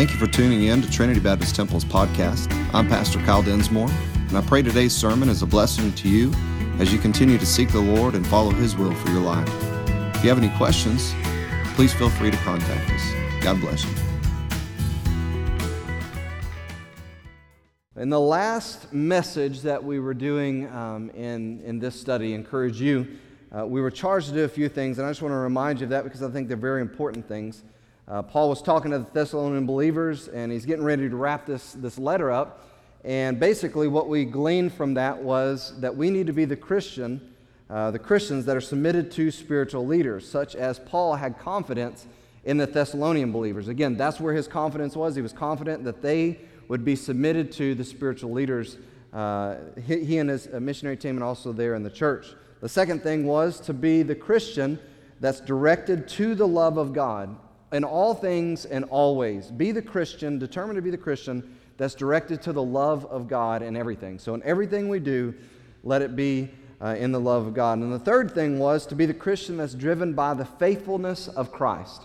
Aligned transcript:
Thank 0.00 0.12
you 0.12 0.16
for 0.16 0.28
tuning 0.28 0.62
in 0.62 0.80
to 0.80 0.90
Trinity 0.90 1.20
Baptist 1.20 1.54
Temple's 1.54 1.84
podcast. 1.84 2.50
I'm 2.72 2.88
Pastor 2.88 3.18
Kyle 3.18 3.42
Densmore, 3.42 3.90
and 4.28 4.38
I 4.38 4.40
pray 4.40 4.62
today's 4.62 4.96
sermon 4.96 5.28
is 5.28 5.42
a 5.42 5.46
blessing 5.46 5.92
to 5.92 6.08
you 6.08 6.32
as 6.78 6.90
you 6.90 6.98
continue 6.98 7.36
to 7.36 7.44
seek 7.44 7.68
the 7.68 7.82
Lord 7.82 8.14
and 8.14 8.26
follow 8.26 8.50
His 8.50 8.74
will 8.74 8.94
for 8.94 9.10
your 9.10 9.20
life. 9.20 9.46
If 10.16 10.24
you 10.24 10.30
have 10.30 10.38
any 10.38 10.48
questions, 10.56 11.12
please 11.74 11.92
feel 11.92 12.08
free 12.08 12.30
to 12.30 12.36
contact 12.38 12.90
us. 12.90 13.42
God 13.42 13.60
bless 13.60 13.84
you. 13.84 13.90
In 17.96 18.08
the 18.08 18.20
last 18.20 18.94
message 18.94 19.60
that 19.60 19.84
we 19.84 20.00
were 20.00 20.14
doing 20.14 20.66
um, 20.72 21.10
in, 21.10 21.60
in 21.60 21.78
this 21.78 22.00
study, 22.00 22.32
Encourage 22.32 22.80
You, 22.80 23.06
uh, 23.54 23.66
we 23.66 23.82
were 23.82 23.90
charged 23.90 24.28
to 24.28 24.32
do 24.32 24.44
a 24.44 24.48
few 24.48 24.70
things, 24.70 24.96
and 24.96 25.06
I 25.06 25.10
just 25.10 25.20
want 25.20 25.32
to 25.32 25.36
remind 25.36 25.80
you 25.80 25.84
of 25.84 25.90
that 25.90 26.04
because 26.04 26.22
I 26.22 26.30
think 26.30 26.48
they're 26.48 26.56
very 26.56 26.80
important 26.80 27.28
things. 27.28 27.64
Uh, 28.10 28.20
Paul 28.20 28.48
was 28.48 28.60
talking 28.60 28.90
to 28.90 28.98
the 28.98 29.06
Thessalonian 29.12 29.66
believers, 29.66 30.26
and 30.26 30.50
he's 30.50 30.66
getting 30.66 30.84
ready 30.84 31.08
to 31.08 31.14
wrap 31.14 31.46
this, 31.46 31.74
this 31.74 31.96
letter 31.96 32.28
up. 32.28 32.66
And 33.04 33.38
basically, 33.38 33.86
what 33.86 34.08
we 34.08 34.24
gleaned 34.24 34.74
from 34.74 34.94
that 34.94 35.22
was 35.22 35.78
that 35.78 35.96
we 35.96 36.10
need 36.10 36.26
to 36.26 36.32
be 36.32 36.44
the 36.44 36.56
Christian, 36.56 37.20
uh, 37.70 37.92
the 37.92 38.00
Christians 38.00 38.46
that 38.46 38.56
are 38.56 38.60
submitted 38.60 39.12
to 39.12 39.30
spiritual 39.30 39.86
leaders, 39.86 40.28
such 40.28 40.56
as 40.56 40.80
Paul 40.80 41.14
had 41.14 41.38
confidence 41.38 42.08
in 42.44 42.56
the 42.56 42.66
Thessalonian 42.66 43.30
believers. 43.30 43.68
Again, 43.68 43.96
that's 43.96 44.18
where 44.18 44.34
his 44.34 44.48
confidence 44.48 44.96
was. 44.96 45.14
He 45.14 45.22
was 45.22 45.32
confident 45.32 45.84
that 45.84 46.02
they 46.02 46.40
would 46.66 46.84
be 46.84 46.96
submitted 46.96 47.52
to 47.52 47.76
the 47.76 47.84
spiritual 47.84 48.32
leaders, 48.32 48.76
uh, 49.12 49.54
he, 49.86 50.04
he, 50.04 50.18
and 50.18 50.30
his 50.30 50.48
uh, 50.52 50.58
missionary 50.58 50.96
team, 50.96 51.14
and 51.14 51.22
also 51.22 51.52
there 51.52 51.76
in 51.76 51.84
the 51.84 51.90
church. 51.90 52.26
The 52.60 52.68
second 52.68 53.04
thing 53.04 53.24
was 53.24 53.60
to 53.60 53.72
be 53.72 54.02
the 54.02 54.16
Christian 54.16 54.80
that's 55.20 55.40
directed 55.40 56.08
to 56.08 56.34
the 56.34 56.48
love 56.48 56.76
of 56.76 56.92
God 56.92 57.36
in 57.72 57.84
all 57.84 58.14
things 58.14 58.64
and 58.64 58.84
always. 58.84 59.50
Be 59.50 59.72
the 59.72 59.82
Christian, 59.82 60.38
determined 60.38 60.76
to 60.76 60.82
be 60.82 60.90
the 60.90 60.98
Christian 60.98 61.56
that's 61.76 61.94
directed 61.94 62.42
to 62.42 62.52
the 62.52 62.62
love 62.62 63.06
of 63.06 63.28
God 63.28 63.62
in 63.62 63.76
everything. 63.76 64.18
So, 64.18 64.34
in 64.34 64.42
everything 64.42 64.88
we 64.88 65.00
do, 65.00 65.34
let 65.82 66.02
it 66.02 66.14
be 66.14 66.50
uh, 66.80 66.96
in 66.98 67.12
the 67.12 67.20
love 67.20 67.46
of 67.46 67.54
God. 67.54 67.78
And 67.78 67.92
the 67.92 67.98
third 67.98 68.32
thing 68.34 68.58
was 68.58 68.86
to 68.86 68.94
be 68.94 69.06
the 69.06 69.14
Christian 69.14 69.56
that's 69.56 69.74
driven 69.74 70.14
by 70.14 70.34
the 70.34 70.44
faithfulness 70.44 71.28
of 71.28 71.52
Christ. 71.52 72.02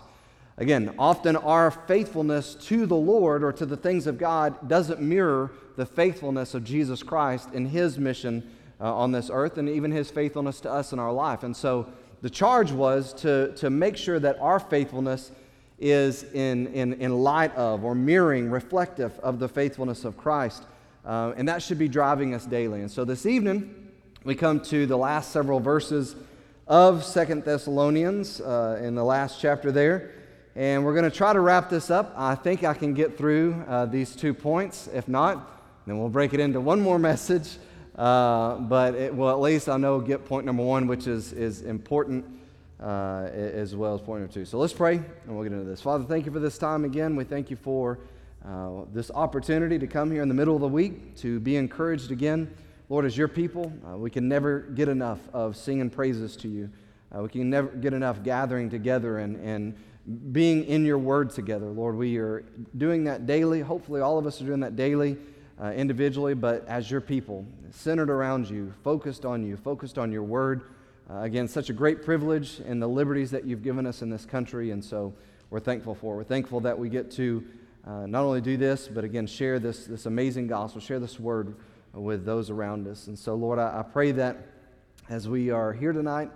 Again, 0.58 0.94
often 0.98 1.36
our 1.36 1.70
faithfulness 1.70 2.54
to 2.54 2.86
the 2.86 2.96
Lord 2.96 3.44
or 3.44 3.52
to 3.52 3.66
the 3.66 3.76
things 3.76 4.06
of 4.06 4.16
God 4.16 4.68
doesn't 4.68 5.00
mirror 5.00 5.52
the 5.76 5.84
faithfulness 5.84 6.54
of 6.54 6.64
Jesus 6.64 7.02
Christ 7.02 7.50
in 7.52 7.66
his 7.66 7.98
mission 7.98 8.50
uh, 8.80 8.94
on 8.94 9.12
this 9.12 9.30
earth 9.30 9.58
and 9.58 9.68
even 9.68 9.90
his 9.90 10.10
faithfulness 10.10 10.60
to 10.60 10.70
us 10.70 10.92
in 10.92 10.98
our 10.98 11.12
life. 11.12 11.42
And 11.42 11.54
so 11.54 11.86
the 12.22 12.30
charge 12.30 12.72
was 12.72 13.12
to, 13.14 13.54
to 13.56 13.68
make 13.68 13.98
sure 13.98 14.18
that 14.18 14.38
our 14.40 14.58
faithfulness 14.58 15.30
is 15.78 16.24
in, 16.32 16.68
in, 16.68 16.94
in 16.94 17.12
light 17.12 17.54
of 17.54 17.84
or 17.84 17.94
mirroring, 17.94 18.50
reflective 18.50 19.18
of 19.20 19.38
the 19.38 19.48
faithfulness 19.48 20.04
of 20.04 20.16
Christ. 20.16 20.62
Uh, 21.04 21.32
and 21.36 21.48
that 21.48 21.62
should 21.62 21.78
be 21.78 21.88
driving 21.88 22.34
us 22.34 22.46
daily. 22.46 22.80
And 22.80 22.90
so 22.90 23.04
this 23.04 23.26
evening, 23.26 23.92
we 24.24 24.34
come 24.34 24.60
to 24.60 24.86
the 24.86 24.96
last 24.96 25.30
several 25.30 25.60
verses 25.60 26.16
of 26.66 27.04
Second 27.04 27.44
Thessalonians 27.44 28.40
uh, 28.40 28.80
in 28.82 28.94
the 28.94 29.04
last 29.04 29.40
chapter 29.40 29.70
there. 29.70 30.12
And 30.56 30.84
we're 30.84 30.94
going 30.94 31.08
to 31.08 31.16
try 31.16 31.32
to 31.32 31.40
wrap 31.40 31.68
this 31.68 31.90
up. 31.90 32.14
I 32.16 32.34
think 32.34 32.64
I 32.64 32.74
can 32.74 32.94
get 32.94 33.18
through 33.18 33.62
uh, 33.68 33.86
these 33.86 34.16
two 34.16 34.32
points. 34.32 34.88
If 34.92 35.06
not, 35.06 35.62
then 35.86 35.98
we'll 35.98 36.08
break 36.08 36.32
it 36.32 36.40
into 36.40 36.60
one 36.60 36.80
more 36.80 36.98
message. 37.10 37.58
Uh, 37.94 38.56
but 38.56 38.94
it, 38.94 39.14
well, 39.14 39.30
at 39.30 39.40
least 39.40 39.68
I 39.68 39.76
know 39.76 40.00
get 40.00 40.24
point 40.24 40.44
number 40.44 40.62
one, 40.62 40.86
which 40.86 41.06
is, 41.06 41.32
is 41.32 41.62
important 41.62 42.24
uh, 42.82 43.28
as 43.32 43.74
well 43.74 43.94
as 43.94 44.00
point 44.00 44.20
number 44.20 44.32
two. 44.32 44.44
So 44.44 44.58
let's 44.58 44.72
pray 44.72 44.96
and 44.96 45.34
we'll 45.34 45.42
get 45.42 45.52
into 45.52 45.64
this. 45.64 45.80
Father, 45.80 46.04
thank 46.04 46.26
you 46.26 46.32
for 46.32 46.40
this 46.40 46.58
time 46.58 46.84
again. 46.84 47.16
We 47.16 47.24
thank 47.24 47.50
you 47.50 47.56
for 47.56 47.98
uh, 48.44 48.84
this 48.92 49.10
opportunity 49.10 49.78
to 49.78 49.86
come 49.86 50.10
here 50.10 50.22
in 50.22 50.28
the 50.28 50.34
middle 50.34 50.54
of 50.54 50.60
the 50.60 50.68
week 50.68 51.16
to 51.16 51.40
be 51.40 51.56
encouraged 51.56 52.10
again. 52.10 52.54
Lord, 52.88 53.04
as 53.04 53.16
your 53.16 53.28
people, 53.28 53.72
uh, 53.86 53.96
we 53.96 54.10
can 54.10 54.28
never 54.28 54.60
get 54.60 54.88
enough 54.88 55.18
of 55.32 55.56
singing 55.56 55.90
praises 55.90 56.36
to 56.36 56.48
you. 56.48 56.70
Uh, 57.14 57.22
we 57.22 57.28
can 57.28 57.50
never 57.50 57.68
get 57.68 57.92
enough 57.92 58.22
gathering 58.22 58.70
together 58.70 59.18
and, 59.18 59.36
and 59.36 60.32
being 60.32 60.64
in 60.64 60.84
your 60.84 60.98
word 60.98 61.30
together. 61.30 61.66
Lord, 61.66 61.96
we 61.96 62.18
are 62.18 62.44
doing 62.76 63.04
that 63.04 63.26
daily. 63.26 63.60
Hopefully, 63.60 64.00
all 64.00 64.18
of 64.18 64.26
us 64.26 64.40
are 64.40 64.44
doing 64.44 64.60
that 64.60 64.76
daily. 64.76 65.16
Uh, 65.58 65.72
individually, 65.72 66.34
but 66.34 66.68
as 66.68 66.90
your 66.90 67.00
people, 67.00 67.42
centered 67.70 68.10
around 68.10 68.46
you, 68.46 68.74
focused 68.84 69.24
on 69.24 69.42
you, 69.42 69.56
focused 69.56 69.96
on 69.96 70.12
your 70.12 70.22
word, 70.22 70.64
uh, 71.08 71.20
again, 71.20 71.46
such 71.48 71.70
a 71.70 71.72
great 71.72 72.04
privilege 72.04 72.60
and 72.66 72.82
the 72.82 72.86
liberties 72.86 73.30
that 73.30 73.44
you've 73.44 73.62
given 73.62 73.86
us 73.86 74.02
in 74.02 74.10
this 74.10 74.24
country, 74.24 74.70
and 74.70 74.84
so 74.84 75.14
we're 75.50 75.60
thankful 75.60 75.94
for. 75.94 76.16
We're 76.16 76.24
thankful 76.24 76.60
that 76.60 76.78
we 76.78 76.88
get 76.88 77.10
to 77.12 77.44
uh, 77.86 78.06
not 78.06 78.24
only 78.24 78.40
do 78.40 78.56
this, 78.56 78.88
but 78.88 79.04
again, 79.04 79.26
share 79.26 79.58
this, 79.60 79.84
this 79.84 80.06
amazing 80.06 80.48
gospel, 80.48 80.80
share 80.80 80.98
this 80.98 81.20
word 81.20 81.54
with 81.92 82.24
those 82.24 82.50
around 82.50 82.88
us. 82.88 83.06
And 83.06 83.18
so, 83.18 83.34
Lord, 83.34 83.58
I, 83.58 83.78
I 83.78 83.82
pray 83.82 84.10
that 84.12 84.36
as 85.08 85.28
we 85.28 85.50
are 85.50 85.72
here 85.72 85.92
tonight, 85.92 86.30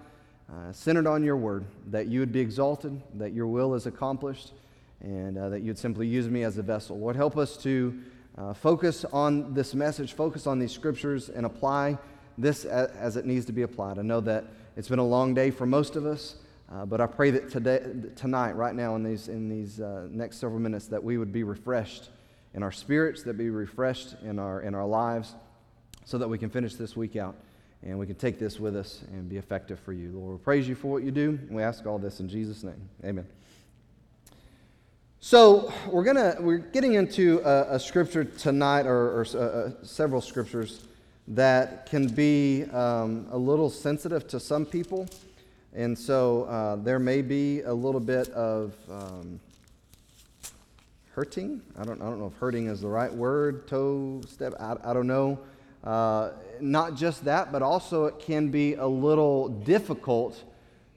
uh, 0.48 0.72
centered 0.72 1.06
on 1.06 1.24
your 1.24 1.36
word, 1.36 1.64
that 1.88 2.06
you 2.06 2.20
would 2.20 2.32
be 2.32 2.40
exalted, 2.40 3.00
that 3.14 3.32
your 3.32 3.48
will 3.48 3.74
is 3.74 3.86
accomplished, 3.86 4.52
and 5.00 5.36
uh, 5.36 5.48
that 5.48 5.62
you'd 5.62 5.78
simply 5.78 6.06
use 6.06 6.28
me 6.28 6.44
as 6.44 6.58
a 6.58 6.62
vessel. 6.62 6.98
Lord, 6.98 7.16
help 7.16 7.36
us 7.36 7.56
to 7.58 8.00
uh, 8.38 8.54
focus 8.54 9.04
on 9.12 9.52
this 9.54 9.74
message, 9.74 10.12
focus 10.12 10.46
on 10.46 10.58
these 10.58 10.72
scriptures, 10.72 11.28
and 11.28 11.44
apply 11.44 11.98
this 12.38 12.64
as, 12.64 13.16
it 13.16 13.26
needs 13.26 13.44
to 13.46 13.52
be 13.52 13.62
applied. 13.62 13.98
I 13.98 14.02
know 14.02 14.20
that 14.20 14.44
it's 14.80 14.88
been 14.88 14.98
a 14.98 15.06
long 15.06 15.34
day 15.34 15.50
for 15.50 15.66
most 15.66 15.94
of 15.94 16.06
us, 16.06 16.36
uh, 16.72 16.86
but 16.86 17.02
I 17.02 17.06
pray 17.06 17.30
that 17.32 17.50
today, 17.50 17.82
tonight, 18.16 18.52
right 18.52 18.74
now, 18.74 18.96
in 18.96 19.02
these, 19.02 19.28
in 19.28 19.46
these 19.46 19.78
uh, 19.78 20.08
next 20.10 20.38
several 20.38 20.58
minutes, 20.58 20.86
that 20.86 21.04
we 21.04 21.18
would 21.18 21.34
be 21.34 21.42
refreshed 21.42 22.08
in 22.54 22.62
our 22.62 22.72
spirits, 22.72 23.22
that 23.24 23.36
be 23.36 23.50
refreshed 23.50 24.16
in 24.22 24.38
our, 24.38 24.62
in 24.62 24.74
our 24.74 24.86
lives, 24.86 25.34
so 26.06 26.16
that 26.16 26.26
we 26.26 26.38
can 26.38 26.48
finish 26.48 26.76
this 26.76 26.96
week 26.96 27.14
out 27.14 27.36
and 27.82 27.98
we 27.98 28.06
can 28.06 28.14
take 28.14 28.38
this 28.38 28.58
with 28.58 28.74
us 28.74 29.02
and 29.12 29.28
be 29.28 29.36
effective 29.36 29.78
for 29.80 29.92
you. 29.92 30.12
Lord, 30.12 30.38
we 30.38 30.42
praise 30.42 30.66
you 30.66 30.74
for 30.74 30.90
what 30.90 31.02
you 31.02 31.10
do, 31.10 31.38
and 31.46 31.50
we 31.50 31.62
ask 31.62 31.84
all 31.84 31.98
this 31.98 32.20
in 32.20 32.26
Jesus' 32.30 32.64
name. 32.64 32.88
Amen. 33.04 33.26
So 35.20 35.70
we're 35.90 36.04
gonna 36.04 36.36
we're 36.40 36.56
getting 36.56 36.94
into 36.94 37.42
a, 37.44 37.74
a 37.74 37.78
scripture 37.78 38.24
tonight, 38.24 38.86
or, 38.86 39.20
or 39.20 39.26
uh, 39.34 39.38
uh 39.38 39.70
several 39.82 40.22
scriptures 40.22 40.86
that 41.30 41.86
can 41.86 42.08
be 42.08 42.64
um, 42.72 43.26
a 43.30 43.38
little 43.38 43.70
sensitive 43.70 44.26
to 44.28 44.40
some 44.40 44.66
people. 44.66 45.08
And 45.72 45.96
so 45.96 46.44
uh, 46.44 46.76
there 46.76 46.98
may 46.98 47.22
be 47.22 47.60
a 47.62 47.72
little 47.72 48.00
bit 48.00 48.28
of 48.30 48.74
um, 48.90 49.38
hurting. 51.12 51.62
I 51.78 51.84
don't, 51.84 52.02
I 52.02 52.06
don't 52.06 52.18
know 52.18 52.26
if 52.26 52.34
hurting 52.34 52.66
is 52.66 52.80
the 52.80 52.88
right 52.88 53.12
word, 53.12 53.68
toe 53.68 54.20
step, 54.26 54.54
I, 54.58 54.74
I 54.82 54.92
don't 54.92 55.06
know. 55.06 55.38
Uh, 55.84 56.32
not 56.60 56.96
just 56.96 57.24
that, 57.24 57.52
but 57.52 57.62
also 57.62 58.06
it 58.06 58.18
can 58.18 58.48
be 58.48 58.74
a 58.74 58.86
little 58.86 59.48
difficult 59.48 60.42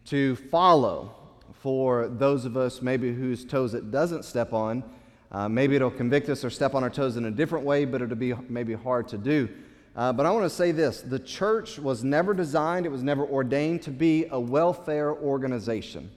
to 0.05 0.35
follow 0.35 1.13
for 1.61 2.07
those 2.07 2.43
of 2.43 2.57
us 2.57 2.81
maybe 2.81 3.13
whose 3.13 3.45
toes 3.45 3.75
it 3.75 3.91
doesn't 3.91 4.25
step 4.25 4.51
on. 4.51 4.83
Uh, 5.31 5.47
maybe 5.47 5.75
it'll 5.75 5.91
convict 5.91 6.27
us 6.27 6.43
or 6.43 6.49
step 6.49 6.73
on 6.73 6.83
our 6.83 6.89
toes 6.89 7.17
in 7.17 7.25
a 7.25 7.31
different 7.31 7.63
way, 7.65 7.85
but 7.85 8.01
it'll 8.01 8.15
be 8.15 8.33
maybe 8.49 8.73
hard 8.73 9.07
to 9.07 9.17
do. 9.17 9.47
Uh, 9.95 10.11
but 10.11 10.25
I 10.25 10.31
want 10.31 10.45
to 10.45 10.49
say 10.49 10.71
this 10.71 11.01
the 11.01 11.19
church 11.19 11.77
was 11.77 12.03
never 12.03 12.33
designed, 12.33 12.85
it 12.85 12.91
was 12.91 13.03
never 13.03 13.25
ordained 13.25 13.83
to 13.83 13.91
be 13.91 14.25
a 14.29 14.39
welfare 14.39 15.13
organization. 15.13 16.09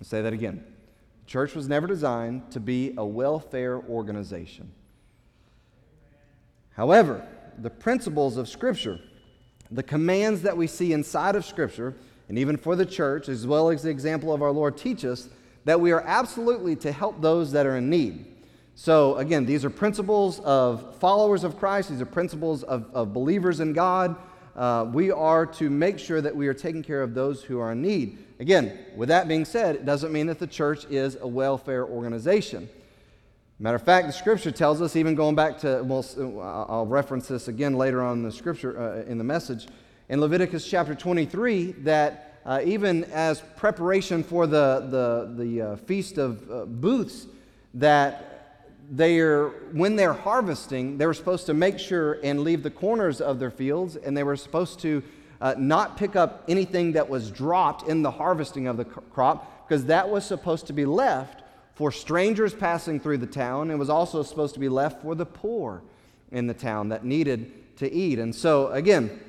I'll 0.00 0.06
say 0.06 0.22
that 0.22 0.32
again. 0.32 0.64
The 1.24 1.30
church 1.30 1.54
was 1.54 1.68
never 1.68 1.86
designed 1.86 2.50
to 2.52 2.60
be 2.60 2.94
a 2.96 3.04
welfare 3.04 3.76
organization. 3.76 4.72
However, 6.70 7.26
the 7.58 7.70
principles 7.70 8.36
of 8.36 8.48
Scripture, 8.48 9.00
the 9.70 9.82
commands 9.82 10.42
that 10.42 10.56
we 10.56 10.66
see 10.68 10.92
inside 10.92 11.34
of 11.34 11.44
Scripture, 11.44 11.94
and 12.28 12.38
even 12.38 12.56
for 12.56 12.76
the 12.76 12.86
church, 12.86 13.28
as 13.28 13.46
well 13.46 13.68
as 13.68 13.82
the 13.82 13.90
example 13.90 14.32
of 14.32 14.42
our 14.42 14.52
Lord, 14.52 14.76
teach 14.76 15.04
us 15.04 15.28
that 15.64 15.80
we 15.80 15.92
are 15.92 16.02
absolutely 16.02 16.76
to 16.76 16.92
help 16.92 17.20
those 17.20 17.52
that 17.52 17.66
are 17.66 17.76
in 17.76 17.90
need. 17.90 18.26
So, 18.80 19.16
again, 19.16 19.44
these 19.44 19.64
are 19.64 19.70
principles 19.70 20.38
of 20.38 20.94
followers 21.00 21.42
of 21.42 21.58
Christ, 21.58 21.90
these 21.90 22.00
are 22.00 22.06
principles 22.06 22.62
of, 22.62 22.86
of 22.94 23.12
believers 23.12 23.58
in 23.58 23.72
God. 23.72 24.14
Uh, 24.54 24.88
we 24.92 25.10
are 25.10 25.46
to 25.46 25.68
make 25.68 25.98
sure 25.98 26.20
that 26.20 26.36
we 26.36 26.46
are 26.46 26.54
taking 26.54 26.84
care 26.84 27.02
of 27.02 27.12
those 27.12 27.42
who 27.42 27.58
are 27.58 27.72
in 27.72 27.82
need. 27.82 28.18
Again, 28.38 28.78
with 28.94 29.08
that 29.08 29.26
being 29.26 29.44
said, 29.44 29.74
it 29.74 29.84
doesn't 29.84 30.12
mean 30.12 30.28
that 30.28 30.38
the 30.38 30.46
church 30.46 30.84
is 30.90 31.16
a 31.20 31.26
welfare 31.26 31.86
organization. 31.86 32.68
Matter 33.58 33.74
of 33.74 33.82
fact, 33.82 34.06
the 34.06 34.12
scripture 34.12 34.52
tells 34.52 34.80
us, 34.80 34.94
even 34.94 35.16
going 35.16 35.34
back 35.34 35.58
to, 35.58 35.82
well, 35.84 36.04
I'll 36.68 36.86
reference 36.86 37.26
this 37.26 37.48
again 37.48 37.74
later 37.74 38.00
on 38.00 38.18
in 38.18 38.22
the 38.22 38.30
scripture, 38.30 38.80
uh, 38.80 39.10
in 39.10 39.18
the 39.18 39.24
message, 39.24 39.66
in 40.08 40.20
Leviticus 40.20 40.64
chapter 40.64 40.94
23, 40.94 41.72
that 41.78 42.40
uh, 42.46 42.60
even 42.64 43.02
as 43.06 43.42
preparation 43.56 44.22
for 44.22 44.46
the, 44.46 44.86
the, 44.88 45.44
the 45.44 45.62
uh, 45.62 45.76
Feast 45.78 46.16
of 46.16 46.48
uh, 46.48 46.64
Booths, 46.64 47.26
that 47.74 48.27
they're, 48.90 49.48
when 49.72 49.96
they're 49.96 50.14
harvesting, 50.14 50.98
they 50.98 51.06
were 51.06 51.14
supposed 51.14 51.46
to 51.46 51.54
make 51.54 51.78
sure 51.78 52.18
and 52.22 52.40
leave 52.40 52.62
the 52.62 52.70
corners 52.70 53.20
of 53.20 53.38
their 53.38 53.50
fields, 53.50 53.96
and 53.96 54.16
they 54.16 54.22
were 54.22 54.36
supposed 54.36 54.80
to 54.80 55.02
uh, 55.40 55.54
not 55.58 55.96
pick 55.96 56.16
up 56.16 56.44
anything 56.48 56.92
that 56.92 57.08
was 57.08 57.30
dropped 57.30 57.88
in 57.88 58.02
the 58.02 58.10
harvesting 58.10 58.66
of 58.66 58.76
the 58.76 58.84
crop, 58.84 59.68
because 59.68 59.84
that 59.86 60.08
was 60.08 60.24
supposed 60.24 60.66
to 60.66 60.72
be 60.72 60.84
left 60.84 61.42
for 61.74 61.92
strangers 61.92 62.54
passing 62.54 62.98
through 62.98 63.18
the 63.18 63.26
town. 63.26 63.70
It 63.70 63.76
was 63.76 63.90
also 63.90 64.22
supposed 64.22 64.54
to 64.54 64.60
be 64.60 64.68
left 64.68 65.02
for 65.02 65.14
the 65.14 65.26
poor 65.26 65.82
in 66.32 66.46
the 66.46 66.54
town 66.54 66.88
that 66.88 67.04
needed 67.04 67.76
to 67.76 67.92
eat. 67.92 68.18
And 68.18 68.34
so, 68.34 68.68
again, 68.72 69.20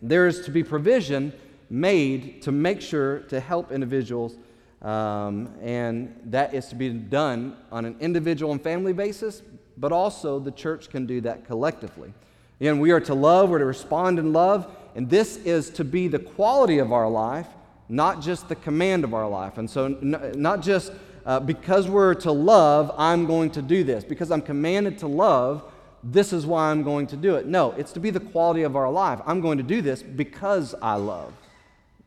there 0.00 0.26
is 0.26 0.40
to 0.42 0.50
be 0.50 0.62
provision 0.62 1.32
made 1.68 2.40
to 2.42 2.52
make 2.52 2.80
sure 2.80 3.18
to 3.20 3.40
help 3.40 3.70
individuals, 3.70 4.36
um, 4.82 5.54
and 5.60 6.18
that 6.26 6.54
is 6.54 6.66
to 6.66 6.74
be 6.74 6.90
done 6.90 7.56
on 7.72 7.84
an 7.84 7.96
individual 8.00 8.52
and 8.52 8.62
family 8.62 8.92
basis, 8.92 9.42
but 9.76 9.92
also 9.92 10.38
the 10.38 10.52
church 10.52 10.88
can 10.90 11.06
do 11.06 11.20
that 11.22 11.46
collectively. 11.46 12.12
Again, 12.60 12.80
we 12.80 12.90
are 12.90 13.00
to 13.00 13.14
love, 13.14 13.50
we're 13.50 13.58
to 13.58 13.64
respond 13.64 14.18
in 14.18 14.32
love, 14.32 14.74
and 14.94 15.08
this 15.08 15.36
is 15.38 15.70
to 15.70 15.84
be 15.84 16.08
the 16.08 16.18
quality 16.18 16.78
of 16.78 16.92
our 16.92 17.08
life, 17.08 17.46
not 17.88 18.20
just 18.20 18.48
the 18.48 18.56
command 18.56 19.04
of 19.04 19.14
our 19.14 19.28
life. 19.28 19.58
And 19.58 19.70
so, 19.70 19.86
n- 19.86 20.32
not 20.34 20.60
just 20.60 20.92
uh, 21.24 21.38
because 21.38 21.88
we're 21.88 22.14
to 22.14 22.32
love, 22.32 22.92
I'm 22.96 23.26
going 23.26 23.50
to 23.52 23.62
do 23.62 23.84
this. 23.84 24.02
Because 24.02 24.30
I'm 24.30 24.42
commanded 24.42 24.98
to 24.98 25.06
love, 25.06 25.62
this 26.02 26.32
is 26.32 26.46
why 26.46 26.70
I'm 26.70 26.82
going 26.82 27.06
to 27.08 27.16
do 27.16 27.36
it. 27.36 27.46
No, 27.46 27.72
it's 27.72 27.92
to 27.92 28.00
be 28.00 28.10
the 28.10 28.20
quality 28.20 28.62
of 28.62 28.76
our 28.76 28.90
life. 28.90 29.20
I'm 29.26 29.40
going 29.40 29.58
to 29.58 29.64
do 29.64 29.82
this 29.82 30.02
because 30.02 30.74
I 30.80 30.94
love. 30.94 31.32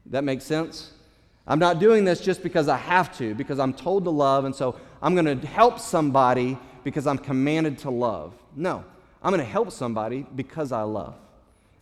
That 0.08 0.24
makes 0.24 0.44
sense? 0.44 0.92
I'm 1.48 1.60
not 1.60 1.80
doing 1.80 2.06
this 2.06 2.22
just 2.22 2.44
because 2.44 2.68
I 2.68 2.78
have 2.78 3.18
to, 3.18 3.34
because 3.34 3.60
I'm 3.60 3.74
told 3.74 4.04
to 4.04 4.10
love, 4.10 4.46
and 4.46 4.56
so 4.56 4.80
I'm 5.02 5.16
going 5.16 5.40
to 5.40 5.48
help 5.48 5.80
somebody 5.80 6.58
because 6.84 7.08
I'm 7.08 7.18
commanded 7.18 7.80
to 7.80 7.90
love. 7.90 8.34
No, 8.56 8.84
I'm 9.24 9.32
going 9.32 9.44
to 9.44 9.52
help 9.52 9.72
somebody 9.72 10.26
because 10.36 10.72
I 10.72 10.84
love. 10.84 11.16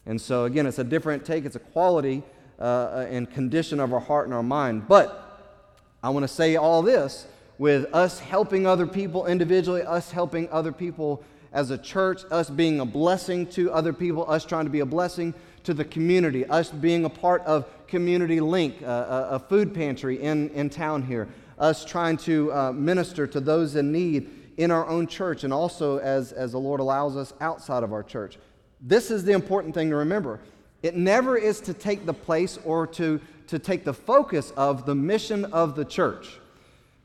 And 0.05 0.19
so, 0.19 0.45
again, 0.45 0.65
it's 0.65 0.79
a 0.79 0.83
different 0.83 1.25
take, 1.25 1.45
it's 1.45 1.55
a 1.55 1.59
quality 1.59 2.23
uh, 2.59 3.05
and 3.09 3.29
condition 3.29 3.79
of 3.79 3.93
our 3.93 3.99
heart 3.99 4.25
and 4.25 4.33
our 4.33 4.43
mind. 4.43 4.87
But 4.87 5.25
I 6.01 6.09
want 6.09 6.23
to 6.23 6.27
say 6.27 6.55
all 6.55 6.81
this 6.81 7.27
with 7.57 7.93
us 7.93 8.19
helping 8.19 8.65
other 8.65 8.87
people 8.87 9.25
individually, 9.25 9.83
us 9.83 10.11
helping 10.11 10.49
other 10.49 10.71
people 10.71 11.23
as 11.51 11.71
a 11.71 11.77
church, 11.77 12.21
us 12.31 12.49
being 12.49 12.79
a 12.79 12.85
blessing 12.85 13.45
to 13.47 13.71
other 13.71 13.91
people, 13.91 14.29
us 14.29 14.45
trying 14.45 14.65
to 14.65 14.71
be 14.71 14.79
a 14.79 14.85
blessing 14.85 15.33
to 15.63 15.73
the 15.73 15.83
community, 15.83 16.45
us 16.45 16.69
being 16.69 17.05
a 17.05 17.09
part 17.09 17.41
of 17.41 17.67
Community 17.89 18.39
Link, 18.39 18.81
uh, 18.83 19.27
a, 19.31 19.39
food 19.39 19.73
pantry 19.73 20.21
in, 20.21 20.49
in 20.51 20.69
town 20.69 21.01
here, 21.01 21.27
us 21.57 21.83
trying 21.83 22.17
to 22.17 22.53
uh, 22.53 22.71
minister 22.71 23.27
to 23.27 23.39
those 23.39 23.75
in 23.75 23.91
need 23.91 24.29
in 24.57 24.71
our 24.71 24.87
own 24.87 25.07
church 25.07 25.43
and 25.43 25.53
also 25.53 25.97
as, 25.99 26.31
as 26.31 26.51
the 26.51 26.59
Lord 26.59 26.79
allows 26.79 27.17
us 27.17 27.33
outside 27.41 27.83
of 27.83 27.91
our 27.91 28.03
church. 28.03 28.37
This 28.81 29.11
is 29.11 29.23
the 29.23 29.31
important 29.31 29.73
thing 29.73 29.89
to 29.89 29.95
remember. 29.95 30.39
It 30.83 30.95
never 30.95 31.37
is 31.37 31.59
to 31.61 31.73
take 31.73 32.05
the 32.05 32.13
place 32.13 32.59
or 32.63 32.87
to, 32.87 33.19
to 33.47 33.59
take 33.59 33.83
the 33.83 33.93
focus 33.93 34.51
of 34.55 34.85
the 34.85 34.95
mission 34.95 35.45
of 35.45 35.75
the 35.75 35.83
church. 35.83 36.39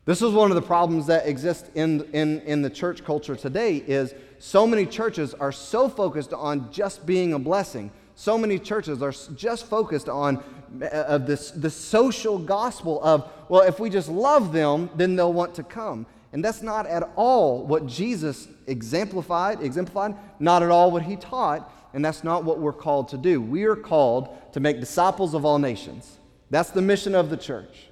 This 0.04 0.20
is 0.20 0.32
one 0.32 0.50
of 0.50 0.54
the 0.54 0.62
problems 0.62 1.06
that 1.06 1.26
exist 1.26 1.70
in, 1.74 2.02
in, 2.12 2.40
in 2.42 2.60
the 2.60 2.68
church 2.68 3.04
culture 3.04 3.34
today 3.34 3.76
is 3.76 4.14
so 4.38 4.66
many 4.66 4.84
churches 4.84 5.32
are 5.32 5.52
so 5.52 5.88
focused 5.88 6.34
on 6.34 6.70
just 6.70 7.06
being 7.06 7.32
a 7.32 7.38
blessing. 7.38 7.90
So 8.14 8.36
many 8.36 8.58
churches 8.58 9.02
are 9.02 9.12
just 9.34 9.66
focused 9.66 10.08
on 10.08 10.44
of 10.82 11.26
this, 11.26 11.50
the 11.50 11.70
social 11.70 12.38
gospel 12.38 13.02
of, 13.02 13.30
well, 13.48 13.62
if 13.62 13.78
we 13.78 13.90
just 13.90 14.08
love 14.08 14.52
them, 14.52 14.90
then 14.96 15.16
they'll 15.16 15.32
want 15.32 15.54
to 15.56 15.62
come. 15.62 16.06
And 16.32 16.44
that's 16.44 16.62
not 16.62 16.86
at 16.86 17.08
all 17.14 17.64
what 17.64 17.86
Jesus 17.86 18.48
exemplified, 18.66 19.62
exemplified, 19.62 20.16
not 20.40 20.62
at 20.62 20.70
all 20.70 20.90
what 20.90 21.02
he 21.02 21.16
taught, 21.16 21.72
and 21.92 22.04
that's 22.04 22.24
not 22.24 22.44
what 22.44 22.58
we're 22.58 22.72
called 22.72 23.08
to 23.10 23.16
do. 23.16 23.40
We 23.40 23.64
are 23.64 23.76
called 23.76 24.36
to 24.52 24.60
make 24.60 24.80
disciples 24.80 25.32
of 25.34 25.44
all 25.44 25.58
nations. 25.58 26.18
That's 26.50 26.70
the 26.70 26.82
mission 26.82 27.14
of 27.14 27.30
the 27.30 27.36
church. 27.36 27.86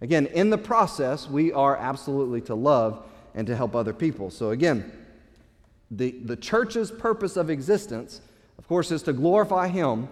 Again, 0.00 0.26
in 0.26 0.50
the 0.50 0.58
process, 0.58 1.28
we 1.28 1.52
are 1.52 1.76
absolutely 1.76 2.42
to 2.42 2.54
love 2.54 3.04
and 3.34 3.46
to 3.46 3.56
help 3.56 3.74
other 3.74 3.92
people. 3.92 4.30
So 4.30 4.50
again, 4.50 4.92
the, 5.90 6.10
the 6.24 6.36
church's 6.36 6.90
purpose 6.90 7.36
of 7.36 7.50
existence, 7.50 8.20
of 8.58 8.68
course, 8.68 8.90
is 8.90 9.02
to 9.04 9.12
glorify 9.12 9.68
Him, 9.68 10.08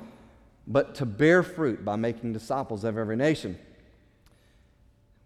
but 0.67 0.95
to 0.97 1.07
bear 1.07 1.43
fruit 1.43 1.85
by 1.85 1.97
making 1.97 2.33
disciples 2.33 2.85
of 2.85 2.99
every 2.99 3.17
nation. 3.17 3.59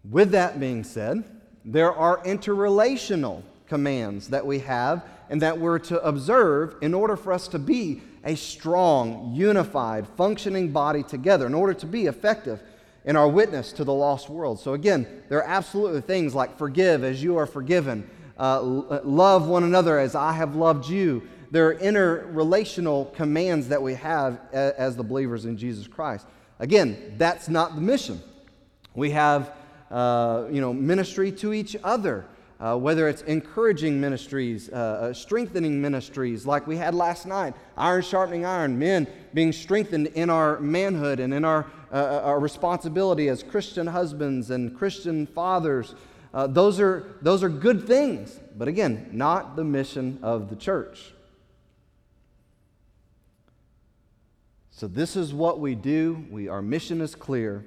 With 0.09 0.31
that 0.31 0.59
being 0.59 0.83
said, 0.83 1.23
there 1.63 1.93
are 1.93 2.23
interrelational 2.23 3.43
commands 3.67 4.29
that 4.29 4.45
we 4.45 4.59
have 4.59 5.03
and 5.29 5.41
that 5.41 5.57
we're 5.57 5.79
to 5.79 6.01
observe 6.03 6.75
in 6.81 6.93
order 6.93 7.15
for 7.15 7.31
us 7.31 7.47
to 7.49 7.59
be 7.59 8.01
a 8.23 8.35
strong, 8.35 9.33
unified, 9.33 10.07
functioning 10.17 10.71
body 10.71 11.03
together, 11.03 11.45
in 11.47 11.53
order 11.53 11.73
to 11.73 11.85
be 11.85 12.05
effective 12.05 12.61
in 13.05 13.15
our 13.15 13.27
witness 13.27 13.71
to 13.73 13.83
the 13.83 13.93
lost 13.93 14.29
world. 14.29 14.59
So, 14.59 14.73
again, 14.73 15.07
there 15.29 15.39
are 15.39 15.47
absolutely 15.47 16.01
things 16.01 16.35
like 16.35 16.57
forgive 16.57 17.03
as 17.03 17.23
you 17.23 17.37
are 17.37 17.47
forgiven, 17.47 18.07
uh, 18.37 18.59
uh, 18.61 19.01
love 19.03 19.47
one 19.47 19.63
another 19.63 19.97
as 19.99 20.15
I 20.15 20.33
have 20.33 20.55
loved 20.55 20.87
you. 20.89 21.23
There 21.51 21.67
are 21.67 21.75
interrelational 21.75 23.13
commands 23.13 23.67
that 23.67 23.81
we 23.81 23.93
have 23.95 24.39
as 24.53 24.95
the 24.95 25.03
believers 25.03 25.45
in 25.45 25.57
Jesus 25.57 25.85
Christ. 25.85 26.25
Again, 26.59 27.15
that's 27.17 27.49
not 27.49 27.75
the 27.75 27.81
mission. 27.81 28.21
We 28.95 29.11
have, 29.11 29.51
uh, 29.89 30.45
you 30.49 30.61
know, 30.61 30.73
ministry 30.73 31.31
to 31.33 31.53
each 31.53 31.75
other. 31.83 32.25
Uh, 32.61 32.77
whether 32.77 33.09
it's 33.09 33.23
encouraging 33.23 33.99
ministries, 33.99 34.69
uh, 34.69 34.75
uh, 34.75 35.13
strengthening 35.13 35.81
ministries 35.81 36.45
like 36.45 36.67
we 36.67 36.77
had 36.77 36.93
last 36.93 37.25
night, 37.25 37.55
iron 37.75 38.03
sharpening 38.03 38.45
iron, 38.45 38.77
men 38.77 39.07
being 39.33 39.51
strengthened 39.51 40.05
in 40.13 40.29
our 40.29 40.59
manhood 40.59 41.19
and 41.19 41.33
in 41.33 41.43
our, 41.43 41.65
uh, 41.91 42.21
our 42.23 42.39
responsibility 42.39 43.29
as 43.29 43.41
Christian 43.41 43.87
husbands 43.87 44.51
and 44.51 44.77
Christian 44.77 45.25
fathers, 45.25 45.95
uh, 46.35 46.45
those, 46.45 46.79
are, 46.79 47.15
those 47.23 47.41
are 47.41 47.49
good 47.49 47.87
things, 47.87 48.39
but 48.55 48.67
again, 48.67 49.09
not 49.11 49.55
the 49.55 49.63
mission 49.63 50.19
of 50.21 50.51
the 50.51 50.55
church. 50.55 51.13
So, 54.81 54.87
this 54.87 55.15
is 55.15 55.31
what 55.31 55.59
we 55.59 55.75
do. 55.75 56.25
We, 56.31 56.47
our 56.47 56.63
mission 56.63 57.01
is 57.01 57.13
clear, 57.13 57.63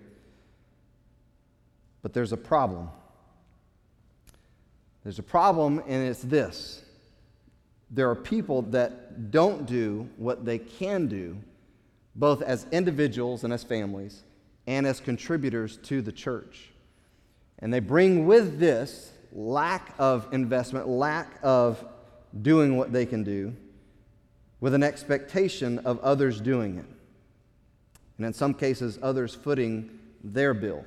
but 2.02 2.12
there's 2.12 2.32
a 2.32 2.36
problem. 2.36 2.90
There's 5.04 5.20
a 5.20 5.22
problem, 5.22 5.80
and 5.86 6.08
it's 6.08 6.22
this 6.22 6.82
there 7.88 8.10
are 8.10 8.16
people 8.16 8.62
that 8.62 9.30
don't 9.30 9.64
do 9.64 10.08
what 10.16 10.44
they 10.44 10.58
can 10.58 11.06
do, 11.06 11.36
both 12.16 12.42
as 12.42 12.66
individuals 12.72 13.44
and 13.44 13.52
as 13.52 13.62
families, 13.62 14.24
and 14.66 14.84
as 14.84 14.98
contributors 14.98 15.76
to 15.84 16.02
the 16.02 16.10
church. 16.10 16.72
And 17.60 17.72
they 17.72 17.78
bring 17.78 18.26
with 18.26 18.58
this 18.58 19.12
lack 19.30 19.94
of 20.00 20.26
investment, 20.32 20.88
lack 20.88 21.38
of 21.44 21.84
doing 22.42 22.76
what 22.76 22.92
they 22.92 23.06
can 23.06 23.22
do, 23.22 23.54
with 24.58 24.74
an 24.74 24.82
expectation 24.82 25.78
of 25.78 26.00
others 26.00 26.40
doing 26.40 26.78
it. 26.78 26.86
And 28.16 28.26
in 28.26 28.32
some 28.32 28.54
cases, 28.54 28.98
others 29.02 29.34
footing 29.34 29.98
their 30.22 30.54
bill. 30.54 30.84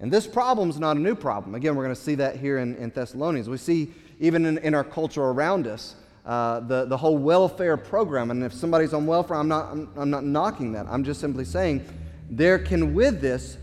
And 0.00 0.12
this 0.12 0.26
problem 0.26 0.70
is 0.70 0.78
not 0.78 0.96
a 0.96 1.00
new 1.00 1.14
problem. 1.14 1.54
Again, 1.54 1.74
we're 1.74 1.84
going 1.84 1.94
to 1.94 2.00
see 2.00 2.14
that 2.16 2.36
here 2.36 2.58
in, 2.58 2.76
in 2.76 2.90
Thessalonians. 2.90 3.48
We 3.48 3.56
see 3.56 3.92
even 4.20 4.44
in, 4.44 4.58
in 4.58 4.74
our 4.74 4.84
culture 4.84 5.22
around 5.22 5.66
us 5.66 5.96
uh, 6.24 6.60
the, 6.60 6.84
the 6.84 6.96
whole 6.96 7.16
welfare 7.16 7.76
program. 7.76 8.30
And 8.30 8.44
if 8.44 8.52
somebody's 8.52 8.92
on 8.92 9.06
welfare, 9.06 9.36
I'm 9.36 9.48
not, 9.48 9.72
I'm, 9.72 9.88
I'm 9.96 10.10
not 10.10 10.24
knocking 10.24 10.72
that. 10.72 10.86
I'm 10.88 11.02
just 11.02 11.20
simply 11.20 11.44
saying 11.44 11.84
there 12.30 12.58
can, 12.58 12.94
with 12.94 13.20
this, 13.20 13.56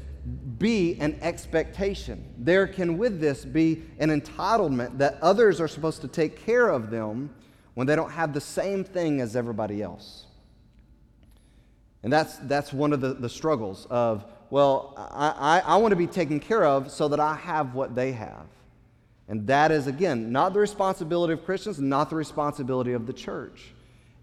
be 0.58 0.98
an 1.00 1.18
expectation. 1.22 2.34
There 2.38 2.66
can, 2.66 2.98
with 2.98 3.22
this, 3.22 3.46
be 3.46 3.84
an 4.00 4.10
entitlement 4.10 4.98
that 4.98 5.20
others 5.22 5.62
are 5.62 5.68
supposed 5.68 6.02
to 6.02 6.08
take 6.08 6.44
care 6.44 6.70
of 6.70 6.90
them 6.90 7.34
when 7.76 7.86
they 7.86 7.96
don't 7.96 8.12
have 8.12 8.34
the 8.34 8.42
same 8.42 8.84
thing 8.84 9.22
as 9.22 9.36
everybody 9.36 9.84
else. 9.84 10.26
And 12.06 12.14
that's, 12.14 12.38
that's 12.44 12.72
one 12.72 12.94
of 12.94 13.02
the, 13.02 13.16
the 13.16 13.28
struggles 13.28 13.88
of, 13.90 14.24
well, 14.52 14.94
I, 14.96 15.62
I, 15.66 15.74
I 15.74 15.76
want 15.78 15.92
to 15.92 15.96
be 15.96 16.06
taken 16.06 16.40
care 16.40 16.64
of 16.64 16.92
so 16.92 17.08
that 17.08 17.20
I 17.20 17.34
have 17.34 17.74
what 17.74 17.96
they 17.96 18.12
have. 18.12 18.46
And 19.28 19.48
that 19.48 19.72
is, 19.72 19.88
again, 19.88 20.32
not 20.32 20.54
the 20.54 20.60
responsibility 20.60 21.34
of 21.34 21.44
Christians, 21.44 21.80
not 21.80 22.12
the 22.12 22.16
responsibility 22.16 22.94
of 22.94 23.08
the 23.08 23.14
church, 23.14 23.74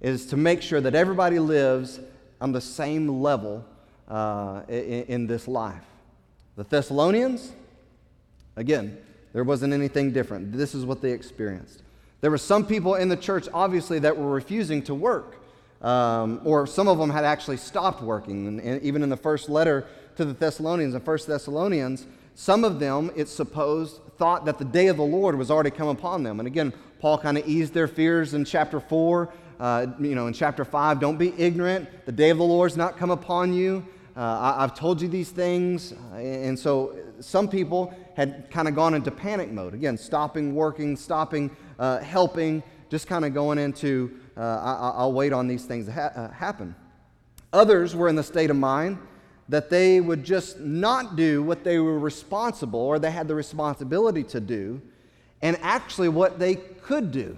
is 0.01 0.27
to 0.27 0.37
make 0.37 0.63
sure 0.63 0.81
that 0.81 0.95
everybody 0.95 1.41
lives 1.41 1.99
on 2.41 2.53
the 2.53 2.61
same 2.61 3.21
level 3.21 3.65
uh, 4.07 4.63
in, 4.69 5.03
in 5.09 5.27
this 5.27 5.49
life. 5.49 5.83
The 6.55 6.63
Thessalonians, 6.63 7.51
again, 8.55 8.97
there 9.33 9.43
wasn't 9.43 9.73
anything 9.73 10.13
different. 10.13 10.53
This 10.53 10.77
is 10.77 10.87
what 10.87 11.03
they 11.03 11.11
experienced. 11.11 11.83
There 12.21 12.31
were 12.31 12.39
some 12.39 12.65
people 12.65 12.95
in 12.95 13.09
the 13.09 13.17
church, 13.17 13.49
obviously, 13.53 13.99
that 13.99 14.17
were 14.17 14.31
refusing 14.31 14.83
to 14.83 14.95
work, 14.95 15.42
um, 15.83 16.41
or 16.45 16.67
some 16.67 16.89
of 16.89 16.99
them 16.99 17.11
had 17.11 17.25
actually 17.25 17.57
stopped 17.57 18.03
working. 18.03 18.47
And, 18.47 18.61
and 18.61 18.83
even 18.83 19.03
in 19.03 19.09
the 19.09 19.17
first 19.17 19.49
letter 19.49 19.87
to 20.17 20.25
the 20.25 20.33
Thessalonians, 20.33 20.95
in 20.95 21.01
First 21.01 21.27
Thessalonians, 21.27 22.07
some 22.35 22.65
of 22.65 22.79
them, 22.79 23.11
it's 23.15 23.33
supposed, 23.33 24.01
thought 24.17 24.45
that 24.47 24.59
the 24.59 24.65
day 24.65 24.87
of 24.87 24.97
the 24.97 25.03
Lord 25.03 25.37
was 25.37 25.51
already 25.51 25.71
come 25.71 25.89
upon 25.89 26.23
them. 26.23 26.41
And 26.41 26.47
again, 26.47 26.73
Paul 27.01 27.19
kind 27.19 27.37
of 27.37 27.47
eased 27.47 27.75
their 27.75 27.89
fears 27.89 28.35
in 28.35 28.45
chapter 28.45 28.81
4. 28.81 29.33
Uh, 29.59 29.87
you 30.01 30.15
know, 30.15 30.29
in 30.29 30.33
chapter 30.33 30.65
5, 30.65 30.99
don't 31.01 31.19
be 31.19 31.35
ignorant. 31.37 31.89
The 32.07 32.13
day 32.13 32.31
of 32.31 32.39
the 32.39 32.45
Lord's 32.45 32.77
not 32.77 32.97
come 32.97 33.11
upon 33.11 33.53
you. 33.53 33.85
Uh, 34.17 34.55
I, 34.59 34.61
have 34.61 34.75
told 34.75 35.01
you 35.01 35.09
these 35.09 35.31
things. 35.31 35.93
And 36.15 36.59
so 36.59 36.97
some 37.21 37.49
people 37.49 37.95
had 38.15 38.51
kind 38.51 38.69
of 38.69 38.75
gone 38.75 38.95
into 38.95 39.11
panic 39.11 39.51
mode. 39.51 39.75
Again, 39.75 39.97
stopping 39.97 40.55
working, 40.55 40.97
stopping 40.97 41.51
uh, 41.79 41.99
helping, 42.01 42.63
just 42.91 43.07
kind 43.07 43.25
of 43.25 43.33
going 43.35 43.59
into, 43.59 44.19
uh, 44.37 44.95
I, 44.97 45.05
will 45.05 45.13
wait 45.13 45.33
on 45.33 45.47
these 45.47 45.65
things 45.65 45.87
to 45.87 45.93
ha- 45.93 46.13
uh, 46.15 46.31
happen. 46.31 46.75
Others 47.53 47.95
were 47.95 48.09
in 48.09 48.17
the 48.17 48.23
state 48.23 48.51
of 48.51 48.57
mind 48.57 48.99
that 49.49 49.69
they 49.69 50.01
would 50.01 50.25
just 50.25 50.61
not 50.61 51.17
do 51.17 51.43
what 51.43 51.65
they 51.65 51.79
were 51.79 51.99
responsible 51.99 52.81
or 52.81 52.99
they 52.99 53.11
had 53.11 53.29
the 53.29 53.35
responsibility 53.35 54.23
to 54.25 54.41
do, 54.41 54.81
and 55.43 55.59
actually 55.61 56.09
what 56.09 56.39
they 56.39 56.55
could 56.55 57.13
do. 57.13 57.37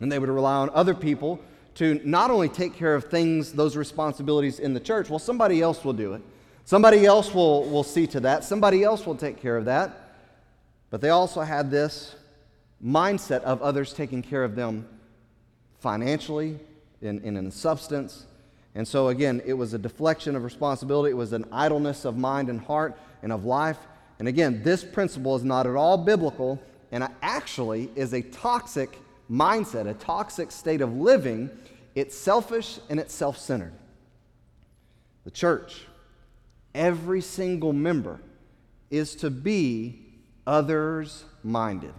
And 0.00 0.12
they 0.12 0.18
would 0.18 0.28
rely 0.28 0.54
on 0.56 0.70
other 0.70 0.94
people 0.94 1.40
to 1.76 2.00
not 2.04 2.30
only 2.30 2.48
take 2.48 2.74
care 2.74 2.94
of 2.94 3.04
things, 3.04 3.52
those 3.52 3.76
responsibilities 3.76 4.60
in 4.60 4.74
the 4.74 4.80
church, 4.80 5.10
well, 5.10 5.18
somebody 5.18 5.60
else 5.60 5.84
will 5.84 5.92
do 5.92 6.12
it. 6.12 6.22
Somebody 6.64 7.06
else 7.06 7.32
will, 7.32 7.64
will 7.68 7.84
see 7.84 8.06
to 8.08 8.20
that. 8.20 8.44
Somebody 8.44 8.82
else 8.82 9.06
will 9.06 9.14
take 9.14 9.40
care 9.40 9.56
of 9.56 9.64
that. 9.66 10.14
But 10.90 11.00
they 11.00 11.10
also 11.10 11.40
had 11.42 11.70
this 11.70 12.14
mindset 12.84 13.42
of 13.42 13.62
others 13.62 13.92
taking 13.92 14.22
care 14.22 14.44
of 14.44 14.54
them 14.54 14.86
financially, 15.78 16.58
in, 17.02 17.20
in, 17.22 17.36
in 17.36 17.50
substance. 17.50 18.26
And 18.74 18.86
so, 18.86 19.08
again, 19.08 19.42
it 19.46 19.54
was 19.54 19.72
a 19.74 19.78
deflection 19.78 20.36
of 20.36 20.44
responsibility. 20.44 21.10
It 21.10 21.16
was 21.16 21.32
an 21.32 21.46
idleness 21.50 22.04
of 22.04 22.16
mind 22.16 22.48
and 22.48 22.60
heart 22.60 22.98
and 23.22 23.32
of 23.32 23.44
life. 23.44 23.78
And 24.18 24.28
again, 24.28 24.62
this 24.62 24.84
principle 24.84 25.36
is 25.36 25.44
not 25.44 25.66
at 25.66 25.74
all 25.74 25.98
biblical 25.98 26.60
and 26.92 27.06
actually 27.22 27.90
is 27.94 28.12
a 28.12 28.22
toxic 28.22 28.98
mindset, 29.30 29.88
a 29.88 29.94
toxic 29.94 30.52
state 30.52 30.80
of 30.80 30.94
living. 30.94 31.50
It's 31.94 32.16
selfish 32.16 32.78
and 32.88 33.00
it's 33.00 33.14
self 33.14 33.38
centered. 33.38 33.72
The 35.24 35.30
church, 35.30 35.86
every 36.74 37.20
single 37.20 37.72
member, 37.72 38.20
is 38.90 39.16
to 39.16 39.30
be 39.30 40.00
others 40.46 41.24
minded. 41.42 41.92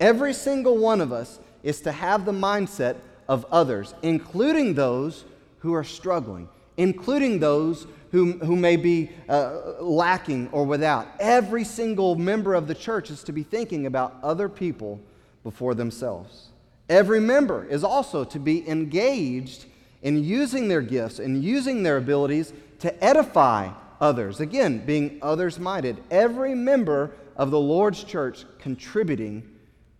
Every 0.00 0.32
single 0.32 0.78
one 0.78 1.00
of 1.00 1.12
us 1.12 1.38
is 1.68 1.82
to 1.82 1.92
have 1.92 2.24
the 2.24 2.32
mindset 2.32 2.96
of 3.28 3.44
others, 3.52 3.94
including 4.00 4.72
those 4.72 5.26
who 5.58 5.74
are 5.74 5.84
struggling, 5.84 6.48
including 6.78 7.38
those 7.38 7.86
who, 8.10 8.32
who 8.38 8.56
may 8.56 8.76
be 8.76 9.10
uh, 9.28 9.74
lacking 9.78 10.48
or 10.50 10.64
without. 10.64 11.06
Every 11.20 11.64
single 11.64 12.14
member 12.14 12.54
of 12.54 12.68
the 12.68 12.74
church 12.74 13.10
is 13.10 13.22
to 13.24 13.32
be 13.32 13.42
thinking 13.42 13.84
about 13.84 14.16
other 14.22 14.48
people 14.48 14.98
before 15.44 15.74
themselves. 15.74 16.48
Every 16.88 17.20
member 17.20 17.66
is 17.66 17.84
also 17.84 18.24
to 18.24 18.38
be 18.38 18.66
engaged 18.66 19.66
in 20.00 20.24
using 20.24 20.68
their 20.68 20.80
gifts 20.80 21.18
and 21.18 21.44
using 21.44 21.82
their 21.82 21.98
abilities 21.98 22.54
to 22.78 23.04
edify 23.04 23.70
others. 24.00 24.40
Again, 24.40 24.86
being 24.86 25.18
others 25.20 25.58
minded. 25.58 26.02
Every 26.10 26.54
member 26.54 27.10
of 27.36 27.50
the 27.50 27.60
Lord's 27.60 28.04
church 28.04 28.46
contributing 28.58 29.46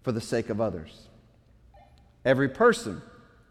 for 0.03 0.13
the 0.13 0.21
sake 0.23 0.49
of 0.49 0.63
others. 0.63 1.08
Every 2.25 2.49
person 2.49 3.03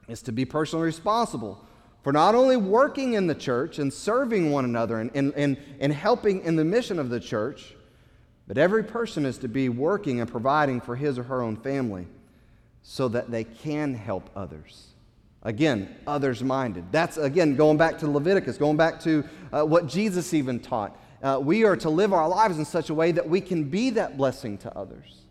is 0.07 0.21
to 0.23 0.31
be 0.31 0.45
personally 0.45 0.85
responsible 0.85 1.63
for 2.03 2.13
not 2.13 2.35
only 2.35 2.57
working 2.57 3.13
in 3.13 3.27
the 3.27 3.35
church 3.35 3.79
and 3.79 3.91
serving 3.91 4.51
one 4.51 4.65
another 4.65 4.99
and, 4.99 5.11
and, 5.13 5.33
and, 5.35 5.57
and 5.79 5.91
helping 5.91 6.41
in 6.43 6.55
the 6.55 6.63
mission 6.63 6.99
of 6.99 7.09
the 7.09 7.19
church, 7.19 7.75
but 8.47 8.57
every 8.57 8.83
person 8.83 9.25
is 9.25 9.37
to 9.39 9.47
be 9.47 9.67
working 9.67 10.21
and 10.21 10.31
providing 10.31 10.79
for 10.79 10.95
his 10.95 11.19
or 11.19 11.23
her 11.23 11.41
own 11.41 11.57
family 11.57 12.07
so 12.81 13.09
that 13.09 13.29
they 13.29 13.43
can 13.43 13.93
help 13.93 14.29
others. 14.35 14.87
Again, 15.43 15.93
others 16.07 16.41
minded. 16.41 16.85
That's, 16.91 17.17
again, 17.17 17.55
going 17.55 17.77
back 17.77 17.97
to 17.99 18.09
Leviticus, 18.09 18.57
going 18.57 18.77
back 18.77 19.01
to 19.01 19.23
uh, 19.51 19.63
what 19.63 19.87
Jesus 19.87 20.33
even 20.33 20.59
taught. 20.59 20.97
Uh, 21.21 21.39
we 21.41 21.65
are 21.65 21.75
to 21.77 21.89
live 21.89 22.13
our 22.13 22.29
lives 22.29 22.57
in 22.57 22.65
such 22.65 22.89
a 22.89 22.93
way 22.93 23.11
that 23.11 23.27
we 23.27 23.41
can 23.41 23.65
be 23.65 23.89
that 23.91 24.17
blessing 24.17 24.57
to 24.59 24.77
others. 24.77 25.23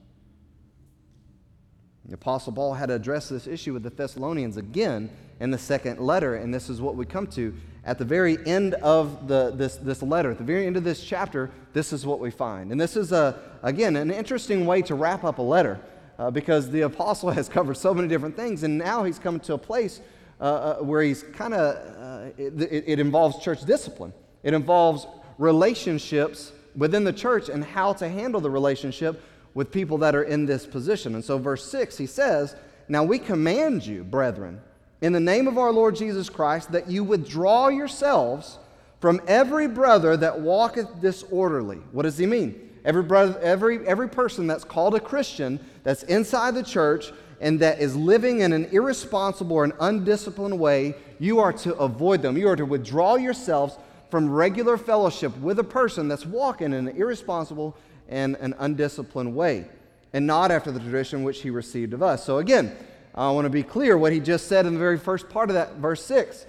The 2.09 2.15
Apostle 2.15 2.53
Paul 2.53 2.75
had 2.75 2.87
to 2.87 2.95
address 2.95 3.29
this 3.29 3.49
issue 3.49 3.73
with 3.73 3.83
the 3.83 3.91
Thessalonians 3.91 4.57
again 4.57 5.11
in 5.41 5.51
the 5.51 5.59
second 5.59 5.99
letter, 5.99 6.37
and 6.37 6.55
this 6.55 6.71
is 6.71 6.81
what 6.81 6.95
we 6.95 7.05
come 7.05 7.27
to. 7.29 7.53
At 7.85 7.99
the 7.99 8.05
very 8.05 8.39
end 8.47 8.75
of 8.75 9.27
the, 9.27 9.53
this, 9.55 9.77
this 9.77 10.03
letter, 10.03 10.31
at 10.31 10.39
the 10.39 10.45
very 10.45 10.67
end 10.67 10.77
of 10.77 10.85
this 10.85 11.03
chapter, 11.03 11.51
this 11.73 11.93
is 11.93 12.07
what 12.07 12.21
we 12.21 12.31
find. 12.31 12.71
And 12.71 12.81
this 12.81 12.97
is, 12.97 13.11
a, 13.11 13.41
again, 13.63 13.97
an 13.97 14.13
interesting 14.13 14.67
way 14.67 14.83
to 14.83 14.95
wrap 14.95 15.25
up 15.25 15.39
a 15.39 15.43
letter 15.43 15.81
uh, 16.19 16.31
because 16.31 16.71
the 16.71 16.83
apostle 16.83 17.31
has 17.33 17.49
covered 17.49 17.77
so 17.77 17.93
many 17.93 18.07
different 18.07 18.37
things, 18.37 18.63
and 18.63 18.79
now 18.79 19.03
he's 19.03 19.19
come 19.19 19.41
to 19.41 19.55
a 19.55 19.59
place 19.59 20.01
uh, 20.41 20.45
uh, 20.45 20.77
where 20.85 21.03
he's 21.03 21.25
kind 21.25 21.55
of, 21.55 21.77
uh, 21.97 22.31
it, 22.39 22.85
it 22.87 23.01
involves 23.01 23.43
church 23.43 23.65
discipline. 23.65 24.13
It 24.45 24.55
involves 24.55 25.09
relationships 25.39 26.53
within 26.77 27.03
the 27.03 27.13
church 27.13 27.49
and 27.49 27.65
how 27.65 27.95
to 27.95 28.09
handle 28.09 28.41
the 28.41 28.51
relationship 28.51 29.21
with 29.57 29.73
people 29.73 29.97
that 29.97 30.15
are 30.15 30.23
in 30.23 30.45
this 30.45 30.67
position. 30.67 31.15
And 31.15 31.25
so, 31.25 31.39
verse 31.39 31.65
6, 31.71 31.97
he 31.97 32.05
says, 32.05 32.55
Now 32.89 33.03
we 33.05 33.19
command 33.19 33.87
you, 33.87 34.05
brethren, 34.05 34.61
in 35.01 35.15
the 35.15 35.19
name 35.19 35.49
of 35.49 35.57
our 35.57 35.73
Lord 35.73 35.97
Jesus 35.97 36.29
Christ, 36.29 36.73
that 36.73 36.91
you 36.91 37.03
withdraw 37.03 37.69
yourselves 37.69 38.59
from 39.01 39.19
every 39.27 39.67
brother 39.67 40.15
that 40.19 40.39
walketh 40.39 41.01
disorderly. 41.01 41.79
What 41.93 42.03
does 42.03 42.19
he 42.19 42.27
mean? 42.27 42.71
Every, 42.85 43.03
brother, 43.03 43.41
every, 43.41 43.85
every 43.89 44.11
person 44.11 44.47
that's 44.47 44.63
called 44.63 44.95
a 44.95 45.01
Christian, 45.01 45.59
that's 45.85 46.03
inside 46.03 46.55
the 46.55 46.63
church, 46.63 47.11
and 47.41 47.59
that 47.61 47.81
is 47.81 47.97
living 47.97 48.41
in 48.41 48.53
an 48.53 48.67
irresponsible 48.73 49.57
or 49.57 49.65
an 49.65 49.73
undisciplined 49.81 50.59
way, 50.59 50.95
you 51.19 51.41
are 51.41 51.55
to 51.55 51.75
avoid 51.77 52.21
them. 52.21 52.37
You 52.37 52.49
are 52.49 52.57
to 52.57 52.67
withdraw 52.67 53.15
yourselves 53.15 53.79
from 54.11 54.29
regular 54.29 54.77
fellowship 54.77 55.35
with 55.39 55.59
a 55.59 55.65
person 55.65 56.09
that's 56.09 56.27
walking 56.27 56.75
in 56.75 56.89
an 56.89 56.97
irresponsible 56.97 57.75
in 58.09 58.37
an 58.37 58.55
undisciplined 58.59 59.35
way, 59.35 59.67
and 60.13 60.27
not 60.27 60.51
after 60.51 60.71
the 60.71 60.81
tradition 60.81 61.23
which 61.23 61.43
he 61.43 61.51
received 61.51 61.93
of 61.93 62.03
us. 62.03 62.25
So 62.25 62.39
again, 62.39 62.77
I 63.15 63.31
want 63.31 63.47
to 63.47 63.51
be 63.51 63.63
clear 63.63 63.97
what 63.97 64.13
he 64.13 64.21
just 64.21 64.47
said 64.47 64.67
in 64.67 64.75
the 64.75 64.79
very 64.79 64.99
first 64.99 65.29
part 65.29 65.49
of 65.51 65.55
that, 65.55 65.77
verse 65.77 66.05
6. 66.05 66.47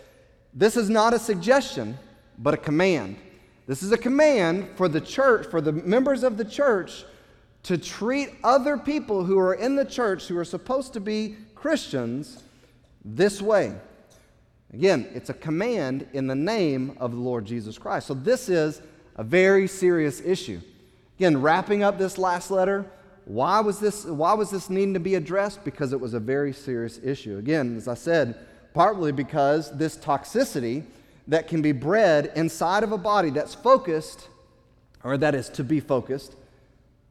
This 0.53 0.75
is 0.75 0.89
not 0.89 1.13
a 1.13 1.19
suggestion, 1.19 1.97
but 2.37 2.53
a 2.53 2.57
command. 2.57 3.17
This 3.67 3.83
is 3.83 3.91
a 3.91 3.97
command 3.97 4.69
for 4.75 4.87
the 4.87 5.01
church, 5.01 5.47
for 5.47 5.61
the 5.61 5.71
members 5.71 6.23
of 6.23 6.37
the 6.37 6.45
church, 6.45 7.05
to 7.63 7.77
treat 7.77 8.29
other 8.43 8.77
people 8.77 9.23
who 9.23 9.37
are 9.39 9.53
in 9.53 9.75
the 9.75 9.85
church, 9.85 10.27
who 10.27 10.37
are 10.37 10.45
supposed 10.45 10.93
to 10.93 10.99
be 10.99 11.35
Christians, 11.53 12.43
this 13.03 13.41
way. 13.41 13.73
Again, 14.73 15.09
it's 15.13 15.29
a 15.29 15.33
command 15.33 16.07
in 16.13 16.27
the 16.27 16.35
name 16.35 16.97
of 16.99 17.11
the 17.11 17.17
Lord 17.17 17.45
Jesus 17.45 17.77
Christ. 17.77 18.07
So 18.07 18.13
this 18.13 18.49
is 18.49 18.81
a 19.15 19.23
very 19.23 19.67
serious 19.67 20.21
issue. 20.21 20.59
Again, 21.17 21.41
wrapping 21.41 21.81
up 21.81 21.97
this 21.97 22.19
last 22.19 22.51
letter, 22.51 22.86
why 23.25 23.59
was 23.59 23.79
this, 23.79 24.05
why 24.05 24.33
was 24.33 24.51
this 24.51 24.69
needing 24.69 24.93
to 24.93 25.00
be 25.00 25.15
addressed? 25.15 25.65
Because 25.65 25.91
it 25.91 26.00
was 26.00 26.13
a 26.13 26.19
very 26.19 26.53
serious 26.53 27.00
issue. 27.03 27.38
Again, 27.38 27.75
as 27.75 27.88
I 27.88 27.95
said, 27.95 28.36
partly 28.74 29.12
because 29.12 29.75
this 29.75 29.97
toxicity 29.97 30.83
that 31.27 31.47
can 31.47 31.62
be 31.62 31.71
bred 31.71 32.31
inside 32.36 32.83
of 32.83 32.91
a 32.91 32.97
body 32.97 33.31
that's 33.31 33.55
focused, 33.55 34.29
or 35.03 35.17
that 35.17 35.33
is 35.33 35.50
to 35.50 35.63
be 35.63 35.79
focused, 35.79 36.36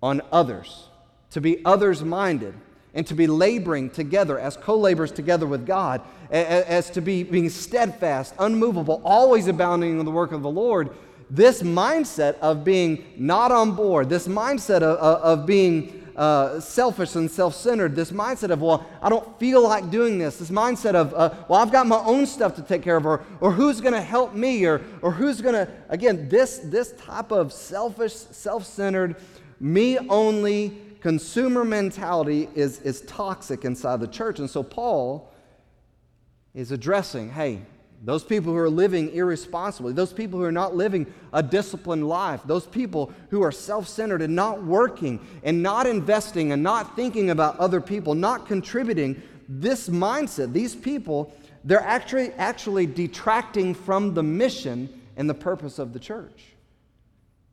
on 0.01 0.23
others, 0.31 0.89
to 1.31 1.41
be 1.41 1.65
others 1.65 2.05
minded, 2.05 2.55
and 2.95 3.07
to 3.09 3.15
be 3.15 3.27
laboring 3.27 3.91
together 3.91 4.39
as 4.39 4.57
co 4.57 4.77
laborers 4.77 5.11
together 5.11 5.47
with 5.47 5.67
God, 5.67 6.01
as 6.31 6.89
to 6.91 7.03
be 7.03 7.25
being 7.25 7.51
steadfast, 7.51 8.35
unmovable, 8.39 9.03
always 9.05 9.49
abounding 9.49 9.99
in 9.99 10.05
the 10.05 10.13
work 10.13 10.31
of 10.31 10.43
the 10.43 10.51
Lord 10.51 10.91
this 11.29 11.63
mindset 11.63 12.39
of 12.39 12.65
being 12.65 13.05
not 13.17 13.51
on 13.53 13.73
board, 13.73 14.09
this 14.09 14.29
mindset 14.29 14.83
of, 14.83 14.99
of 14.99 15.47
being 15.47 16.07
uh, 16.17 16.59
selfish 16.61 17.15
and 17.15 17.31
self 17.31 17.55
centered, 17.55 17.95
this 17.95 18.11
mindset 18.11 18.51
of, 18.51 18.63
well, 18.63 18.87
I 19.03 19.09
don't 19.09 19.39
feel 19.39 19.63
like 19.63 19.91
doing 19.91 20.19
this, 20.19 20.39
this 20.39 20.51
mindset 20.51 20.95
of, 20.95 21.13
uh, 21.15 21.35
well, 21.49 21.61
I've 21.61 21.73
got 21.73 21.87
my 21.87 21.99
own 21.99 22.27
stuff 22.27 22.57
to 22.57 22.63
take 22.63 22.83
care 22.83 22.97
of, 22.97 23.05
or, 23.05 23.25
or 23.41 23.53
who's 23.53 23.81
going 23.81 23.93
to 23.93 24.01
help 24.01 24.35
me, 24.35 24.65
or, 24.65 24.81
or 25.03 25.13
who's 25.13 25.41
going 25.41 25.55
to, 25.55 25.69
again, 25.89 26.29
this, 26.29 26.59
this 26.59 26.93
type 26.93 27.33
of 27.33 27.53
selfish, 27.53 28.15
self 28.15 28.65
centered, 28.65 29.17
me 29.61 29.99
only 30.09 30.79
consumer 31.01 31.65
mentality 31.65 32.49
is, 32.55 32.81
is 32.81 33.03
toxic 33.03 33.65
inside 33.65 34.01
the 34.01 34.09
church. 34.09 34.39
And 34.39 34.49
so 34.49 34.63
Paul 34.63 35.33
is 36.55 36.73
addressing, 36.73 37.31
hey, 37.31 37.61
those 38.07 38.23
people 38.23 38.53
who 38.53 38.59
are 38.59 38.71
living 38.71 39.11
irresponsibly, 39.11 39.93
those 39.93 40.13
people 40.13 40.39
who 40.39 40.45
are 40.45 40.53
not 40.53 40.77
living 40.77 41.13
a 41.33 41.43
disciplined 41.43 42.09
life, 42.09 42.41
those 42.47 42.65
people 42.65 43.13
who 43.31 43.43
are 43.43 43.51
self 43.51 43.89
centered 43.89 44.23
and 44.23 44.35
not 44.35 44.63
working 44.63 45.19
and 45.43 45.61
not 45.61 45.89
investing 45.89 46.53
and 46.53 46.63
not 46.63 46.95
thinking 46.95 47.31
about 47.31 47.59
other 47.59 47.81
people, 47.81 48.15
not 48.15 48.47
contributing, 48.47 49.21
this 49.49 49.89
mindset, 49.89 50.53
these 50.53 50.73
people, 50.73 51.35
they're 51.65 51.81
actually, 51.81 52.31
actually 52.35 52.87
detracting 52.87 53.75
from 53.75 54.15
the 54.15 54.23
mission 54.23 54.89
and 55.17 55.29
the 55.29 55.35
purpose 55.35 55.81
of 55.81 55.93
the 55.93 55.99
church. 55.99 56.55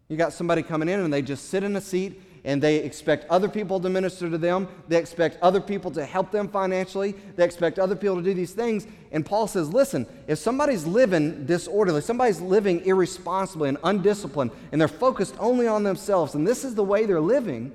You 0.08 0.18
got 0.18 0.34
somebody 0.34 0.62
coming 0.62 0.88
in 0.88 1.00
and 1.00 1.12
they 1.12 1.24
just 1.24 1.50
sit 1.50 1.64
in 1.64 1.76
a 1.76 1.82
seat 1.82 2.22
and 2.46 2.62
they 2.62 2.78
expect 2.78 3.30
other 3.30 3.48
people 3.48 3.80
to 3.80 3.90
minister 3.90 4.30
to 4.30 4.38
them. 4.38 4.68
They 4.88 4.98
expect 4.98 5.38
other 5.42 5.62
people 5.62 5.92
to 5.92 6.06
help 6.06 6.32
them 6.32 6.50
financially. 6.50 7.14
They 7.36 7.46
expect 7.46 7.80
other 7.80 7.96
people 7.96 8.18
to 8.18 8.22
do 8.22 8.34
these 8.34 8.52
things. 8.52 8.86
And 9.12 9.26
Paul 9.26 9.48
says, 9.48 9.74
listen, 9.74 10.06
if 10.28 10.40
somebody's 10.40 10.86
living 10.86 11.46
disorderly, 11.46 12.02
somebody's 12.02 12.42
living 12.42 12.86
irresponsibly 12.86 13.70
and 13.70 13.78
undisciplined, 13.84 14.52
and 14.72 14.82
they're 14.82 14.88
focused 14.90 15.36
only 15.40 15.68
on 15.68 15.84
themselves, 15.84 16.36
and 16.36 16.46
this 16.46 16.66
is 16.66 16.76
the 16.76 16.84
way 16.84 17.06
they're 17.06 17.22
living, 17.22 17.72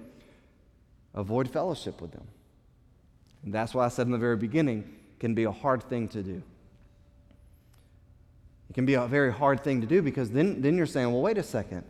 avoid 1.14 1.50
fellowship 1.50 2.00
with 2.02 2.12
them. 2.12 2.26
And 3.44 3.54
that's 3.54 3.72
why 3.72 3.86
I 3.86 3.88
said 3.88 4.06
in 4.06 4.12
the 4.12 4.18
very 4.18 4.36
beginning, 4.36 4.96
can 5.18 5.34
be 5.34 5.44
a 5.44 5.52
hard 5.52 5.82
thing 5.82 6.08
to 6.08 6.22
do. 6.22 6.42
It 8.70 8.74
can 8.74 8.84
be 8.84 8.94
a 8.94 9.06
very 9.06 9.32
hard 9.32 9.64
thing 9.64 9.80
to 9.80 9.86
do 9.86 10.02
because 10.02 10.30
then, 10.30 10.60
then 10.60 10.76
you're 10.76 10.86
saying, 10.86 11.10
well, 11.10 11.22
wait 11.22 11.38
a 11.38 11.42
second. 11.42 11.84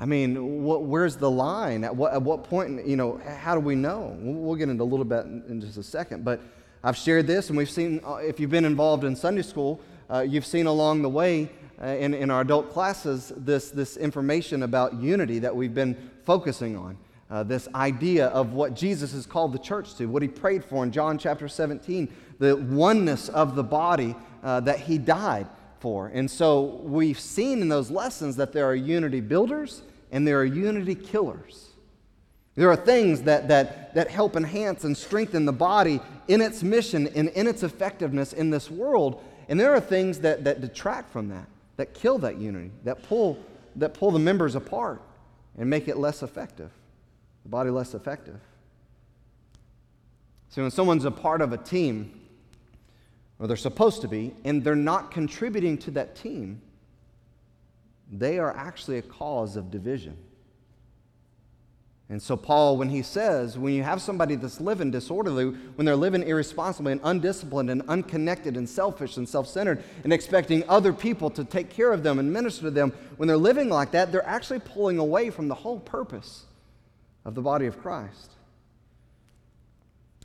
I 0.00 0.06
mean, 0.06 0.62
what, 0.64 0.84
where's 0.84 1.16
the 1.16 1.30
line? 1.30 1.84
At 1.84 1.94
what, 1.94 2.14
at 2.14 2.22
what 2.22 2.44
point, 2.44 2.86
you 2.86 2.96
know, 2.96 3.20
how 3.36 3.54
do 3.54 3.60
we 3.60 3.74
know? 3.74 4.16
We'll, 4.18 4.54
get 4.54 4.70
into 4.70 4.82
a 4.82 4.84
little 4.84 5.04
bit 5.04 5.26
in, 5.26 5.44
in, 5.46 5.60
just 5.60 5.76
a 5.76 5.82
second. 5.82 6.24
But 6.24 6.40
I've 6.82 6.96
shared 6.96 7.26
this, 7.26 7.50
and 7.50 7.58
we've 7.58 7.70
seen, 7.70 8.00
uh, 8.02 8.14
if 8.14 8.40
you've 8.40 8.50
been 8.50 8.64
involved 8.64 9.04
in 9.04 9.14
Sunday 9.14 9.42
school, 9.42 9.78
uh, 10.08 10.20
you've 10.20 10.46
seen 10.46 10.64
along 10.64 11.02
the 11.02 11.10
way 11.10 11.50
uh, 11.82 11.88
in, 11.88 12.14
in 12.14 12.30
our 12.30 12.40
adult 12.40 12.72
classes 12.72 13.30
this, 13.36 13.70
this 13.70 13.98
information 13.98 14.62
about 14.62 14.94
unity 14.94 15.38
that 15.38 15.54
we've 15.54 15.74
been 15.74 15.94
focusing 16.24 16.78
on. 16.78 16.96
Uh, 17.30 17.42
this 17.42 17.68
idea 17.74 18.28
of 18.28 18.54
what 18.54 18.74
Jesus 18.74 19.12
has 19.12 19.26
called 19.26 19.52
the 19.52 19.58
church 19.58 19.94
to, 19.96 20.06
what 20.06 20.22
he 20.22 20.28
prayed 20.28 20.64
for 20.64 20.82
in 20.82 20.92
John 20.92 21.18
chapter 21.18 21.46
17, 21.46 22.08
the 22.38 22.56
oneness 22.56 23.28
of 23.28 23.54
the 23.54 23.62
body 23.62 24.16
uh, 24.42 24.60
that 24.60 24.80
he 24.80 24.96
died 24.96 25.46
for. 25.78 26.08
And 26.08 26.30
so 26.30 26.80
we've 26.82 27.20
seen 27.20 27.60
in 27.60 27.68
those 27.68 27.90
lessons 27.90 28.36
that 28.36 28.54
there 28.54 28.64
are 28.64 28.74
unity 28.74 29.20
builders 29.20 29.82
and 30.10 30.26
there 30.26 30.38
are 30.40 30.44
unity 30.44 30.94
killers. 30.94 31.68
There 32.56 32.70
are 32.70 32.76
things 32.76 33.22
that, 33.22 33.48
that, 33.48 33.94
that 33.94 34.10
help 34.10 34.36
enhance 34.36 34.84
and 34.84 34.96
strengthen 34.96 35.46
the 35.46 35.52
body 35.52 36.00
in 36.28 36.40
its 36.40 36.62
mission 36.62 37.06
and 37.14 37.28
in 37.30 37.46
its 37.46 37.62
effectiveness 37.62 38.32
in 38.32 38.50
this 38.50 38.70
world. 38.70 39.22
And 39.48 39.58
there 39.58 39.74
are 39.74 39.80
things 39.80 40.18
that, 40.20 40.44
that 40.44 40.60
detract 40.60 41.10
from 41.10 41.28
that, 41.28 41.46
that 41.76 41.94
kill 41.94 42.18
that 42.18 42.38
unity, 42.38 42.72
that 42.84 43.02
pull, 43.02 43.38
that 43.76 43.94
pull 43.94 44.10
the 44.10 44.18
members 44.18 44.56
apart 44.56 45.00
and 45.56 45.70
make 45.70 45.88
it 45.88 45.96
less 45.96 46.22
effective 46.22 46.70
the 47.42 47.48
body 47.48 47.70
less 47.70 47.94
effective. 47.94 48.40
So 50.48 50.62
when 50.62 50.70
someone's 50.70 51.04
a 51.04 51.10
part 51.10 51.40
of 51.40 51.52
a 51.52 51.56
team, 51.56 52.20
or 53.38 53.46
they're 53.46 53.56
supposed 53.56 54.02
to 54.02 54.08
be, 54.08 54.34
and 54.44 54.62
they're 54.62 54.74
not 54.74 55.10
contributing 55.10 55.78
to 55.78 55.90
that 55.92 56.16
team, 56.16 56.60
they 58.10 58.38
are 58.38 58.54
actually 58.56 58.98
a 58.98 59.02
cause 59.02 59.56
of 59.56 59.70
division. 59.70 60.16
And 62.10 62.20
so, 62.20 62.36
Paul, 62.36 62.76
when 62.76 62.88
he 62.88 63.02
says, 63.02 63.56
when 63.56 63.72
you 63.72 63.84
have 63.84 64.02
somebody 64.02 64.34
that's 64.34 64.60
living 64.60 64.90
disorderly, 64.90 65.44
when 65.76 65.86
they're 65.86 65.94
living 65.94 66.24
irresponsibly 66.24 66.90
and 66.90 67.00
undisciplined 67.04 67.70
and 67.70 67.82
unconnected 67.82 68.56
and 68.56 68.68
selfish 68.68 69.16
and 69.16 69.28
self 69.28 69.46
centered 69.46 69.84
and 70.02 70.12
expecting 70.12 70.68
other 70.68 70.92
people 70.92 71.30
to 71.30 71.44
take 71.44 71.70
care 71.70 71.92
of 71.92 72.02
them 72.02 72.18
and 72.18 72.32
minister 72.32 72.62
to 72.62 72.70
them, 72.72 72.92
when 73.16 73.28
they're 73.28 73.36
living 73.36 73.68
like 73.68 73.92
that, 73.92 74.10
they're 74.10 74.26
actually 74.26 74.58
pulling 74.58 74.98
away 74.98 75.30
from 75.30 75.46
the 75.46 75.54
whole 75.54 75.78
purpose 75.78 76.46
of 77.24 77.36
the 77.36 77.42
body 77.42 77.66
of 77.66 77.80
Christ. 77.80 78.32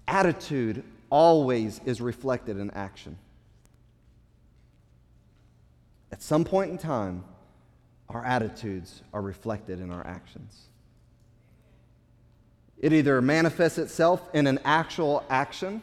Attitude 0.07 0.83
always 1.11 1.81
is 1.85 2.01
reflected 2.01 2.57
in 2.57 2.71
action. 2.71 3.15
At 6.11 6.23
some 6.23 6.43
point 6.43 6.71
in 6.71 6.79
time, 6.79 7.23
our 8.09 8.23
attitudes 8.23 9.01
are 9.13 9.21
reflected 9.21 9.79
in 9.79 9.91
our 9.91 10.05
actions. 10.05 10.65
It 12.77 12.93
either 12.93 13.21
manifests 13.21 13.77
itself 13.77 14.21
in 14.33 14.47
an 14.47 14.59
actual 14.63 15.23
action, 15.29 15.81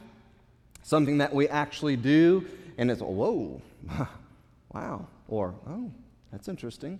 something 0.82 1.18
that 1.18 1.34
we 1.34 1.48
actually 1.48 1.96
do, 1.96 2.46
and 2.78 2.90
it's, 2.90 3.00
whoa, 3.00 3.60
wow, 4.72 5.06
or, 5.28 5.54
oh, 5.68 5.90
that's 6.30 6.48
interesting. 6.48 6.98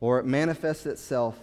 Or 0.00 0.18
it 0.18 0.26
manifests 0.26 0.86
itself 0.86 1.38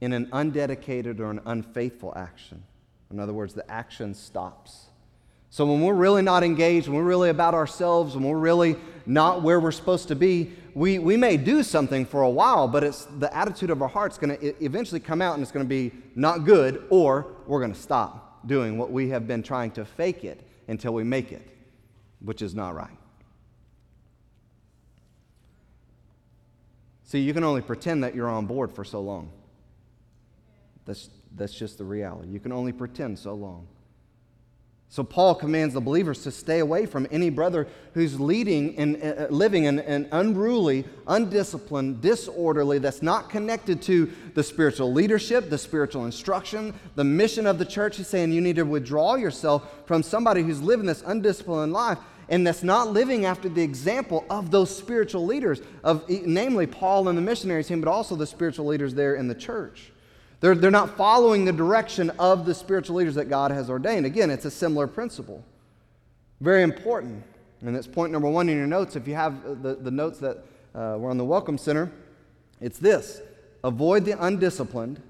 in 0.00 0.12
an 0.12 0.28
undedicated 0.32 1.20
or 1.20 1.30
an 1.30 1.40
unfaithful 1.46 2.12
action. 2.16 2.62
In 3.10 3.18
other 3.18 3.32
words, 3.32 3.54
the 3.54 3.68
action 3.70 4.14
stops. 4.14 4.86
So 5.54 5.64
when 5.66 5.82
we're 5.82 5.94
really 5.94 6.22
not 6.22 6.42
engaged, 6.42 6.88
when 6.88 6.96
we're 6.96 7.04
really 7.04 7.30
about 7.30 7.54
ourselves, 7.54 8.16
when 8.16 8.24
we're 8.24 8.36
really 8.36 8.74
not 9.06 9.42
where 9.42 9.60
we're 9.60 9.70
supposed 9.70 10.08
to 10.08 10.16
be, 10.16 10.50
we, 10.74 10.98
we 10.98 11.16
may 11.16 11.36
do 11.36 11.62
something 11.62 12.06
for 12.06 12.22
a 12.22 12.28
while, 12.28 12.66
but 12.66 12.82
it's 12.82 13.04
the 13.04 13.32
attitude 13.32 13.70
of 13.70 13.80
our 13.80 13.86
heart's 13.86 14.18
going 14.18 14.36
to 14.36 14.64
eventually 14.64 14.98
come 14.98 15.22
out 15.22 15.34
and 15.34 15.42
it's 15.44 15.52
going 15.52 15.64
to 15.64 15.68
be 15.68 15.92
not 16.16 16.44
good, 16.44 16.84
or 16.90 17.36
we're 17.46 17.60
going 17.60 17.72
to 17.72 17.78
stop 17.78 18.44
doing 18.48 18.78
what 18.78 18.90
we 18.90 19.10
have 19.10 19.28
been 19.28 19.44
trying 19.44 19.70
to 19.70 19.84
fake 19.84 20.24
it 20.24 20.44
until 20.66 20.92
we 20.92 21.04
make 21.04 21.30
it, 21.30 21.48
which 22.18 22.42
is 22.42 22.52
not 22.52 22.74
right. 22.74 22.98
See, 27.04 27.20
you 27.20 27.32
can 27.32 27.44
only 27.44 27.62
pretend 27.62 28.02
that 28.02 28.12
you're 28.12 28.28
on 28.28 28.46
board 28.46 28.72
for 28.72 28.84
so 28.84 29.00
long. 29.00 29.30
That's, 30.84 31.10
that's 31.36 31.54
just 31.54 31.78
the 31.78 31.84
reality. 31.84 32.30
You 32.30 32.40
can 32.40 32.50
only 32.50 32.72
pretend 32.72 33.20
so 33.20 33.34
long. 33.34 33.68
So 34.94 35.02
Paul 35.02 35.34
commands 35.34 35.74
the 35.74 35.80
believers 35.80 36.22
to 36.22 36.30
stay 36.30 36.60
away 36.60 36.86
from 36.86 37.08
any 37.10 37.28
brother 37.28 37.66
who's 37.94 38.20
leading 38.20 38.78
and 38.78 39.02
uh, 39.02 39.26
living 39.28 39.64
in 39.64 39.80
an 39.80 40.08
unruly, 40.12 40.84
undisciplined, 41.08 42.00
disorderly, 42.00 42.78
that's 42.78 43.02
not 43.02 43.28
connected 43.28 43.82
to 43.82 44.12
the 44.34 44.44
spiritual 44.44 44.92
leadership, 44.92 45.50
the 45.50 45.58
spiritual 45.58 46.04
instruction, 46.04 46.72
the 46.94 47.02
mission 47.02 47.44
of 47.44 47.58
the 47.58 47.64
church. 47.64 47.96
He's 47.96 48.06
saying 48.06 48.30
you 48.30 48.40
need 48.40 48.54
to 48.54 48.62
withdraw 48.62 49.16
yourself 49.16 49.68
from 49.84 50.04
somebody 50.04 50.44
who's 50.44 50.62
living 50.62 50.86
this 50.86 51.02
undisciplined 51.04 51.72
life 51.72 51.98
and 52.28 52.46
that's 52.46 52.62
not 52.62 52.92
living 52.92 53.24
after 53.24 53.48
the 53.48 53.62
example 53.62 54.24
of 54.30 54.52
those 54.52 54.74
spiritual 54.74 55.26
leaders, 55.26 55.60
of 55.82 56.08
namely 56.08 56.68
Paul 56.68 57.08
and 57.08 57.18
the 57.18 57.22
missionary 57.22 57.64
team, 57.64 57.80
but 57.80 57.90
also 57.90 58.14
the 58.14 58.28
spiritual 58.28 58.66
leaders 58.66 58.94
there 58.94 59.16
in 59.16 59.26
the 59.26 59.34
church. 59.34 59.90
They're, 60.44 60.54
they're 60.54 60.70
not 60.70 60.98
following 60.98 61.46
the 61.46 61.54
direction 61.54 62.10
of 62.18 62.44
the 62.44 62.54
spiritual 62.54 62.96
leaders 62.96 63.14
that 63.14 63.30
God 63.30 63.50
has 63.50 63.70
ordained. 63.70 64.04
Again, 64.04 64.28
it's 64.28 64.44
a 64.44 64.50
similar 64.50 64.86
principle. 64.86 65.42
Very 66.42 66.62
important. 66.62 67.24
And 67.62 67.74
that's 67.74 67.86
point 67.86 68.12
number 68.12 68.28
one 68.28 68.50
in 68.50 68.58
your 68.58 68.66
notes. 68.66 68.94
If 68.94 69.08
you 69.08 69.14
have 69.14 69.62
the, 69.62 69.74
the 69.76 69.90
notes 69.90 70.18
that 70.18 70.44
uh, 70.74 70.98
were 70.98 71.08
on 71.08 71.16
the 71.16 71.24
Welcome 71.24 71.56
Center, 71.56 71.90
it's 72.60 72.78
this 72.78 73.22
avoid 73.64 74.04
the 74.04 74.22
undisciplined 74.22 75.00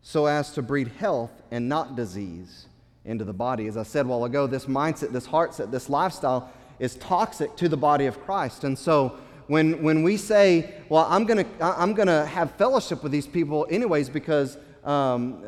so 0.00 0.26
as 0.26 0.52
to 0.52 0.62
breed 0.62 0.92
health 1.00 1.32
and 1.50 1.68
not 1.68 1.96
disease 1.96 2.68
into 3.04 3.24
the 3.24 3.32
body. 3.32 3.66
As 3.66 3.76
I 3.76 3.82
said 3.82 4.06
a 4.06 4.08
while 4.08 4.26
ago, 4.26 4.46
this 4.46 4.66
mindset, 4.66 5.10
this 5.10 5.26
heart 5.26 5.54
set, 5.54 5.72
this 5.72 5.90
lifestyle 5.90 6.52
is 6.78 6.94
toxic 6.94 7.56
to 7.56 7.68
the 7.68 7.76
body 7.76 8.06
of 8.06 8.20
Christ. 8.20 8.62
And 8.62 8.78
so 8.78 9.18
when, 9.46 9.82
when 9.82 10.02
we 10.02 10.16
say, 10.16 10.74
well, 10.88 11.06
I'm 11.08 11.24
going 11.24 11.44
to 11.44 11.64
I'm 11.64 11.94
gonna 11.94 12.26
have 12.26 12.52
fellowship 12.52 13.02
with 13.02 13.12
these 13.12 13.26
people 13.26 13.66
anyways 13.70 14.08
because 14.08 14.58
um, 14.84 15.44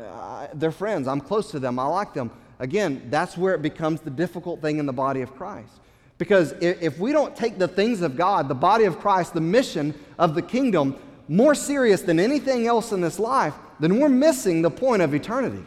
they're 0.53 0.71
friends, 0.71 1.07
I'm 1.07 1.21
close 1.21 1.51
to 1.51 1.59
them, 1.59 1.79
I 1.79 1.85
like 1.85 2.13
them, 2.13 2.31
again, 2.59 3.07
that's 3.09 3.37
where 3.37 3.53
it 3.53 3.61
becomes 3.61 4.01
the 4.01 4.09
difficult 4.09 4.61
thing 4.61 4.79
in 4.79 4.85
the 4.85 4.93
body 4.93 5.21
of 5.21 5.35
Christ. 5.35 5.71
Because 6.17 6.51
if, 6.61 6.81
if 6.81 6.99
we 6.99 7.11
don't 7.11 7.35
take 7.35 7.57
the 7.57 7.67
things 7.67 8.01
of 8.01 8.17
God, 8.17 8.47
the 8.47 8.55
body 8.55 8.83
of 8.83 8.99
Christ, 8.99 9.33
the 9.33 9.41
mission 9.41 9.93
of 10.17 10.35
the 10.35 10.41
kingdom, 10.41 10.97
more 11.27 11.55
serious 11.55 12.01
than 12.01 12.19
anything 12.19 12.67
else 12.67 12.91
in 12.91 13.01
this 13.01 13.19
life, 13.19 13.53
then 13.79 13.99
we're 13.99 14.09
missing 14.09 14.61
the 14.61 14.71
point 14.71 15.01
of 15.01 15.13
eternity. 15.13 15.63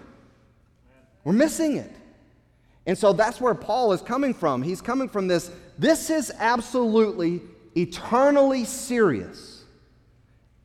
We're 1.25 1.33
missing 1.33 1.77
it. 1.77 1.91
And 2.87 2.99
so 2.99 3.13
that's 3.13 3.41
where 3.41 3.55
Paul 3.55 3.93
is 3.93 4.03
coming 4.03 4.35
from. 4.35 4.63
He's 4.63 4.81
coming 4.81 5.09
from 5.09 5.29
this 5.29 5.51
this 5.79 6.11
is 6.11 6.31
absolutely 6.39 7.41
eternally 7.75 8.65
serious. 8.65 9.65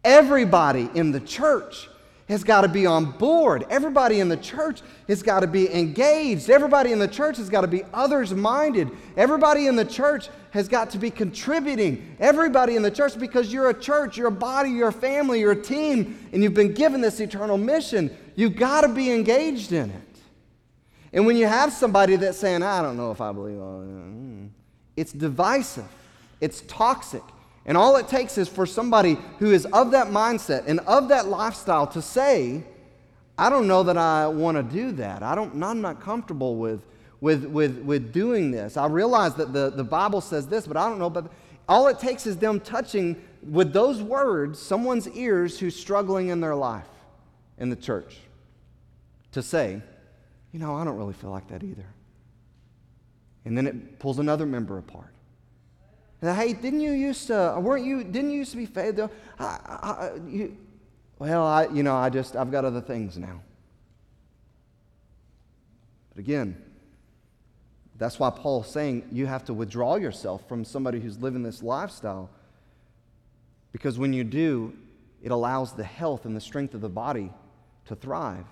Everybody 0.03 0.89
in 0.93 1.11
the 1.11 1.19
church 1.19 1.89
has 2.29 2.43
got 2.43 2.61
to 2.61 2.67
be 2.67 2.85
on 2.85 3.11
board. 3.11 3.65
Everybody 3.69 4.19
in 4.19 4.27
the 4.27 4.37
church 4.37 4.81
has 5.07 5.23
got 5.23 5.41
to 5.41 5.47
be 5.47 5.73
engaged. 5.73 6.49
Everybody 6.49 6.91
in 6.91 6.99
the 6.99 7.07
church 7.07 7.37
has 7.37 7.49
got 7.49 7.61
to 7.61 7.67
be 7.67 7.83
others 7.93 8.33
minded. 8.33 8.91
Everybody 9.15 9.67
in 9.67 9.75
the 9.75 9.85
church 9.85 10.29
has 10.51 10.67
got 10.67 10.89
to 10.89 10.97
be 10.97 11.09
contributing. 11.09 12.15
Everybody 12.19 12.75
in 12.75 12.81
the 12.81 12.91
church, 12.91 13.17
because 13.17 13.51
you're 13.53 13.69
a 13.69 13.79
church, 13.79 14.17
you're 14.17 14.27
a 14.27 14.31
body, 14.31 14.71
you're 14.71 14.89
a 14.89 14.93
family, 14.93 15.39
you're 15.39 15.53
a 15.53 15.61
team, 15.61 16.19
and 16.33 16.43
you've 16.43 16.53
been 16.53 16.73
given 16.73 16.99
this 16.99 17.19
eternal 17.21 17.57
mission, 17.57 18.15
you've 18.35 18.57
got 18.57 18.81
to 18.81 18.89
be 18.89 19.11
engaged 19.11 19.71
in 19.71 19.89
it. 19.89 20.01
And 21.13 21.25
when 21.25 21.37
you 21.37 21.47
have 21.47 21.71
somebody 21.71 22.17
that's 22.17 22.37
saying, 22.37 22.61
I 22.61 22.81
don't 22.81 22.97
know 22.97 23.11
if 23.11 23.21
I 23.21 23.31
believe 23.31 23.59
all 23.59 23.79
that, 23.79 23.87
mm, 23.87 24.49
it's 24.97 25.13
divisive. 25.13 25.87
It's 26.41 26.61
toxic. 26.61 27.23
And 27.65 27.77
all 27.77 27.97
it 27.97 28.07
takes 28.07 28.37
is 28.37 28.47
for 28.47 28.65
somebody 28.65 29.17
who 29.39 29.51
is 29.51 29.65
of 29.67 29.91
that 29.91 30.07
mindset 30.07 30.65
and 30.67 30.79
of 30.81 31.09
that 31.09 31.27
lifestyle 31.27 31.87
to 31.87 32.01
say, 32.01 32.63
I 33.37 33.49
don't 33.49 33.67
know 33.67 33.83
that 33.83 33.97
I 33.97 34.27
want 34.27 34.57
to 34.57 34.63
do 34.63 34.93
that. 34.93 35.21
I 35.21 35.35
don't, 35.35 35.61
I'm 35.61 35.81
not 35.81 36.01
comfortable 36.01 36.55
with, 36.55 36.81
with, 37.19 37.45
with, 37.45 37.79
with 37.79 38.13
doing 38.13 38.51
this. 38.51 38.77
I 38.77 38.87
realize 38.87 39.35
that 39.35 39.53
the, 39.53 39.69
the 39.69 39.83
Bible 39.83 40.21
says 40.21 40.47
this, 40.47 40.65
but 40.65 40.77
I 40.77 40.89
don't 40.89 40.97
know. 40.97 41.09
But 41.09 41.31
All 41.67 41.87
it 41.87 41.99
takes 41.99 42.25
is 42.25 42.37
them 42.37 42.59
touching 42.59 43.21
with 43.43 43.73
those 43.73 44.01
words 44.01 44.59
someone's 44.59 45.07
ears 45.09 45.59
who's 45.59 45.75
struggling 45.75 46.29
in 46.29 46.39
their 46.39 46.55
life 46.55 46.87
in 47.57 47.69
the 47.69 47.75
church 47.75 48.17
to 49.33 49.41
say, 49.41 49.81
you 50.51 50.59
know, 50.59 50.75
I 50.75 50.83
don't 50.83 50.97
really 50.97 51.13
feel 51.13 51.29
like 51.29 51.49
that 51.49 51.63
either. 51.63 51.85
And 53.45 53.57
then 53.57 53.67
it 53.67 53.99
pulls 53.99 54.19
another 54.19 54.45
member 54.45 54.77
apart. 54.77 55.13
Hey, 56.19 56.53
didn't 56.53 56.81
you 56.81 56.91
used 56.91 57.27
to, 57.27 57.55
uh, 57.55 57.59
weren't 57.59 57.85
you, 57.85 58.03
didn't 58.03 58.31
you 58.31 58.39
used 58.39 58.51
to 58.51 58.57
be 58.57 58.65
faithful? 58.65 59.11
I, 59.39 59.43
I, 59.43 60.11
you, 60.27 60.57
well, 61.19 61.45
I, 61.45 61.67
you 61.67 61.83
know, 61.83 61.95
I 61.95 62.09
just, 62.09 62.35
I've 62.35 62.51
got 62.51 62.65
other 62.65 62.81
things 62.81 63.17
now. 63.17 63.41
But 66.09 66.19
again, 66.19 66.59
that's 67.97 68.19
why 68.19 68.31
Paul's 68.31 68.71
saying 68.71 69.07
you 69.11 69.27
have 69.27 69.45
to 69.45 69.53
withdraw 69.53 69.95
yourself 69.95 70.47
from 70.47 70.65
somebody 70.65 70.99
who's 70.99 71.19
living 71.19 71.43
this 71.43 71.61
lifestyle. 71.61 72.29
Because 73.71 73.99
when 73.99 74.13
you 74.13 74.23
do, 74.23 74.73
it 75.21 75.31
allows 75.31 75.73
the 75.73 75.83
health 75.83 76.25
and 76.25 76.35
the 76.35 76.41
strength 76.41 76.73
of 76.73 76.81
the 76.81 76.89
body 76.89 77.31
to 77.85 77.95
thrive 77.95 78.45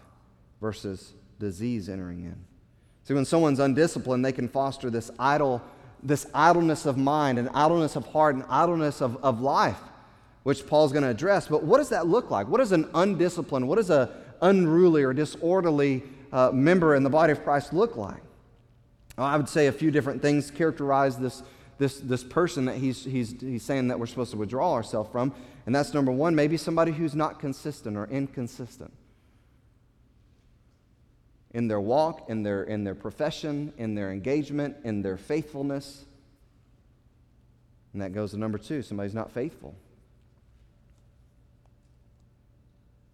versus 0.62 1.14
disease 1.40 1.90
entering 1.90 2.24
in. 2.24 2.36
See, 3.04 3.14
when 3.14 3.26
someone's 3.26 3.60
undisciplined, 3.60 4.26
they 4.26 4.32
can 4.32 4.48
foster 4.48 4.90
this 4.90 5.12
idle, 5.20 5.62
this 6.06 6.28
idleness 6.34 6.86
of 6.86 6.98
mind 6.98 7.40
and 7.40 7.50
idleness 7.54 7.96
of 7.96 8.06
heart 8.08 8.36
and 8.36 8.44
idleness 8.48 9.02
of, 9.02 9.18
of 9.24 9.42
life, 9.42 9.80
which 10.44 10.68
Paul's 10.68 10.92
going 10.92 11.04
to 11.04 11.10
address. 11.10 11.48
But 11.48 11.64
what 11.64 11.78
does 11.80 11.90
that 11.90 12.08
look 12.08 12.30
like? 12.30 12.48
What 12.48 12.62
is 12.62 12.72
an 12.72 12.90
undisciplined, 12.94 13.68
what 13.68 13.78
does 13.78 13.90
an 13.90 14.10
unruly 14.42 15.04
or 15.04 15.14
disorderly 15.14 16.04
uh, 16.32 16.52
member 16.52 16.96
in 16.96 17.04
the 17.04 17.10
body 17.10 17.32
of 17.32 17.44
Christ 17.44 17.74
look 17.74 17.98
like? 17.98 18.22
Well, 19.18 19.26
I 19.26 19.36
would 19.36 19.50
say 19.50 19.68
a 19.68 19.72
few 19.72 19.90
different 19.90 20.22
things 20.22 20.52
characterize 20.52 21.18
this, 21.18 21.42
this, 21.80 22.00
this 22.00 22.24
person 22.24 22.66
that 22.66 22.78
he's, 22.78 23.04
he's, 23.04 23.40
he's 23.40 23.64
saying 23.64 23.88
that 23.88 24.00
we're 24.00 24.06
supposed 24.06 24.32
to 24.32 24.38
withdraw 24.38 24.74
ourselves 24.74 25.10
from. 25.12 25.34
And 25.66 25.74
that's 25.74 25.94
number 25.94 26.12
one, 26.12 26.36
maybe 26.36 26.58
somebody 26.58 26.92
who's 26.92 27.16
not 27.16 27.40
consistent 27.40 27.98
or 27.98 28.06
inconsistent 28.08 28.94
in 31.56 31.70
their 31.70 31.80
walk, 31.80 32.30
in 32.30 32.44
their, 32.44 32.64
in 32.64 32.84
their 32.84 32.94
profession, 32.94 33.72
in 33.78 33.96
their 33.96 34.12
engagement, 34.12 34.76
in 34.84 35.02
their 35.02 35.16
faithfulness. 35.16 36.04
And 37.94 38.02
that 38.02 38.14
goes 38.14 38.32
to 38.32 38.38
number 38.38 38.58
two 38.58 38.82
somebody's 38.82 39.14
not 39.14 39.32
faithful. 39.32 39.74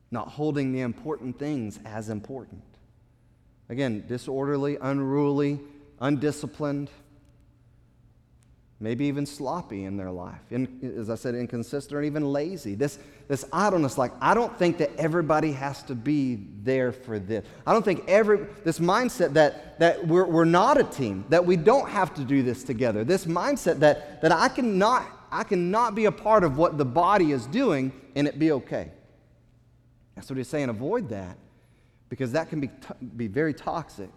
Not 0.09 0.29
holding 0.29 0.73
the 0.73 0.81
important 0.81 1.37
things 1.37 1.79
as 1.85 2.09
important. 2.09 2.63
Again, 3.69 4.05
disorderly, 4.07 4.75
unruly, 4.81 5.59
undisciplined, 5.99 6.89
maybe 8.81 9.05
even 9.05 9.25
sloppy 9.25 9.85
in 9.85 9.95
their 9.95 10.11
life. 10.11 10.41
In, 10.49 10.95
as 10.97 11.09
I 11.09 11.15
said, 11.15 11.35
inconsistent 11.35 11.93
or 11.93 12.01
even 12.01 12.25
lazy. 12.25 12.73
This, 12.73 12.97
this 13.27 13.45
idleness, 13.53 13.97
like, 13.97 14.11
I 14.19 14.33
don't 14.33 14.57
think 14.57 14.79
that 14.79 14.91
everybody 14.97 15.51
has 15.51 15.83
to 15.83 15.95
be 15.95 16.47
there 16.63 16.91
for 16.91 17.19
this. 17.19 17.45
I 17.65 17.73
don't 17.73 17.85
think 17.85 18.03
every, 18.07 18.47
this 18.63 18.79
mindset 18.79 19.33
that, 19.33 19.79
that 19.79 20.05
we're, 20.05 20.25
we're 20.25 20.45
not 20.45 20.79
a 20.79 20.83
team, 20.83 21.25
that 21.29 21.45
we 21.45 21.55
don't 21.55 21.87
have 21.89 22.13
to 22.15 22.23
do 22.23 22.41
this 22.41 22.63
together. 22.63 23.03
This 23.03 23.25
mindset 23.25 23.79
that, 23.79 24.21
that 24.23 24.31
I, 24.31 24.49
cannot, 24.49 25.07
I 25.31 25.43
cannot 25.43 25.93
be 25.93 26.05
a 26.05 26.11
part 26.11 26.43
of 26.43 26.57
what 26.57 26.79
the 26.79 26.85
body 26.85 27.31
is 27.31 27.45
doing 27.45 27.91
and 28.15 28.27
it 28.27 28.39
be 28.39 28.51
okay. 28.51 28.91
That's 30.15 30.29
what 30.29 30.37
he's 30.37 30.47
saying. 30.47 30.69
Avoid 30.69 31.09
that 31.09 31.37
because 32.09 32.31
that 32.31 32.49
can 32.49 32.59
be, 32.59 32.69
be 33.15 33.27
very 33.27 33.53
toxic 33.53 34.09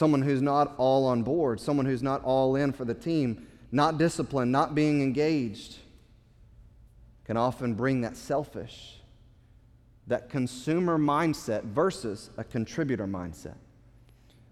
someone 0.00 0.22
who's 0.22 0.40
not 0.40 0.72
all 0.78 1.04
on 1.04 1.22
board, 1.22 1.60
someone 1.60 1.84
who's 1.84 2.02
not 2.02 2.24
all 2.24 2.56
in 2.56 2.72
for 2.72 2.86
the 2.86 2.94
team, 2.94 3.46
not 3.70 3.98
disciplined, 3.98 4.50
not 4.50 4.74
being 4.74 5.02
engaged, 5.02 5.76
can 7.26 7.36
often 7.36 7.74
bring 7.74 8.00
that 8.00 8.16
selfish, 8.16 8.96
that 10.06 10.30
consumer 10.30 10.98
mindset 10.98 11.64
versus 11.64 12.30
a 12.38 12.44
contributor 12.44 13.06
mindset. 13.06 13.56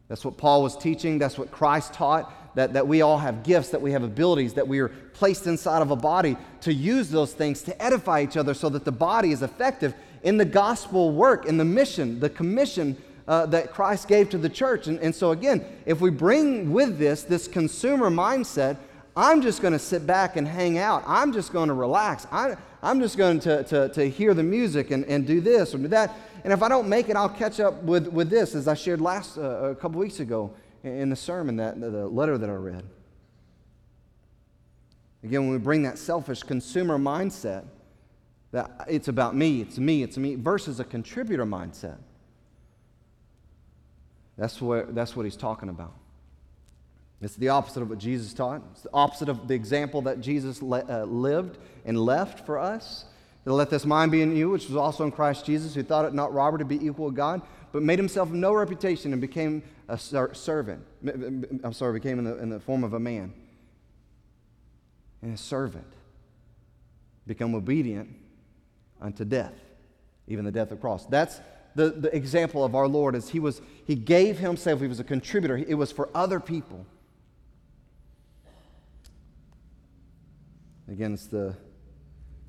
That's 0.08 0.22
what 0.22 0.36
Paul 0.36 0.62
was 0.62 0.76
teaching. 0.76 1.18
That's 1.18 1.38
what 1.38 1.50
Christ 1.50 1.94
taught 1.94 2.54
that, 2.54 2.74
that 2.74 2.86
we 2.86 3.00
all 3.00 3.16
have 3.16 3.42
gifts, 3.42 3.70
that 3.70 3.80
we 3.80 3.92
have 3.92 4.02
abilities, 4.02 4.52
that 4.52 4.68
we 4.68 4.80
are 4.80 4.88
placed 4.88 5.46
inside 5.46 5.80
of 5.80 5.90
a 5.90 5.96
body 5.96 6.36
to 6.60 6.74
use 6.74 7.08
those 7.08 7.32
things 7.32 7.62
to 7.62 7.82
edify 7.82 8.20
each 8.20 8.36
other 8.36 8.52
so 8.52 8.68
that 8.68 8.84
the 8.84 8.92
body 8.92 9.32
is 9.32 9.42
effective 9.42 9.94
in 10.22 10.36
the 10.36 10.44
gospel 10.44 11.10
work, 11.10 11.46
in 11.46 11.56
the 11.56 11.64
mission, 11.64 12.20
the 12.20 12.28
commission 12.28 13.02
uh, 13.28 13.46
that 13.46 13.72
Christ 13.72 14.08
gave 14.08 14.30
to 14.30 14.38
the 14.38 14.48
church. 14.48 14.88
And, 14.88 14.98
and 14.98 15.14
so, 15.14 15.30
again, 15.30 15.64
if 15.86 16.00
we 16.00 16.10
bring 16.10 16.72
with 16.72 16.98
this 16.98 17.22
this 17.22 17.46
consumer 17.46 18.10
mindset, 18.10 18.78
I'm 19.14 19.42
just 19.42 19.60
going 19.60 19.72
to 19.72 19.78
sit 19.78 20.06
back 20.06 20.36
and 20.36 20.48
hang 20.48 20.78
out. 20.78 21.04
I'm 21.06 21.32
just 21.32 21.52
going 21.52 21.68
to 21.68 21.74
relax. 21.74 22.26
I, 22.32 22.56
I'm 22.82 23.00
just 23.00 23.16
going 23.16 23.40
to, 23.40 23.64
to, 23.64 23.88
to 23.90 24.08
hear 24.08 24.32
the 24.32 24.42
music 24.42 24.90
and, 24.90 25.04
and 25.04 25.26
do 25.26 25.40
this 25.40 25.74
or 25.74 25.78
do 25.78 25.88
that. 25.88 26.16
And 26.44 26.52
if 26.52 26.62
I 26.62 26.68
don't 26.68 26.88
make 26.88 27.08
it, 27.08 27.16
I'll 27.16 27.28
catch 27.28 27.60
up 27.60 27.82
with, 27.82 28.06
with 28.06 28.30
this, 28.30 28.54
as 28.54 28.68
I 28.68 28.74
shared 28.74 29.00
last 29.00 29.36
uh, 29.36 29.40
a 29.40 29.74
couple 29.74 30.00
weeks 30.00 30.20
ago 30.20 30.54
in 30.84 31.10
the 31.10 31.16
sermon, 31.16 31.56
that 31.56 31.80
the 31.80 32.06
letter 32.06 32.38
that 32.38 32.48
I 32.48 32.54
read. 32.54 32.84
Again, 35.24 35.42
when 35.42 35.50
we 35.50 35.58
bring 35.58 35.82
that 35.82 35.98
selfish 35.98 36.44
consumer 36.44 36.96
mindset, 36.96 37.64
that 38.52 38.70
it's 38.88 39.08
about 39.08 39.34
me, 39.34 39.60
it's 39.60 39.78
me, 39.78 40.04
it's 40.04 40.16
me, 40.16 40.36
versus 40.36 40.78
a 40.78 40.84
contributor 40.84 41.44
mindset. 41.44 41.98
That's 44.38 44.62
what, 44.62 44.94
that's 44.94 45.16
what 45.16 45.24
he's 45.24 45.36
talking 45.36 45.68
about. 45.68 45.92
It's 47.20 47.34
the 47.34 47.48
opposite 47.48 47.82
of 47.82 47.90
what 47.90 47.98
Jesus 47.98 48.32
taught. 48.32 48.62
It's 48.72 48.82
the 48.82 48.92
opposite 48.94 49.28
of 49.28 49.48
the 49.48 49.54
example 49.54 50.02
that 50.02 50.20
Jesus 50.20 50.62
le- 50.62 50.84
uh, 50.88 51.04
lived 51.04 51.58
and 51.84 51.98
left 51.98 52.46
for 52.46 52.58
us. 52.58 53.04
To 53.44 53.54
let 53.54 53.70
this 53.70 53.84
mind 53.84 54.12
be 54.12 54.22
in 54.22 54.36
you, 54.36 54.50
which 54.50 54.66
was 54.66 54.76
also 54.76 55.04
in 55.04 55.10
Christ 55.10 55.44
Jesus, 55.44 55.74
who 55.74 55.82
thought 55.82 56.04
it 56.04 56.14
not 56.14 56.32
robbery 56.32 56.58
to 56.58 56.64
be 56.64 56.76
equal 56.76 57.06
with 57.06 57.16
God, 57.16 57.40
but 57.72 57.82
made 57.82 57.98
himself 57.98 58.30
no 58.30 58.52
reputation 58.52 59.12
and 59.12 59.20
became 59.20 59.62
a 59.88 59.98
ser- 59.98 60.34
servant. 60.34 60.84
I'm 61.64 61.72
sorry, 61.72 61.94
became 61.94 62.18
in 62.18 62.24
the, 62.24 62.36
in 62.38 62.50
the 62.50 62.60
form 62.60 62.84
of 62.84 62.92
a 62.92 63.00
man. 63.00 63.32
And 65.22 65.34
a 65.34 65.36
servant. 65.36 65.86
Become 67.26 67.54
obedient 67.54 68.14
unto 69.00 69.24
death, 69.24 69.54
even 70.26 70.44
the 70.44 70.52
death 70.52 70.70
of 70.70 70.78
the 70.78 70.82
cross. 70.82 71.06
That's 71.06 71.40
the, 71.78 71.90
the 71.90 72.14
example 72.14 72.64
of 72.64 72.74
our 72.74 72.88
Lord 72.88 73.14
is 73.14 73.28
he 73.28 73.38
was 73.38 73.62
he 73.86 73.94
gave 73.94 74.38
himself, 74.38 74.80
he 74.80 74.88
was 74.88 75.00
a 75.00 75.04
contributor. 75.04 75.56
It 75.56 75.74
was 75.74 75.92
for 75.92 76.10
other 76.14 76.40
people. 76.40 76.84
Again, 80.90 81.14
it's 81.14 81.26
the 81.26 81.54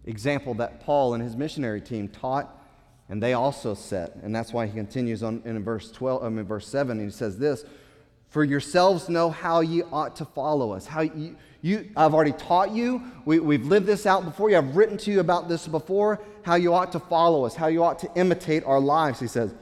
example 0.05 0.55
that 0.55 0.81
Paul 0.81 1.13
and 1.13 1.21
his 1.21 1.35
missionary 1.35 1.79
team 1.79 2.07
taught 2.07 2.55
and 3.07 3.21
they 3.21 3.33
also 3.33 3.73
set. 3.73 4.15
And 4.23 4.35
that's 4.35 4.51
why 4.51 4.65
he 4.65 4.73
continues 4.73 5.21
on 5.21 5.41
in 5.45 5.63
verse 5.63 5.91
12, 5.91 6.23
um, 6.23 6.37
in 6.39 6.45
verse 6.45 6.67
7, 6.67 6.97
and 6.99 7.09
he 7.09 7.15
says 7.15 7.37
this 7.37 7.65
For 8.29 8.43
yourselves 8.43 9.09
know 9.09 9.29
how 9.29 9.61
ye 9.61 9.83
ought 9.91 10.15
to 10.17 10.25
follow 10.25 10.71
us. 10.71 10.87
How 10.87 11.01
you, 11.01 11.35
you, 11.61 11.89
I've 11.95 12.13
already 12.13 12.31
taught 12.31 12.71
you. 12.71 13.01
We, 13.25 13.39
we've 13.39 13.65
lived 13.65 13.85
this 13.85 14.05
out 14.05 14.23
before 14.23 14.49
you. 14.49 14.57
I've 14.57 14.75
written 14.75 14.97
to 14.99 15.11
you 15.11 15.19
about 15.19 15.49
this 15.49 15.67
before, 15.67 16.21
how 16.43 16.55
you 16.55 16.73
ought 16.73 16.91
to 16.93 16.99
follow 16.99 17.45
us, 17.45 17.55
how 17.55 17.67
you 17.67 17.83
ought 17.83 17.99
to 17.99 18.09
imitate 18.15 18.63
our 18.63 18.79
lives, 18.79 19.19
he 19.19 19.27
says. 19.27 19.53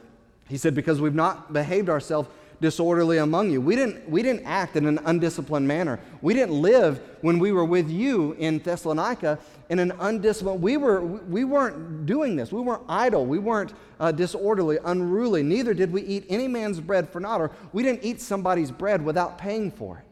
He 0.48 0.58
said, 0.58 0.76
because 0.76 1.02
we've 1.02 1.16
not 1.16 1.52
behaved 1.52 1.90
ourselves 1.90 2.30
disorderly 2.60 3.18
among 3.18 3.52
you. 3.52 3.62
We 3.62 3.76
didn't, 3.76 4.10
we 4.10 4.24
didn't 4.24 4.46
act 4.46 4.76
in 4.76 4.86
an 4.86 5.00
undisciplined 5.06 5.68
manner. 5.68 6.00
We 6.22 6.34
didn't 6.34 6.60
live 6.60 7.00
when 7.22 7.40
we 7.40 7.52
were 7.52 7.66
with 7.66 7.90
you 7.90 8.34
in 8.34 8.60
Thessalonica 8.60 9.38
in 9.70 9.80
an 9.80 9.92
undisciplined. 10.00 10.62
We, 10.62 10.78
were, 10.78 11.02
we 11.06 11.44
weren't 11.44 12.06
doing 12.06 12.36
this. 12.36 12.52
We 12.52 12.62
weren't 12.62 12.84
idle. 12.88 13.26
We 13.26 13.38
weren't 13.38 13.74
uh, 14.00 14.12
disorderly, 14.12 14.80
unruly. 14.86 15.44
Neither 15.44 15.74
did 15.74 15.92
we 15.92 16.02
eat 16.04 16.26
any 16.30 16.48
man's 16.48 16.80
bread 16.80 17.10
for 17.10 17.20
naught, 17.20 17.42
or 17.42 17.52
we 17.74 17.84
didn't 17.84 18.04
eat 18.04 18.22
somebody's 18.22 18.72
bread 18.72 19.04
without 19.04 19.38
paying 19.38 19.70
for 19.72 20.00
it. 20.00 20.07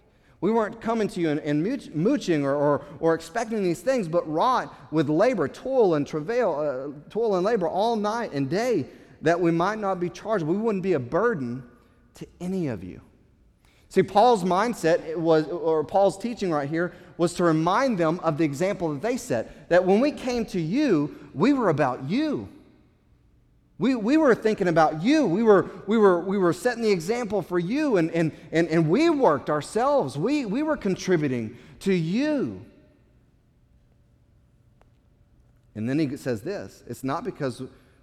We 0.45 0.51
weren't 0.51 0.79
coming 0.79 1.08
to 1.08 1.19
you 1.19 1.31
and, 1.31 1.39
and 1.39 1.95
mooching 1.95 2.45
or, 2.45 2.53
or, 2.53 2.86
or, 2.99 3.15
expecting 3.15 3.63
these 3.63 3.81
things, 3.81 4.08
but 4.08 4.31
wrought 4.31 4.71
with 4.91 5.10
labor, 5.10 5.47
toil 5.47 5.95
and 5.95 6.05
travail, 6.05 6.53
uh, 6.53 7.10
toil 7.10 7.36
and 7.38 7.43
labor 7.43 7.67
all 7.67 7.95
night 7.95 8.31
and 8.31 8.47
day, 8.47 8.86
that 9.23 9.39
we 9.39 9.49
might 9.49 9.79
not 9.79 9.99
be 9.99 10.08
charged. 10.08 10.45
We 10.45 10.55
wouldn't 10.55 10.84
be 10.84 10.93
a 10.93 10.99
burden 10.99 11.63
to 12.13 12.27
any 12.39 12.67
of 12.67 12.84
you. 12.84 13.01
See, 13.89 14.03
Paul's 14.03 14.43
mindset 14.43 15.15
was, 15.15 15.47
or 15.47 15.84
Paul's 15.84 16.15
teaching 16.15 16.51
right 16.51 16.69
here, 16.69 16.93
was 17.17 17.34
to 17.34 17.43
remind 17.43 17.97
them 17.97 18.19
of 18.19 18.38
the 18.38 18.43
example 18.43 18.93
that 18.93 19.01
they 19.01 19.17
set. 19.17 19.67
That 19.69 19.84
when 19.84 19.99
we 19.99 20.12
came 20.12 20.45
to 20.45 20.62
you, 20.62 21.31
we 21.34 21.53
were 21.53 21.69
about 21.69 22.08
you. 22.08 22.47
We, 23.77 23.95
we 23.95 24.15
were 24.15 24.33
thinking 24.33 24.69
about 24.69 25.03
you. 25.03 25.25
We 25.25 25.43
were, 25.43 25.69
we 25.85 25.97
were, 25.97 26.21
we 26.21 26.38
were 26.38 26.53
setting 26.53 26.81
the 26.81 26.91
example 26.91 27.41
for 27.41 27.59
you, 27.59 27.97
and, 27.97 28.09
and, 28.11 28.31
and, 28.51 28.69
and 28.69 28.89
we 28.89 29.09
worked 29.09 29.49
ourselves. 29.49 30.17
We, 30.17 30.45
we 30.45 30.63
were 30.63 30.77
contributing 30.77 31.57
to 31.79 31.93
you. 31.93 32.65
And 35.75 35.89
then 35.89 35.99
he 35.99 36.15
says 36.15 36.41
this 36.41 36.83
it's 36.88 37.03
not 37.03 37.25
because 37.25 37.61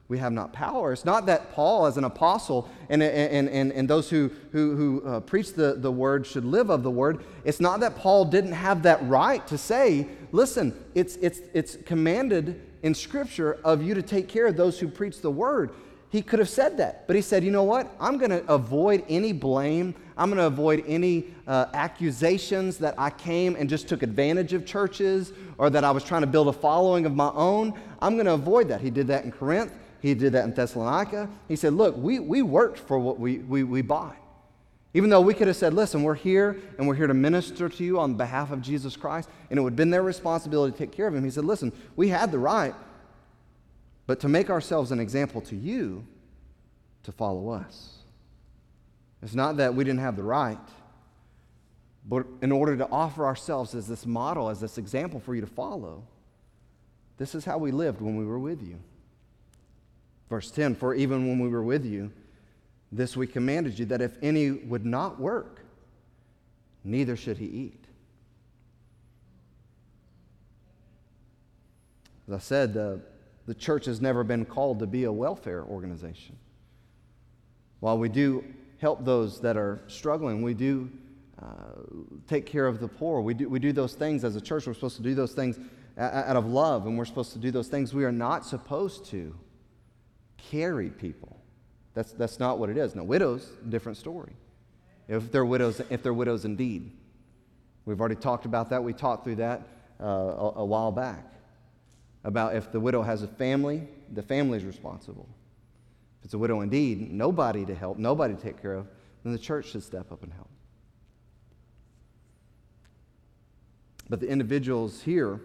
we 0.09 0.19
have 0.19 0.33
not 0.33 0.53
power. 0.53 0.93
It's 0.93 1.07
not 1.07 1.25
that 1.25 1.53
Paul, 1.53 1.87
as 1.87 1.97
an 1.97 2.05
apostle, 2.05 2.69
and, 2.91 3.03
and, 3.03 3.49
and, 3.49 3.73
and 3.73 3.89
those 3.89 4.11
who, 4.11 4.31
who, 4.51 4.77
who 4.77 5.09
uh, 5.09 5.21
preach 5.21 5.55
the, 5.55 5.77
the 5.79 5.91
word 5.91 6.27
should 6.27 6.45
live 6.45 6.69
of 6.69 6.83
the 6.83 6.91
word. 6.91 7.25
It's 7.45 7.61
not 7.61 7.81
that 7.81 7.97
Paul 7.97 8.27
didn't 8.27 8.53
have 8.53 8.83
that 8.83 9.03
right 9.09 9.47
to 9.47 9.57
say, 9.57 10.09
listen, 10.31 10.79
it's, 10.95 11.17
it's, 11.17 11.41
it's 11.55 11.79
commanded 11.87 12.61
in 12.83 12.95
Scripture 12.95 13.59
of 13.65 13.83
you 13.83 13.95
to 13.95 14.03
take 14.03 14.29
care 14.29 14.47
of 14.47 14.57
those 14.57 14.79
who 14.79 14.89
preach 14.89 15.21
the 15.21 15.31
word. 15.31 15.71
He 16.11 16.21
could 16.21 16.41
have 16.41 16.49
said 16.49 16.77
that, 16.77 17.07
but 17.07 17.17
he 17.17 17.23
said, 17.23 17.43
you 17.43 17.51
know 17.51 17.63
what? 17.63 17.91
I'm 17.99 18.19
going 18.19 18.31
to 18.31 18.45
avoid 18.53 19.03
any 19.09 19.33
blame. 19.33 19.95
I'm 20.15 20.29
going 20.29 20.37
to 20.37 20.47
avoid 20.47 20.85
any 20.87 21.29
uh, 21.47 21.67
accusations 21.73 22.77
that 22.79 22.95
I 22.99 23.09
came 23.09 23.57
and 23.57 23.67
just 23.67 23.89
took 23.89 24.03
advantage 24.03 24.53
of 24.53 24.67
churches 24.67 25.33
or 25.57 25.71
that 25.71 25.85
I 25.85 25.91
was 25.91 26.05
trying 26.05 26.21
to 26.21 26.27
build 26.27 26.49
a 26.49 26.53
following 26.53 27.07
of 27.07 27.15
my 27.17 27.31
own. 27.31 27.73
I'm 28.03 28.15
going 28.17 28.27
to 28.27 28.35
avoid 28.35 28.69
that. 28.69 28.83
He 28.83 28.91
did 28.91 29.07
that 29.07 29.25
in 29.25 29.33
Corinth. 29.33 29.73
He 30.03 30.13
did 30.15 30.33
that 30.35 30.45
in 30.45 30.53
Thessalonica. 30.53 31.31
He 31.49 31.57
said, 31.57 31.73
Look, 31.73 31.97
we, 31.97 32.19
we 32.19 32.43
worked 32.43 32.79
for 32.79 32.99
what 32.99 33.19
we, 33.19 33.39
we, 33.39 33.63
we 33.63 33.81
bought. 33.81 34.17
Even 34.95 35.09
though 35.09 35.21
we 35.21 35.33
could 35.33 35.47
have 35.47 35.57
said, 35.57 35.73
Listen, 35.73 36.03
we're 36.03 36.15
here 36.15 36.61
and 36.77 36.87
we're 36.87 36.95
here 36.95 37.07
to 37.07 37.15
minister 37.15 37.69
to 37.69 37.85
you 37.85 37.99
on 37.99 38.15
behalf 38.15 38.51
of 38.51 38.61
Jesus 38.61 38.97
Christ, 38.97 39.29
and 39.51 39.59
it 39.59 39.63
would 39.63 39.73
have 39.73 39.77
been 39.77 39.91
their 39.91 40.03
responsibility 40.03 40.73
to 40.73 40.79
take 40.79 40.93
care 40.93 41.07
of 41.07 41.15
him. 41.15 41.25
He 41.25 41.31
said, 41.31 41.45
Listen, 41.45 41.73
we 41.97 42.09
had 42.09 42.31
the 42.31 42.39
right, 42.39 42.75
but 44.07 44.21
to 44.21 44.29
make 44.29 44.51
ourselves 44.51 44.93
an 44.93 45.01
example 45.01 45.41
to 45.43 45.57
you, 45.57 46.07
to 47.05 47.13
follow 47.13 47.51
us. 47.51 47.99
It's 49.23 49.35
not 49.35 49.57
that 49.59 49.75
we 49.75 49.85
didn't 49.85 50.01
have 50.01 50.17
the 50.17 50.25
right, 50.25 50.59
but 52.07 52.27
in 52.43 52.53
order 52.53 52.77
to 52.77 52.89
offer 52.91 53.25
ourselves 53.25 53.75
as 53.75 53.87
this 53.87 54.05
model, 54.05 54.49
as 54.49 54.61
this 54.61 54.77
example 54.77 55.21
for 55.21 55.35
you 55.35 55.41
to 55.41 55.47
follow, 55.47 56.03
this 57.17 57.35
is 57.35 57.45
how 57.45 57.59
we 57.59 57.71
lived 57.71 58.01
when 58.01 58.17
we 58.17 58.25
were 58.25 58.39
with 58.39 58.61
you. 58.63 58.79
Verse 60.29 60.51
10 60.51 60.75
For 60.75 60.95
even 60.95 61.29
when 61.29 61.39
we 61.39 61.49
were 61.49 61.63
with 61.63 61.85
you, 61.85 62.11
this 62.93 63.17
we 63.17 63.27
commanded 63.27 63.79
you, 63.79 63.87
that 63.87 64.03
if 64.03 64.17
any 64.23 64.51
would 64.51 64.85
not 64.85 65.19
work, 65.19 65.65
neither 66.85 67.17
should 67.17 67.39
he 67.39 67.47
eat. 67.47 67.87
As 72.29 72.35
I 72.35 72.39
said, 72.39 72.75
the, 72.75 73.01
the 73.47 73.55
church 73.55 73.87
has 73.87 74.01
never 74.01 74.23
been 74.23 74.45
called 74.45 74.79
to 74.81 74.87
be 74.87 75.05
a 75.05 75.13
welfare 75.13 75.65
organization. 75.65 76.37
While 77.81 77.99
we 77.99 78.09
do 78.09 78.45
help 78.79 79.05
those 79.05 79.41
that 79.41 79.57
are 79.57 79.83
struggling, 79.89 80.43
we 80.43 80.55
do 80.55 80.91
uh, 81.43 81.47
take 82.29 82.47
care 82.47 82.67
of 82.67 82.79
the 82.79 82.89
poor. 82.89 83.21
We 83.21 83.35
do, 83.35 83.49
we 83.49 83.59
do 83.59 83.73
those 83.73 83.95
things 83.95 84.23
as 84.23 84.37
a 84.37 84.41
church. 84.41 84.67
We're 84.67 84.75
supposed 84.75 84.97
to 84.97 85.03
do 85.03 85.15
those 85.15 85.33
things 85.33 85.59
out 85.99 86.37
of 86.37 86.47
love, 86.47 86.87
and 86.87 86.97
we're 86.97 87.05
supposed 87.05 87.33
to 87.33 87.39
do 87.39 87.51
those 87.51 87.69
things. 87.69 87.93
We 87.93 88.05
are 88.05 88.13
not 88.13 88.47
supposed 88.47 89.07
to 89.07 89.35
carry 90.37 90.91
people. 90.91 91.42
That's, 91.95 92.13
that's 92.13 92.41
not 92.41 92.59
what 92.59 92.71
it 92.71 92.77
is. 92.77 92.95
Now, 92.95 93.05
widows, 93.05 93.51
different 93.69 93.99
story. 93.99 94.33
If 95.09 95.31
they're 95.31 95.45
widows, 95.45 95.81
if 95.91 96.03
they're 96.03 96.15
widows 96.15 96.45
indeed. 96.45 96.91
We've 97.85 98.01
already 98.01 98.15
talked 98.17 98.47
about 98.47 98.71
that. 98.71 98.83
We 98.83 98.93
talked 98.93 99.25
through 99.25 99.37
that 99.37 99.67
uh, 100.01 100.05
a, 100.05 100.53
a 100.57 100.65
while 100.65 100.93
back 100.93 101.25
about 102.25 102.55
if 102.55 102.71
the 102.71 102.81
widow 102.81 103.03
has 103.03 103.23
a 103.23 103.29
family, 103.29 103.89
the 104.13 104.23
family 104.23 104.59
is 104.59 104.65
responsible. 104.65 105.29
If 106.21 106.27
it's 106.27 106.35
a 106.35 106.39
widow 106.39 106.61
indeed, 106.61 107.13
nobody 107.13 107.65
to 107.67 107.75
help, 107.75 107.99
nobody 107.99 108.35
to 108.35 108.41
take 108.41 108.63
care 108.63 108.75
of, 108.75 108.87
then 109.25 109.33
the 109.33 109.39
church 109.39 109.71
should 109.71 109.83
step 109.83 110.13
up 110.13 110.23
and 110.23 110.33
help. 110.33 110.49
But 114.09 114.21
the 114.21 114.29
individuals 114.29 115.03
here 115.03 115.41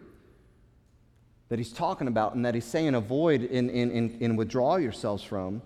that 1.49 1.57
he's 1.57 1.71
talking 1.71 2.07
about 2.07 2.35
and 2.35 2.45
that 2.45 2.53
he's 2.53 2.65
saying 2.65 2.93
avoid 2.93 3.41
and, 3.41 3.69
and, 3.69 3.91
and, 3.91 4.21
and 4.21 4.37
withdraw 4.37 4.75
yourselves 4.75 5.23
from, 5.23 5.61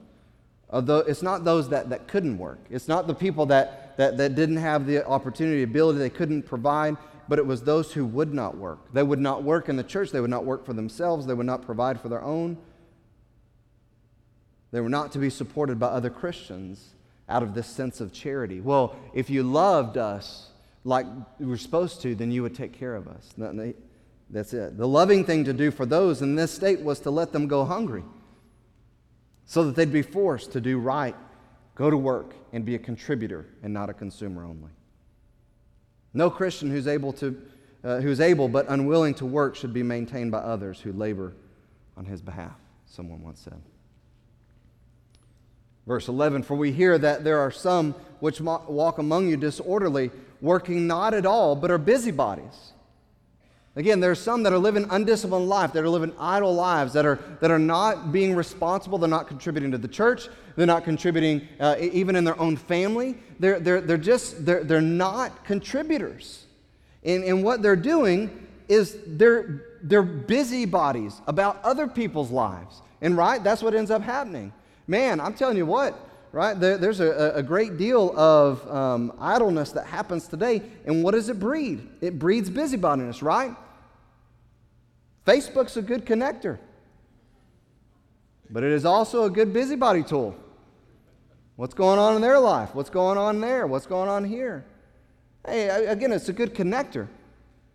Uh, 0.72 0.76
although 0.76 1.00
it's 1.00 1.22
not 1.22 1.44
those 1.44 1.70
that, 1.70 1.90
that 1.90 2.08
couldn't 2.08 2.38
work. 2.38 2.60
It's 2.70 2.88
not 2.88 3.08
the 3.08 3.14
people 3.14 3.46
that, 3.48 3.98
that, 3.98 4.18
that 4.18 4.36
didn't 4.36 4.58
have 4.58 4.86
the 4.86 5.06
opportunity, 5.06 5.64
ability, 5.64 6.00
they 6.00 6.10
couldn't 6.10 6.44
provide, 6.44 6.98
but 7.28 7.40
it 7.40 7.46
was 7.46 7.62
those 7.64 7.94
who 7.94 8.06
would 8.06 8.34
not 8.34 8.58
work. 8.58 8.92
They 8.94 9.04
would 9.04 9.20
not 9.20 9.44
work 9.44 9.70
in 9.70 9.76
the 9.76 9.84
church, 9.84 10.12
they 10.12 10.22
would 10.22 10.30
not 10.30 10.46
work 10.46 10.66
for 10.66 10.74
themselves, 10.74 11.26
they 11.26 11.34
would 11.34 11.46
not 11.46 11.62
provide 11.62 12.00
for 12.02 12.10
their 12.10 12.24
own. 12.24 12.58
They 14.72 14.82
were 14.82 14.90
not 14.90 15.12
to 15.14 15.20
be 15.20 15.30
supported 15.30 15.80
by 15.80 15.88
other 15.88 16.10
Christians 16.10 16.96
out 17.28 17.44
of 17.44 17.54
this 17.54 17.68
sense 17.68 18.00
of 18.00 18.14
charity. 18.14 18.62
Well, 18.62 18.96
if 19.14 19.30
you 19.30 19.44
loved 19.44 19.98
us 19.98 20.48
like 20.84 21.06
we 21.40 21.46
were 21.46 21.58
supposed 21.58 22.02
to, 22.02 22.16
then 22.16 22.32
you 22.32 22.42
would 22.44 22.56
take 22.56 22.74
care 22.74 22.96
of 22.96 23.08
us. 23.08 23.34
That's 24.30 24.54
it. 24.54 24.78
The 24.78 24.88
loving 24.88 25.26
thing 25.26 25.44
to 25.44 25.54
do 25.54 25.72
for 25.72 25.86
those 25.86 26.22
in 26.22 26.36
this 26.36 26.54
state 26.54 26.80
was 26.80 27.02
to 27.02 27.12
let 27.12 27.34
them 27.34 27.48
go 27.48 27.66
hungry 27.66 28.04
so 29.52 29.66
that 29.66 29.76
they'd 29.76 29.92
be 29.92 30.02
forced 30.02 30.54
to 30.54 30.62
do 30.62 30.80
right, 30.80 31.14
go 31.76 31.90
to 31.90 31.98
work, 31.98 32.36
and 32.54 32.64
be 32.64 32.76
a 32.76 32.80
contributor 32.80 33.46
and 33.62 33.74
not 33.74 33.90
a 33.90 33.94
consumer 33.94 34.46
only. 34.46 34.70
No 36.14 36.30
Christian 36.30 36.72
who's 36.72 36.88
able, 36.88 37.12
to, 37.12 37.38
uh, 37.84 38.00
who's 38.00 38.22
able 38.22 38.48
but 38.48 38.66
unwilling 38.70 39.14
to 39.16 39.26
work 39.26 39.58
should 39.58 39.74
be 39.74 39.84
maintained 39.84 40.32
by 40.32 40.38
others 40.38 40.80
who 40.80 40.94
labor 40.94 41.34
on 41.98 42.06
his 42.06 42.22
behalf, 42.22 42.56
someone 42.86 43.22
once 43.22 43.42
said. 43.42 43.62
Verse 45.86 46.08
11 46.08 46.44
For 46.44 46.56
we 46.56 46.72
hear 46.72 46.98
that 46.98 47.26
there 47.26 47.40
are 47.40 47.52
some 47.52 47.92
which 48.22 48.40
walk 48.40 49.00
among 49.00 49.28
you 49.28 49.36
disorderly, 49.36 50.12
working 50.40 50.88
not 50.88 51.14
at 51.14 51.26
all, 51.26 51.58
but 51.58 51.72
are 51.72 51.78
busybodies. 51.78 52.72
Again, 53.76 54.02
there 54.02 54.12
are 54.12 54.16
some 54.16 54.44
that 54.44 54.52
are 54.52 54.60
living 54.60 54.86
undisciplined 54.90 55.48
life, 55.48 55.72
that 55.74 55.84
are 55.84 55.90
living 55.90 56.14
idle 56.20 56.54
lives, 56.54 56.92
that 56.94 57.06
are, 57.06 57.20
that 57.40 57.52
are 57.52 57.60
not 57.60 58.12
being 58.12 58.36
responsible. 58.36 58.98
They're 58.98 59.10
not 59.10 59.28
contributing 59.28 59.72
to 59.72 59.78
the 59.78 59.88
church. 59.88 60.28
They're 60.58 60.66
not 60.66 60.84
contributing 60.84 61.48
uh, 61.60 61.78
even 61.80 62.18
in 62.18 62.26
their 62.26 62.38
own 62.40 62.58
family. 62.58 63.18
They're, 63.40 63.62
they're, 63.62 63.80
they're 63.80 63.98
just, 63.98 64.46
they're, 64.46 64.66
they're 64.66 64.82
not 64.82 65.46
contributors. 65.46 66.46
And, 67.04 67.24
and 67.24 67.44
what 67.44 67.62
they're 67.62 67.78
doing 67.78 68.46
is 68.68 68.98
they're, 69.08 69.64
they're 69.82 70.04
busybodies 70.04 71.22
about 71.26 71.64
other 71.64 71.88
people's 71.88 72.30
lives. 72.30 72.82
And 73.02 73.16
right, 73.16 73.42
that's 73.42 73.64
what 73.64 73.74
ends 73.74 73.90
up 73.90 74.02
happening. 74.02 74.52
Man, 74.86 75.22
I'm 75.22 75.34
telling 75.34 75.56
you 75.56 75.66
what, 75.66 75.98
right? 76.32 76.60
There, 76.60 76.78
there's 76.78 77.00
a, 77.00 77.34
a, 77.36 77.44
great 77.44 77.78
deal 77.78 78.18
of 78.18 78.70
um, 78.70 79.14
idleness 79.20 79.72
that 79.74 79.86
happens 79.86 80.28
today. 80.28 80.62
And 80.86 81.04
what 81.04 81.12
does 81.12 81.30
it 81.30 81.40
breed? 81.40 81.88
It 82.00 82.20
breeds 82.20 82.50
busybodiness, 82.50 83.22
right? 83.22 83.56
Facebook's 85.26 85.78
a 85.78 85.82
good 85.82 86.06
connector, 86.06 86.58
but 88.50 88.64
it 88.64 88.72
is 88.72 88.86
also 88.86 89.26
a 89.26 89.30
good 89.30 89.54
busybody 89.54 90.04
tool. 90.04 90.36
What's 91.58 91.76
going 91.76 92.00
on 92.00 92.16
in 92.16 92.22
their 92.22 92.40
life? 92.40 92.74
What's 92.74 92.90
going 92.90 93.18
on 93.18 93.40
there? 93.40 93.68
What's 93.68 93.86
going 93.86 94.10
on 94.10 94.24
here? 94.24 94.66
Hey, 95.46 95.70
again, 95.88 96.12
it's 96.12 96.30
a 96.30 96.34
good 96.34 96.56
connector. 96.56 97.08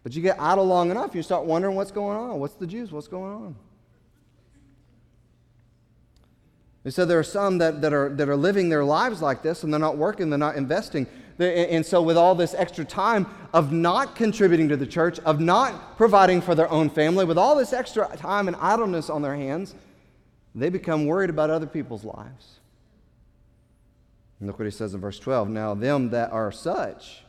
But 0.02 0.14
you 0.14 0.22
get 0.22 0.40
idle 0.40 0.64
long 0.64 0.90
enough, 0.90 1.14
you 1.14 1.22
start 1.22 1.44
wondering 1.44 1.76
what's 1.76 1.90
going 1.90 2.16
on. 2.16 2.38
What's 2.40 2.54
the 2.54 2.66
juice? 2.66 2.90
What's 2.90 3.08
going 3.08 3.32
on? 3.32 3.56
They 6.86 6.92
said 6.92 7.08
there 7.08 7.18
are 7.18 7.24
some 7.24 7.58
that, 7.58 7.82
that, 7.82 7.92
are, 7.92 8.10
that 8.10 8.28
are 8.28 8.36
living 8.36 8.68
their 8.68 8.84
lives 8.84 9.20
like 9.20 9.42
this 9.42 9.64
and 9.64 9.72
they're 9.72 9.80
not 9.80 9.96
working, 9.96 10.30
they're 10.30 10.38
not 10.38 10.54
investing. 10.54 11.08
And 11.36 11.84
so, 11.84 12.00
with 12.00 12.16
all 12.16 12.36
this 12.36 12.54
extra 12.54 12.84
time 12.84 13.26
of 13.52 13.72
not 13.72 14.14
contributing 14.14 14.68
to 14.68 14.76
the 14.76 14.86
church, 14.86 15.18
of 15.24 15.40
not 15.40 15.96
providing 15.96 16.40
for 16.40 16.54
their 16.54 16.70
own 16.70 16.88
family, 16.88 17.24
with 17.24 17.38
all 17.38 17.56
this 17.56 17.72
extra 17.72 18.08
time 18.16 18.46
and 18.46 18.56
idleness 18.60 19.10
on 19.10 19.20
their 19.20 19.34
hands, 19.34 19.74
they 20.54 20.68
become 20.68 21.06
worried 21.06 21.28
about 21.28 21.50
other 21.50 21.66
people's 21.66 22.04
lives. 22.04 22.60
And 24.38 24.46
look 24.46 24.60
what 24.60 24.66
he 24.66 24.70
says 24.70 24.94
in 24.94 25.00
verse 25.00 25.18
12 25.18 25.48
Now, 25.48 25.74
them 25.74 26.10
that 26.10 26.30
are 26.30 26.52
such, 26.52 27.24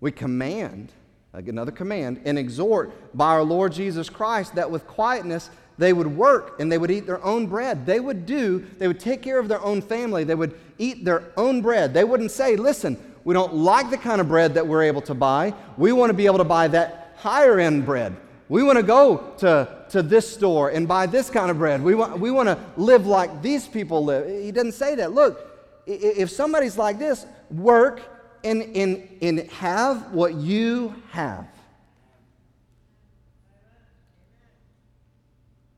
we 0.00 0.12
command, 0.12 0.92
another 1.32 1.72
command, 1.72 2.22
and 2.24 2.38
exhort 2.38 2.92
by 3.16 3.30
our 3.30 3.42
Lord 3.42 3.72
Jesus 3.72 4.08
Christ 4.08 4.54
that 4.54 4.70
with 4.70 4.86
quietness 4.86 5.50
they 5.78 5.92
would 5.92 6.06
work 6.06 6.58
and 6.58 6.70
they 6.70 6.78
would 6.78 6.90
eat 6.90 7.06
their 7.06 7.22
own 7.24 7.46
bread. 7.46 7.84
They 7.84 8.00
would 8.00 8.26
do, 8.26 8.66
they 8.78 8.88
would 8.88 9.00
take 9.00 9.22
care 9.22 9.38
of 9.38 9.48
their 9.48 9.60
own 9.60 9.82
family. 9.82 10.24
They 10.24 10.34
would 10.34 10.58
eat 10.78 11.04
their 11.04 11.24
own 11.36 11.60
bread. 11.60 11.92
They 11.92 12.04
wouldn't 12.04 12.30
say, 12.30 12.56
listen, 12.56 12.96
we 13.24 13.34
don't 13.34 13.54
like 13.54 13.90
the 13.90 13.98
kind 13.98 14.20
of 14.20 14.28
bread 14.28 14.54
that 14.54 14.66
we're 14.66 14.84
able 14.84 15.02
to 15.02 15.14
buy. 15.14 15.52
We 15.76 15.92
want 15.92 16.10
to 16.10 16.14
be 16.14 16.26
able 16.26 16.38
to 16.38 16.44
buy 16.44 16.68
that 16.68 17.14
higher 17.16 17.58
end 17.58 17.84
bread. 17.84 18.16
We 18.48 18.62
want 18.62 18.76
to 18.76 18.82
go 18.82 19.34
to, 19.38 19.86
to 19.90 20.02
this 20.02 20.32
store 20.32 20.70
and 20.70 20.86
buy 20.86 21.06
this 21.06 21.28
kind 21.28 21.50
of 21.50 21.58
bread. 21.58 21.82
We 21.82 21.94
want, 21.94 22.20
we 22.20 22.30
want 22.30 22.48
to 22.48 22.58
live 22.76 23.06
like 23.06 23.42
these 23.42 23.66
people 23.66 24.04
live. 24.04 24.28
He 24.28 24.52
doesn't 24.52 24.72
say 24.72 24.94
that. 24.94 25.12
Look, 25.12 25.44
if 25.86 26.30
somebody's 26.30 26.78
like 26.78 26.98
this, 26.98 27.26
work 27.50 28.02
and, 28.44 28.62
and, 28.76 29.08
and 29.20 29.40
have 29.50 30.12
what 30.12 30.34
you 30.34 30.94
have. 31.10 31.48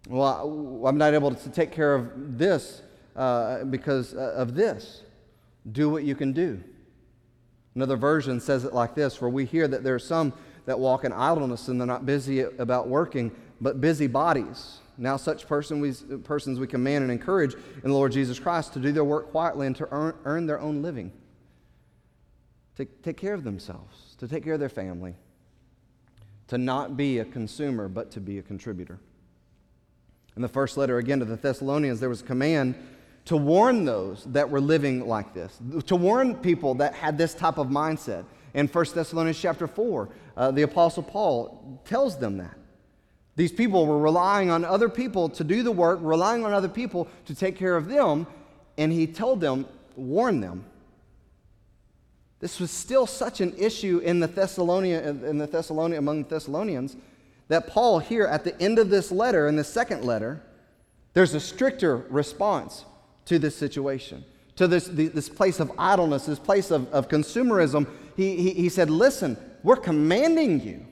Well, 0.08 0.84
I'm 0.86 0.96
not 0.96 1.12
able 1.12 1.34
to 1.34 1.50
take 1.50 1.70
care 1.70 1.94
of 1.94 2.38
this 2.38 2.80
uh, 3.14 3.64
because 3.64 4.14
uh, 4.14 4.32
of 4.36 4.54
this. 4.54 5.02
Do 5.70 5.90
what 5.90 6.02
you 6.02 6.14
can 6.14 6.32
do. 6.32 6.62
Another 7.74 7.96
version 7.96 8.40
says 8.40 8.64
it 8.64 8.72
like 8.72 8.94
this 8.94 9.14
For 9.14 9.28
we 9.28 9.44
hear 9.44 9.68
that 9.68 9.84
there 9.84 9.94
are 9.94 10.00
some 10.00 10.32
that 10.64 10.78
walk 10.78 11.04
in 11.04 11.12
idleness 11.12 11.68
and 11.68 11.78
they're 11.78 11.86
not 11.86 12.06
busy 12.06 12.40
about 12.40 12.88
working. 12.88 13.30
but 13.60 13.80
busy 13.80 14.06
bodies. 14.06 14.78
Now, 14.96 15.16
such 15.16 15.46
person 15.46 15.80
we, 15.80 15.92
persons 16.24 16.58
we 16.58 16.66
command 16.66 17.02
and 17.02 17.12
encourage 17.12 17.54
in 17.54 17.90
the 17.90 17.92
Lord 17.92 18.12
Jesus 18.12 18.38
Christ 18.38 18.72
to 18.72 18.80
do 18.80 18.92
their 18.92 19.04
work 19.04 19.30
quietly 19.30 19.66
and 19.66 19.76
to 19.76 19.88
earn, 19.92 20.14
earn 20.24 20.46
their 20.46 20.60
own 20.60 20.82
living, 20.82 21.12
to 22.76 22.84
take 22.84 23.16
care 23.16 23.34
of 23.34 23.44
themselves, 23.44 24.16
to 24.18 24.26
take 24.26 24.42
care 24.42 24.54
of 24.54 24.60
their 24.60 24.68
family, 24.68 25.14
to 26.48 26.58
not 26.58 26.96
be 26.96 27.18
a 27.18 27.24
consumer, 27.24 27.88
but 27.88 28.10
to 28.12 28.20
be 28.20 28.38
a 28.38 28.42
contributor. 28.42 28.98
In 30.38 30.42
the 30.42 30.48
first 30.48 30.76
letter, 30.76 30.98
again 30.98 31.18
to 31.18 31.24
the 31.24 31.34
Thessalonians, 31.34 31.98
there 31.98 32.08
was 32.08 32.20
a 32.20 32.24
command 32.24 32.76
to 33.24 33.36
warn 33.36 33.84
those 33.84 34.22
that 34.26 34.48
were 34.48 34.60
living 34.60 35.08
like 35.08 35.34
this, 35.34 35.58
to 35.86 35.96
warn 35.96 36.36
people 36.36 36.74
that 36.74 36.94
had 36.94 37.18
this 37.18 37.34
type 37.34 37.58
of 37.58 37.66
mindset. 37.66 38.24
In 38.54 38.68
1 38.68 38.84
Thessalonians 38.94 39.40
chapter 39.40 39.66
4, 39.66 40.08
uh, 40.36 40.50
the 40.52 40.62
Apostle 40.62 41.02
Paul 41.02 41.82
tells 41.84 42.20
them 42.20 42.38
that. 42.38 42.56
These 43.34 43.50
people 43.50 43.84
were 43.84 43.98
relying 43.98 44.48
on 44.48 44.64
other 44.64 44.88
people 44.88 45.28
to 45.30 45.42
do 45.42 45.64
the 45.64 45.72
work, 45.72 45.98
relying 46.02 46.44
on 46.44 46.52
other 46.52 46.68
people 46.68 47.08
to 47.24 47.34
take 47.34 47.56
care 47.56 47.74
of 47.74 47.88
them, 47.88 48.24
and 48.76 48.92
he 48.92 49.08
told 49.08 49.40
them, 49.40 49.66
warn 49.96 50.38
them. 50.38 50.64
This 52.38 52.60
was 52.60 52.70
still 52.70 53.08
such 53.08 53.40
an 53.40 53.54
issue 53.58 53.98
in 54.04 54.20
the 54.20 54.28
Thessalonia, 54.28 55.02
in 55.02 55.38
the 55.38 55.98
among 55.98 56.22
the 56.22 56.28
Thessalonians 56.28 56.96
that 57.48 57.66
Paul 57.66 57.98
here 57.98 58.24
at 58.24 58.44
the 58.44 58.60
end 58.60 58.78
of 58.78 58.90
this 58.90 59.10
letter, 59.10 59.48
in 59.48 59.56
the 59.56 59.64
second 59.64 60.04
letter, 60.04 60.42
there's 61.14 61.34
a 61.34 61.40
stricter 61.40 61.96
response 62.08 62.84
to 63.24 63.38
this 63.38 63.56
situation, 63.56 64.24
to 64.56 64.66
this, 64.66 64.86
this 64.86 65.28
place 65.28 65.60
of 65.60 65.72
idleness, 65.78 66.26
this 66.26 66.38
place 66.38 66.70
of, 66.70 66.92
of 66.92 67.08
consumerism. 67.08 67.86
He, 68.16 68.36
he, 68.36 68.50
he 68.54 68.68
said, 68.68 68.90
Listen, 68.90 69.36
we're 69.62 69.76
commanding 69.76 70.60
you 70.60 70.86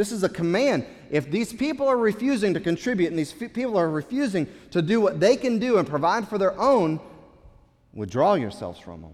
this 0.00 0.12
is 0.12 0.22
a 0.22 0.28
command. 0.28 0.86
If 1.10 1.30
these 1.30 1.52
people 1.52 1.86
are 1.86 1.98
refusing 1.98 2.54
to 2.54 2.60
contribute 2.60 3.08
and 3.08 3.18
these 3.18 3.32
people 3.32 3.76
are 3.76 3.90
refusing 3.90 4.46
to 4.70 4.80
do 4.80 5.00
what 5.00 5.20
they 5.20 5.36
can 5.36 5.58
do 5.58 5.76
and 5.76 5.86
provide 5.86 6.28
for 6.28 6.38
their 6.38 6.58
own, 6.58 7.00
withdraw 7.92 8.32
yourselves 8.32 8.80
from 8.80 9.02
them. 9.02 9.12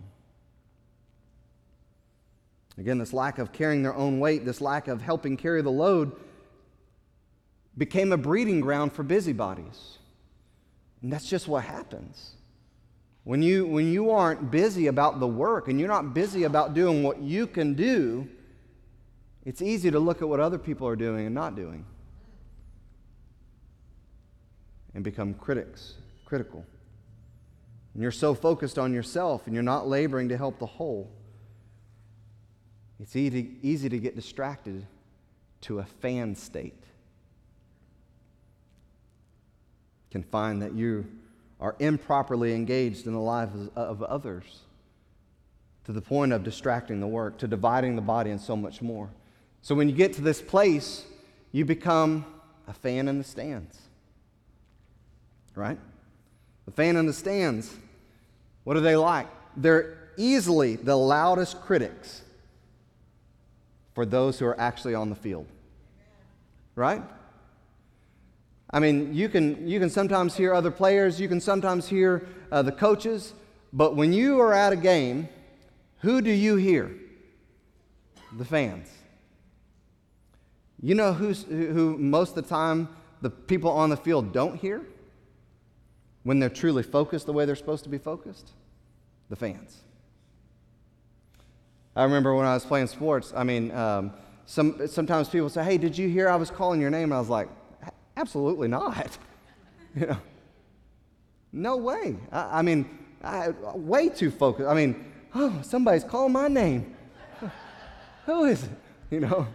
Again, 2.78 2.98
this 2.98 3.14
lack 3.14 3.38
of 3.38 3.52
carrying 3.52 3.82
their 3.82 3.94
own 3.94 4.20
weight, 4.20 4.44
this 4.44 4.60
lack 4.60 4.86
of 4.86 5.00
helping 5.00 5.36
carry 5.36 5.62
the 5.62 5.70
load, 5.70 6.12
became 7.78 8.12
a 8.12 8.16
breeding 8.16 8.60
ground 8.60 8.92
for 8.92 9.02
busybodies. 9.02 9.98
And 11.02 11.12
that's 11.12 11.28
just 11.28 11.46
what 11.46 11.64
happens. 11.64 12.32
When 13.24 13.42
you, 13.42 13.66
when 13.66 13.92
you 13.92 14.10
aren't 14.10 14.50
busy 14.50 14.86
about 14.86 15.20
the 15.20 15.26
work 15.26 15.68
and 15.68 15.78
you're 15.78 15.88
not 15.88 16.14
busy 16.14 16.44
about 16.44 16.74
doing 16.74 17.02
what 17.02 17.20
you 17.20 17.46
can 17.46 17.74
do, 17.74 18.28
it's 19.44 19.60
easy 19.60 19.90
to 19.90 19.98
look 19.98 20.22
at 20.22 20.28
what 20.28 20.40
other 20.40 20.58
people 20.58 20.86
are 20.88 20.96
doing 20.96 21.26
and 21.26 21.34
not 21.34 21.56
doing 21.56 21.84
and 24.94 25.04
become 25.04 25.34
critics, 25.34 25.94
critical. 26.24 26.64
And 27.92 28.02
you're 28.02 28.12
so 28.12 28.34
focused 28.34 28.78
on 28.78 28.92
yourself 28.92 29.46
and 29.46 29.54
you're 29.54 29.62
not 29.62 29.86
laboring 29.86 30.28
to 30.30 30.36
help 30.36 30.58
the 30.58 30.66
whole. 30.66 31.10
It's 32.98 33.14
easy, 33.14 33.56
easy 33.62 33.88
to 33.88 33.98
get 33.98 34.16
distracted 34.16 34.86
to 35.62 35.80
a 35.80 35.84
fan 35.84 36.34
state. 36.34 36.82
Can 40.16 40.22
find 40.22 40.62
that 40.62 40.72
you 40.72 41.04
are 41.60 41.76
improperly 41.78 42.54
engaged 42.54 43.06
in 43.06 43.12
the 43.12 43.20
lives 43.20 43.68
of 43.76 44.02
others 44.02 44.60
to 45.84 45.92
the 45.92 46.00
point 46.00 46.32
of 46.32 46.42
distracting 46.42 47.00
the 47.00 47.06
work, 47.06 47.36
to 47.36 47.46
dividing 47.46 47.96
the 47.96 48.00
body, 48.00 48.30
and 48.30 48.40
so 48.40 48.56
much 48.56 48.80
more. 48.80 49.10
So 49.60 49.74
when 49.74 49.90
you 49.90 49.94
get 49.94 50.14
to 50.14 50.22
this 50.22 50.40
place, 50.40 51.04
you 51.52 51.66
become 51.66 52.24
a 52.66 52.72
fan 52.72 53.08
in 53.08 53.18
the 53.18 53.24
stands. 53.24 53.78
Right? 55.54 55.78
The 56.64 56.72
fan 56.72 56.96
in 56.96 57.04
the 57.04 57.12
stands, 57.12 57.76
what 58.64 58.74
are 58.78 58.80
they 58.80 58.96
like? 58.96 59.28
They're 59.54 59.98
easily 60.16 60.76
the 60.76 60.96
loudest 60.96 61.60
critics 61.60 62.22
for 63.94 64.06
those 64.06 64.38
who 64.38 64.46
are 64.46 64.58
actually 64.58 64.94
on 64.94 65.10
the 65.10 65.14
field. 65.14 65.46
Right? 66.74 67.02
I 68.70 68.80
mean, 68.80 69.14
you 69.14 69.28
can, 69.28 69.68
you 69.68 69.78
can 69.78 69.90
sometimes 69.90 70.36
hear 70.36 70.52
other 70.52 70.70
players, 70.70 71.20
you 71.20 71.28
can 71.28 71.40
sometimes 71.40 71.88
hear 71.88 72.26
uh, 72.50 72.62
the 72.62 72.72
coaches, 72.72 73.32
but 73.72 73.94
when 73.94 74.12
you 74.12 74.40
are 74.40 74.52
at 74.52 74.72
a 74.72 74.76
game, 74.76 75.28
who 75.98 76.20
do 76.20 76.30
you 76.30 76.56
hear? 76.56 76.94
The 78.36 78.44
fans. 78.44 78.88
You 80.82 80.94
know 80.94 81.12
who's, 81.12 81.44
who 81.44 81.96
most 81.96 82.36
of 82.36 82.44
the 82.44 82.48
time 82.48 82.88
the 83.22 83.30
people 83.30 83.70
on 83.70 83.90
the 83.90 83.96
field 83.96 84.32
don't 84.32 84.56
hear 84.56 84.82
when 86.24 86.38
they're 86.38 86.48
truly 86.48 86.82
focused 86.82 87.26
the 87.26 87.32
way 87.32 87.44
they're 87.44 87.56
supposed 87.56 87.84
to 87.84 87.90
be 87.90 87.98
focused? 87.98 88.50
The 89.30 89.36
fans. 89.36 89.82
I 91.94 92.04
remember 92.04 92.34
when 92.34 92.46
I 92.46 92.54
was 92.54 92.64
playing 92.64 92.88
sports, 92.88 93.32
I 93.34 93.42
mean, 93.42 93.70
um, 93.70 94.12
some, 94.44 94.86
sometimes 94.86 95.28
people 95.28 95.48
say, 95.48 95.64
Hey, 95.64 95.78
did 95.78 95.96
you 95.96 96.08
hear 96.08 96.28
I 96.28 96.36
was 96.36 96.50
calling 96.50 96.80
your 96.80 96.90
name? 96.90 97.04
And 97.04 97.14
I 97.14 97.18
was 97.18 97.30
like, 97.30 97.48
Absolutely 98.16 98.68
not. 98.68 99.18
you 99.94 100.06
know, 100.06 100.18
no 101.52 101.76
way. 101.76 102.16
I, 102.32 102.58
I 102.58 102.62
mean, 102.62 102.88
I, 103.22 103.50
way 103.74 104.08
too 104.08 104.30
focused. 104.30 104.68
I 104.68 104.74
mean, 104.74 105.12
oh, 105.34 105.60
somebody's 105.62 106.04
calling 106.04 106.32
my 106.32 106.48
name. 106.48 106.94
Who 108.26 108.44
is 108.44 108.64
it? 108.64 108.70
You 109.10 109.20
know? 109.20 109.46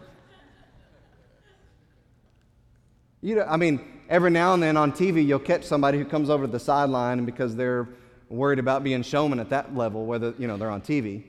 You 3.21 3.35
know, 3.35 3.45
I 3.47 3.57
mean, 3.57 4.01
every 4.09 4.31
now 4.31 4.53
and 4.53 4.63
then 4.63 4.77
on 4.77 4.91
TV, 4.91 5.25
you'll 5.25 5.39
catch 5.39 5.63
somebody 5.63 5.97
who 5.97 6.05
comes 6.05 6.29
over 6.29 6.45
to 6.45 6.51
the 6.51 6.59
sideline 6.59 7.23
because 7.23 7.55
they're 7.55 7.87
worried 8.29 8.59
about 8.59 8.83
being 8.83 9.03
showman 9.03 9.39
at 9.39 9.49
that 9.49 9.75
level, 9.75 10.05
whether, 10.05 10.33
you 10.39 10.47
know, 10.47 10.57
they're 10.57 10.71
on 10.71 10.81
TV. 10.81 11.23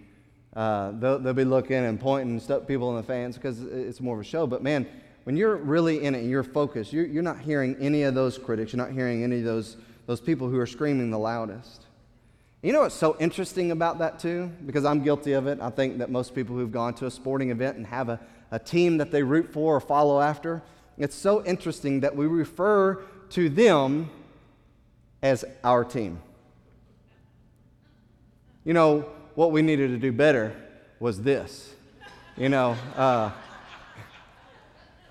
Uh, 0.54 0.92
they'll, 0.92 1.18
they'll 1.18 1.34
be 1.34 1.44
looking 1.44 1.76
and 1.76 2.00
pointing 2.00 2.38
stuff 2.40 2.66
people 2.66 2.90
in 2.90 2.96
the 2.96 3.02
fans 3.02 3.36
because 3.36 3.62
it's 3.62 4.00
more 4.00 4.14
of 4.14 4.20
a 4.20 4.24
show. 4.24 4.46
But 4.46 4.62
man, 4.62 4.86
when 5.24 5.37
you're 5.37 5.56
really 5.56 6.04
in 6.04 6.14
it 6.14 6.20
and 6.20 6.30
you're 6.30 6.42
focused, 6.42 6.92
you're, 6.92 7.06
you're 7.06 7.22
not 7.22 7.40
hearing 7.40 7.76
any 7.80 8.02
of 8.02 8.14
those 8.14 8.38
critics. 8.38 8.72
You're 8.72 8.85
not 8.85 8.92
hearing 8.92 9.22
any 9.22 9.38
of 9.38 9.44
those, 9.44 9.76
those 10.06 10.20
people 10.20 10.48
who 10.48 10.58
are 10.58 10.66
screaming 10.66 11.11
the 11.11 11.18
loudest. 11.18 11.87
You 12.62 12.72
know 12.72 12.82
what's 12.82 12.94
so 12.94 13.16
interesting 13.18 13.72
about 13.72 13.98
that, 13.98 14.18
too? 14.18 14.50
Because 14.64 14.85
I'm 14.85 15.02
guilty 15.02 15.32
of 15.32 15.46
it. 15.46 15.58
I 15.61 15.70
think 15.70 15.98
that 15.98 16.11
most 16.11 16.35
people 16.35 16.54
who've 16.56 16.70
gone 16.70 16.94
to 16.94 17.06
a 17.06 17.11
sporting 17.11 17.50
event 17.50 17.76
and 17.76 17.87
have 17.87 18.08
a, 18.08 18.20
a 18.50 18.58
team 18.58 18.98
that 18.98 19.11
they 19.11 19.22
root 19.22 19.52
for 19.52 19.76
or 19.76 19.80
follow 19.80 20.20
after, 20.20 20.62
it's 20.96 21.16
so 21.16 21.44
interesting 21.44 22.00
that 22.00 22.14
we 22.14 22.26
refer 22.26 23.02
to 23.30 23.48
them 23.48 24.11
as 25.22 25.44
our 25.64 25.85
team. 25.85 26.20
You 28.64 28.74
know, 28.74 29.06
what 29.35 29.50
we 29.50 29.62
needed 29.62 29.88
to 29.88 29.98
do 29.98 30.12
better 30.12 30.54
was 31.00 31.22
this. 31.22 31.74
You 32.37 32.48
know, 32.48 32.76
uh, 32.96 33.30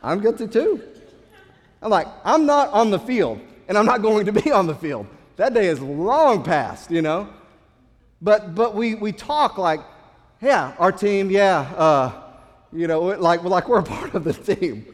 I'm 0.03 0.19
guilty 0.19 0.47
too. 0.47 0.81
I'm 1.81 1.89
like, 1.89 2.07
I'm 2.23 2.45
not 2.45 2.69
on 2.69 2.91
the 2.91 2.99
field, 2.99 3.39
and 3.67 3.77
I'm 3.77 3.85
not 3.85 4.01
going 4.01 4.25
to 4.25 4.31
be 4.31 4.51
on 4.51 4.67
the 4.67 4.75
field. 4.75 5.07
That 5.37 5.53
day 5.53 5.67
is 5.67 5.79
long 5.79 6.43
past, 6.43 6.91
you 6.91 7.01
know. 7.01 7.29
But 8.21 8.53
but 8.53 8.75
we 8.75 8.95
we 8.95 9.11
talk 9.11 9.57
like, 9.57 9.79
yeah, 10.41 10.75
our 10.77 10.91
team, 10.91 11.31
yeah, 11.31 11.59
uh, 11.75 12.11
you 12.71 12.87
know, 12.87 13.01
like 13.01 13.43
like 13.43 13.67
we're 13.67 13.79
a 13.79 13.83
part 13.97 14.13
of 14.13 14.23
the 14.23 14.33
team. 14.33 14.85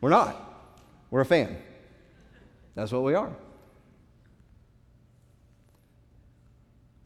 We're 0.00 0.10
not. 0.10 0.40
We're 1.10 1.22
a 1.22 1.26
fan. 1.26 1.56
That's 2.74 2.92
what 2.92 3.04
we 3.04 3.14
are. 3.14 3.30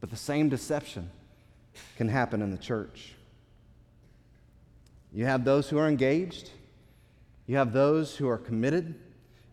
But 0.01 0.11
the 0.11 0.16
same 0.16 0.48
deception 0.48 1.11
can 1.96 2.09
happen 2.09 2.42
in 2.42 2.51
the 2.51 2.59
church. 2.59 3.14
You 5.12 5.24
have 5.26 5.44
those 5.44 5.68
who 5.68 5.78
are 5.78 5.88
engaged, 5.88 6.50
you 7.46 7.56
have 7.56 7.72
those 7.72 8.16
who 8.16 8.28
are 8.28 8.38
committed, 8.38 8.94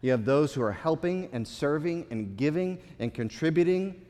you 0.01 0.11
have 0.11 0.25
those 0.25 0.53
who 0.53 0.61
are 0.61 0.73
helping 0.73 1.29
and 1.31 1.47
serving 1.47 2.07
and 2.11 2.37
giving 2.37 2.79
and 2.99 3.13
contributing 3.13 4.01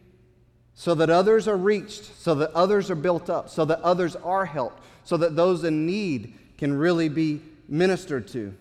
so 0.74 0.94
that 0.96 1.10
others 1.10 1.48
are 1.48 1.56
reached, 1.56 2.04
so 2.04 2.36
that 2.36 2.52
others 2.52 2.92
are 2.92 2.96
built 2.96 3.30
up, 3.30 3.50
so 3.50 3.64
that 3.64 3.80
others 3.82 4.16
are 4.18 4.46
helped, 4.46 4.84
so 5.06 5.16
that 5.18 5.36
those 5.36 5.64
in 5.64 5.86
need 5.86 6.34
can 6.58 6.74
really 6.78 7.08
be 7.08 7.42
ministered 7.70 8.28
to. 8.30 8.54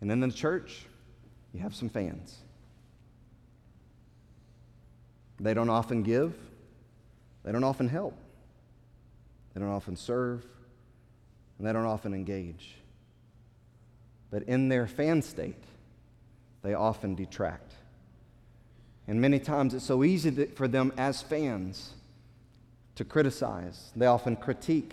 And 0.00 0.12
in 0.12 0.20
the 0.20 0.30
church, 0.30 0.84
you 1.52 1.60
have 1.60 1.74
some 1.74 1.88
fans. 1.88 2.38
They 5.40 5.52
don't 5.52 5.70
often 5.70 6.02
give, 6.02 6.34
they 7.42 7.50
don't 7.50 7.64
often 7.64 7.88
help, 7.88 8.16
they 9.52 9.60
don't 9.60 9.70
often 9.70 9.96
serve, 9.96 10.46
and 11.64 11.70
they 11.70 11.72
don't 11.72 11.86
often 11.86 12.12
engage. 12.12 12.74
But 14.30 14.42
in 14.42 14.68
their 14.68 14.86
fan 14.86 15.22
state, 15.22 15.64
they 16.60 16.74
often 16.74 17.14
detract. 17.14 17.72
And 19.08 19.18
many 19.18 19.38
times 19.38 19.72
it's 19.72 19.86
so 19.86 20.04
easy 20.04 20.44
for 20.56 20.68
them 20.68 20.92
as 20.98 21.22
fans 21.22 21.94
to 22.96 23.04
criticize. 23.04 23.92
They 23.96 24.04
often 24.04 24.36
critique 24.36 24.92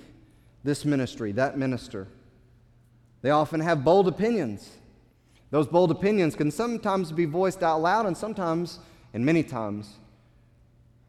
this 0.64 0.86
ministry, 0.86 1.34
that 1.34 1.58
minister. 1.58 2.08
They 3.22 3.32
often 3.32 3.60
have 3.60 3.84
bold 3.84 4.08
opinions 4.08 4.70
Those 5.50 5.68
bold 5.68 5.92
opinions 5.92 6.36
can 6.36 6.50
sometimes 6.50 7.12
be 7.12 7.26
voiced 7.26 7.62
out 7.62 7.82
loud, 7.82 8.06
and 8.06 8.16
sometimes, 8.16 8.80
and 9.14 9.26
many 9.26 9.44
times, 9.44 9.96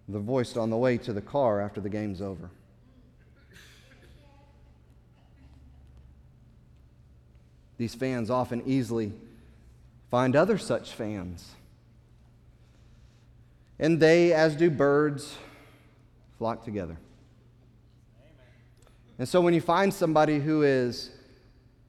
they're 0.09 0.21
voiced 0.21 0.57
on 0.57 0.69
the 0.69 0.77
way 0.77 0.99
to 0.99 1.13
the 1.13 1.21
car 1.21 1.61
after 1.61 1.81
the 1.81 1.89
game's 1.89 2.21
over. 2.21 2.51
These 7.79 7.95
fans 7.95 8.31
often 8.31 8.63
easily 8.67 9.13
find 10.11 10.37
other 10.37 10.59
such 10.59 10.93
fans. 10.93 11.53
And 13.79 13.99
they, 13.99 14.33
as 14.33 14.55
do 14.55 14.71
birds, 14.71 15.37
flock 16.39 16.65
together. 16.65 16.97
And 19.19 19.29
so 19.29 19.41
when 19.41 19.55
you 19.55 19.61
find 19.61 19.93
somebody 19.93 20.39
who 20.39 20.63
is 20.63 21.11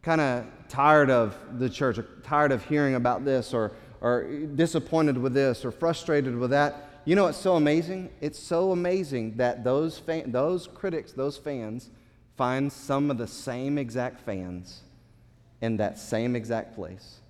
kind 0.01 0.21
of 0.21 0.45
tired 0.69 1.09
of 1.09 1.35
the 1.59 1.69
church, 1.69 1.97
or 1.97 2.07
tired 2.23 2.51
of 2.51 2.63
hearing 2.65 2.95
about 2.95 3.25
this, 3.25 3.53
or, 3.53 3.73
or 4.01 4.23
disappointed 4.55 5.17
with 5.17 5.33
this, 5.33 5.65
or 5.65 5.71
frustrated 5.71 6.35
with 6.37 6.51
that, 6.51 6.89
you 7.05 7.15
know 7.15 7.25
what's 7.25 7.37
so 7.37 7.55
amazing? 7.55 8.09
It's 8.21 8.39
so 8.39 8.71
amazing 8.71 9.35
that 9.35 9.63
those, 9.63 9.99
fan, 9.99 10.31
those 10.31 10.67
critics, 10.67 11.11
those 11.11 11.37
fans, 11.37 11.89
find 12.37 12.71
some 12.71 13.11
of 13.11 13.17
the 13.17 13.27
same 13.27 13.77
exact 13.77 14.21
fans 14.21 14.81
in 15.63 15.77
that 15.77 15.97
same 15.97 16.35
exact 16.35 16.75
place, 16.75 17.21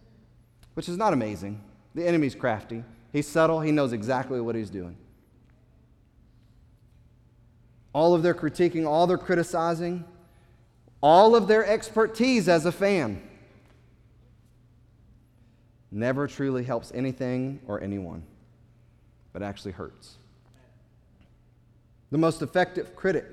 which 0.73 0.89
is 0.89 0.97
not 0.97 1.13
amazing. 1.13 1.61
The 1.93 2.07
enemy's 2.07 2.33
crafty, 2.33 2.83
he's 3.11 3.27
subtle, 3.27 3.61
he 3.61 3.71
knows 3.71 3.93
exactly 3.93 4.41
what 4.41 4.55
he's 4.55 4.71
doing. 4.71 4.97
All 7.93 8.15
of 8.15 8.23
their 8.23 8.33
critiquing, 8.33 8.87
all 8.87 9.05
their 9.05 9.19
criticizing, 9.19 10.03
all 10.99 11.35
of 11.35 11.47
their 11.47 11.63
expertise 11.63 12.49
as 12.49 12.65
a 12.65 12.71
fan 12.71 13.21
never 15.91 16.25
truly 16.25 16.63
helps 16.63 16.91
anything 16.95 17.59
or 17.67 17.81
anyone, 17.81 18.23
but 19.31 19.43
actually 19.43 19.73
hurts. 19.73 20.15
The 22.09 22.17
most 22.17 22.41
effective 22.41 22.95
critic, 22.95 23.25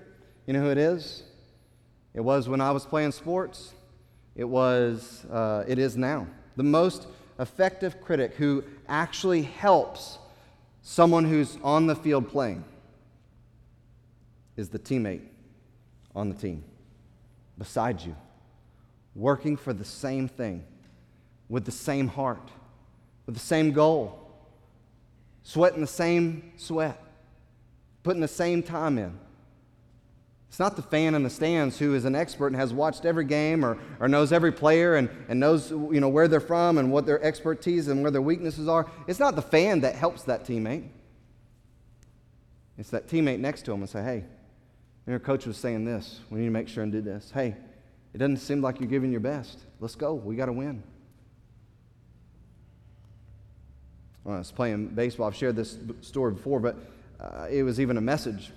you 0.46 0.53
know 0.53 0.61
who 0.61 0.68
it 0.68 0.76
is? 0.76 1.22
It 2.12 2.20
was 2.20 2.51
when 2.51 2.61
I 2.61 2.70
was 2.72 2.84
playing 2.84 3.12
sports. 3.12 3.72
It 4.35 4.45
was, 4.45 5.24
uh, 5.31 5.64
it 5.66 5.78
is 5.78 5.97
now. 5.97 6.26
The 6.57 6.62
most 6.62 7.07
effective 7.39 8.01
critic 8.01 8.35
who 8.35 8.64
actually 8.89 9.43
helps 9.43 10.18
someone 10.83 11.24
who's 11.24 11.59
on 11.62 11.87
the 11.87 11.97
field 11.97 12.28
playing 12.28 12.64
is 14.57 14.68
the 14.68 14.78
teammate 14.78 15.22
on 16.14 16.28
the 16.28 16.35
team 16.35 16.64
beside 17.59 18.01
you, 18.03 18.16
working 19.14 19.57
for 19.57 19.72
the 19.72 19.85
same 19.85 20.28
thing, 20.28 20.64
with 21.49 21.64
the 21.64 21.72
same 21.72 22.09
heart, 22.09 22.51
with 23.26 23.35
the 23.35 23.41
same 23.41 23.72
goal, 23.72 24.18
sweating 25.43 25.81
the 25.81 25.87
same 25.87 26.53
sweat, 26.57 27.03
putting 28.03 28.20
the 28.20 28.28
same 28.28 28.62
time 28.62 28.99
in. 28.99 29.18
It's 30.51 30.59
not 30.59 30.74
the 30.74 30.82
fan 30.82 31.14
in 31.14 31.22
the 31.22 31.30
stands 31.30 31.78
who 31.78 31.94
is 31.94 32.05
an 32.05 32.16
expert 32.16 32.48
and 32.48 32.57
has 32.57 32.72
watched 32.72 33.05
every 33.05 33.24
game 33.24 33.64
or, 33.64 33.78
or 34.01 34.09
knows 34.09 34.32
every 34.32 34.51
player 34.51 34.96
and, 34.96 35.09
and 35.28 35.38
knows 35.38 35.70
you 35.70 36.01
know, 36.01 36.09
where 36.09 36.26
they're 36.26 36.40
from 36.40 36.78
and 36.78 36.90
what 36.90 37.07
their 37.07 37.22
expertise 37.22 37.86
and 37.86 38.03
where 38.03 38.11
their 38.11 38.20
weaknesses 38.20 38.66
are. 38.66 38.90
It's 39.07 39.20
not 39.20 39.36
the 39.36 39.42
fan 39.42 39.82
that 39.82 39.94
helps 39.94 40.24
that 40.24 40.44
teammate. 40.44 40.88
It's 42.76 42.90
that 42.90 43.07
teammate 43.07 43.38
next 43.38 43.62
to 43.66 43.72
him 43.72 43.80
and 43.82 43.88
say, 43.88 44.03
hey, 44.03 44.24
your 45.07 45.20
coach 45.20 45.46
was 45.46 45.57
saying 45.57 45.84
this. 45.84 46.18
We 46.30 46.40
need 46.40 46.46
to 46.46 46.51
make 46.51 46.66
sure 46.66 46.82
and 46.82 46.90
do 46.90 47.01
this. 47.01 47.30
Hey, 47.32 47.55
it 48.12 48.18
doesn't 48.18 48.38
seem 48.38 48.61
like 48.61 48.80
you're 48.80 48.88
giving 48.88 49.12
your 49.12 49.20
best. 49.20 49.61
Let's 49.78 49.94
go. 49.94 50.14
We 50.14 50.34
got 50.34 50.46
to 50.46 50.53
win. 50.53 50.82
When 54.24 54.34
I 54.34 54.38
was 54.38 54.51
playing 54.51 54.88
baseball, 54.88 55.28
I've 55.28 55.36
shared 55.36 55.55
this 55.55 55.78
story 56.01 56.32
before, 56.32 56.59
but 56.59 56.76
uh, 57.20 57.46
it 57.48 57.62
was 57.62 57.78
even 57.78 57.96
a 57.98 58.01
message 58.01 58.51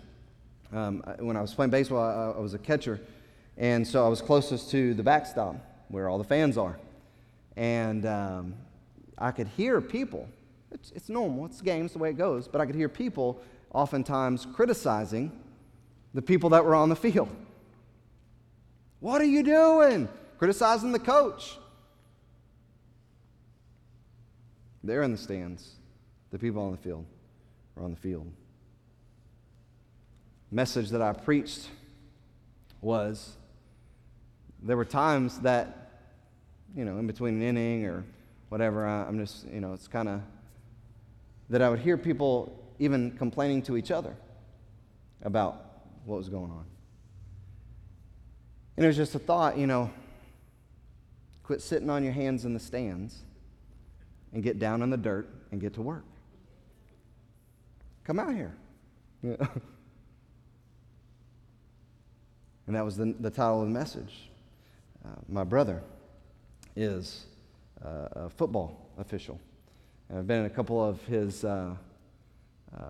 um, 0.74 1.04
when 1.20 1.38
I 1.38 1.42
was 1.42 1.54
playing 1.54 1.72
baseball, 1.72 2.00
I, 2.00 2.38
I, 2.38 2.42
was 2.42 2.54
a 2.54 2.58
catcher, 2.58 3.00
and 3.58 3.88
so 3.88 4.06
I 4.06 4.10
was 4.10 4.22
closest 4.22 4.72
to 4.72 4.94
the 4.94 5.04
backstop 5.04 5.56
where 5.90 6.10
all 6.10 6.18
the 6.18 6.24
fans 6.24 6.58
are. 6.58 6.80
And 7.56 8.06
um, 8.06 8.56
I 9.18 9.32
could 9.32 9.48
hear 9.48 9.80
people, 9.82 10.28
it's, 10.72 10.92
it's 10.92 11.10
normal, 11.10 11.46
it's 11.46 11.62
games, 11.62 11.94
the 11.94 12.00
way 12.00 12.10
it 12.10 12.18
goes, 12.18 12.48
but 12.48 12.60
I 12.60 12.66
could 12.66 12.76
hear 12.76 12.90
people 12.90 13.40
oftentimes 13.72 14.48
criticizing 14.54 15.32
the 16.14 16.22
people 16.22 16.50
that 16.50 16.66
were 16.66 16.76
on 16.76 16.90
the 16.90 16.96
field. 16.96 17.30
What 19.00 19.22
are 19.22 19.26
you 19.26 19.44
doing? 19.44 20.08
Criticizing 20.40 20.92
the 20.92 21.00
coach. 21.00 21.58
They're 24.84 25.04
in 25.04 25.12
the 25.12 25.18
stands. 25.18 25.76
The 26.32 26.40
people 26.40 26.64
on 26.64 26.72
the 26.72 26.78
field 26.78 27.06
are 27.78 27.84
on 27.84 27.92
the 27.92 28.00
field 28.00 28.32
message 30.54 30.91
that 30.91 31.01
I 31.01 31.14
preached 31.14 31.68
was 32.80 33.38
there 34.62 34.78
were 34.78 34.86
times 34.86 35.39
that, 35.39 35.89
you 36.76 36.86
know, 36.86 36.99
in 36.99 37.08
between 37.08 37.36
an 37.36 37.41
inning 37.41 37.86
or 37.86 38.04
whatever, 38.49 38.86
I'm 38.86 39.18
just, 39.18 39.47
you 39.47 39.60
know, 39.60 39.74
it's 39.74 39.88
kind 39.88 40.08
of 40.08 40.22
that 41.49 41.62
I 41.62 41.70
would 41.70 41.80
hear 41.80 41.97
people 41.97 42.58
even 42.78 43.12
complaining 43.18 43.64
to 43.64 43.78
each 43.78 43.89
other 43.89 44.16
about 45.24 45.66
what 46.06 46.18
was 46.18 46.30
going 46.30 46.51
on. 46.51 46.66
And 48.78 48.84
it 48.86 48.88
was 48.88 48.97
just 48.97 49.16
a 49.16 49.20
thought, 49.20 49.58
you 49.58 49.68
know, 49.68 49.91
quit 51.41 51.62
sitting 51.62 51.89
on 51.89 52.04
your 52.04 52.14
hands 52.14 52.45
in 52.45 52.54
the 52.54 52.60
stands 52.60 53.24
and 54.34 54.43
get 54.43 54.60
down 54.60 54.82
in 54.84 54.89
the 54.91 54.97
dirt 54.97 55.28
and 55.51 55.60
get 55.60 55.74
to 55.76 55.82
work. 55.82 56.06
Come 58.04 58.20
out 58.20 58.34
here. 58.34 58.56
And 62.68 62.76
that 62.76 62.86
was 62.86 62.95
the, 62.95 63.14
the 63.20 63.30
title 63.30 63.61
of 63.61 63.68
the 63.68 63.74
message. 63.74 64.30
Uh, 65.05 65.09
my 65.28 65.43
brother 65.43 65.82
is 66.76 67.26
uh, 67.84 68.07
a 68.14 68.30
football 68.30 68.89
official. 68.97 69.39
And 70.09 70.20
I've 70.20 70.28
been 70.28 70.39
in 70.39 70.45
a 70.45 70.49
couple 70.49 70.84
of 70.84 71.01
his, 71.03 71.43
uh, 71.43 71.76
uh, 72.78 72.84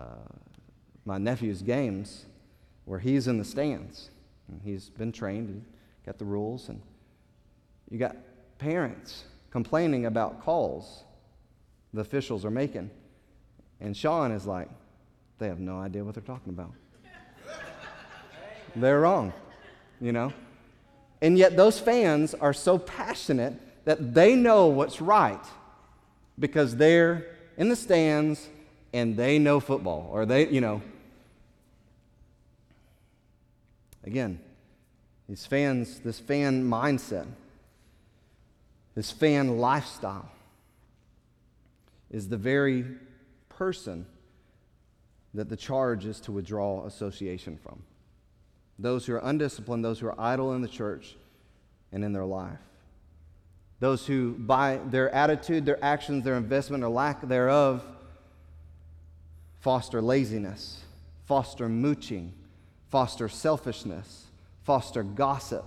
my 1.04 1.18
nephew's 1.18 1.62
games 1.62 2.26
where 2.84 2.98
he's 2.98 3.26
in 3.26 3.38
the 3.38 3.44
stands. 3.44 4.10
And 4.48 4.60
he's 4.62 4.90
been 4.90 5.10
trained 5.10 5.48
and 5.48 5.64
got 6.06 6.18
the 6.18 6.24
rules. 6.24 6.68
And 6.68 6.80
you 7.90 7.98
got 7.98 8.16
parents 8.58 9.24
complaining 9.50 10.06
about 10.06 10.42
calls 10.42 11.04
the 11.92 12.00
officials 12.00 12.44
are 12.44 12.50
making. 12.50 12.90
And 13.80 13.96
Sean 13.96 14.32
is 14.32 14.46
like, 14.46 14.68
they 15.38 15.46
have 15.48 15.60
no 15.60 15.78
idea 15.78 16.04
what 16.04 16.14
they're 16.14 16.22
talking 16.22 16.52
about. 16.52 16.72
they're 18.76 19.00
wrong 19.00 19.32
you 20.00 20.12
know? 20.12 20.32
And 21.22 21.38
yet 21.38 21.56
those 21.56 21.78
fans 21.78 22.34
are 22.34 22.52
so 22.52 22.78
passionate 22.78 23.54
that 23.84 24.14
they 24.14 24.34
know 24.34 24.66
what's 24.66 25.00
right 25.00 25.44
because 26.38 26.76
they're 26.76 27.26
in 27.56 27.68
the 27.68 27.76
stands 27.76 28.48
and 28.92 29.16
they 29.16 29.38
know 29.38 29.60
football 29.60 30.08
or 30.12 30.26
they, 30.26 30.48
you 30.48 30.60
know. 30.60 30.82
Again, 34.04 34.38
these 35.28 35.46
fans, 35.46 36.00
this 36.00 36.18
fan 36.18 36.68
mindset, 36.68 37.26
this 38.94 39.10
fan 39.10 39.58
lifestyle 39.58 40.28
is 42.10 42.28
the 42.28 42.36
very 42.36 42.84
person 43.48 44.06
that 45.32 45.48
the 45.48 45.56
charge 45.56 46.04
is 46.04 46.20
to 46.20 46.32
withdraw 46.32 46.84
association 46.84 47.58
from 47.62 47.82
those 48.78 49.06
who 49.06 49.14
are 49.14 49.22
undisciplined, 49.22 49.84
those 49.84 50.00
who 50.00 50.06
are 50.06 50.20
idle 50.20 50.54
in 50.54 50.62
the 50.62 50.68
church 50.68 51.16
and 51.92 52.04
in 52.04 52.12
their 52.12 52.24
life. 52.24 52.58
Those 53.80 54.06
who, 54.06 54.32
by 54.32 54.80
their 54.86 55.10
attitude, 55.14 55.66
their 55.66 55.82
actions, 55.84 56.24
their 56.24 56.36
investment, 56.36 56.82
or 56.82 56.88
lack 56.88 57.26
thereof, 57.26 57.84
foster 59.60 60.00
laziness, 60.00 60.82
foster 61.24 61.68
mooching, 61.68 62.32
foster 62.90 63.28
selfishness, 63.28 64.26
foster 64.62 65.02
gossip, 65.02 65.64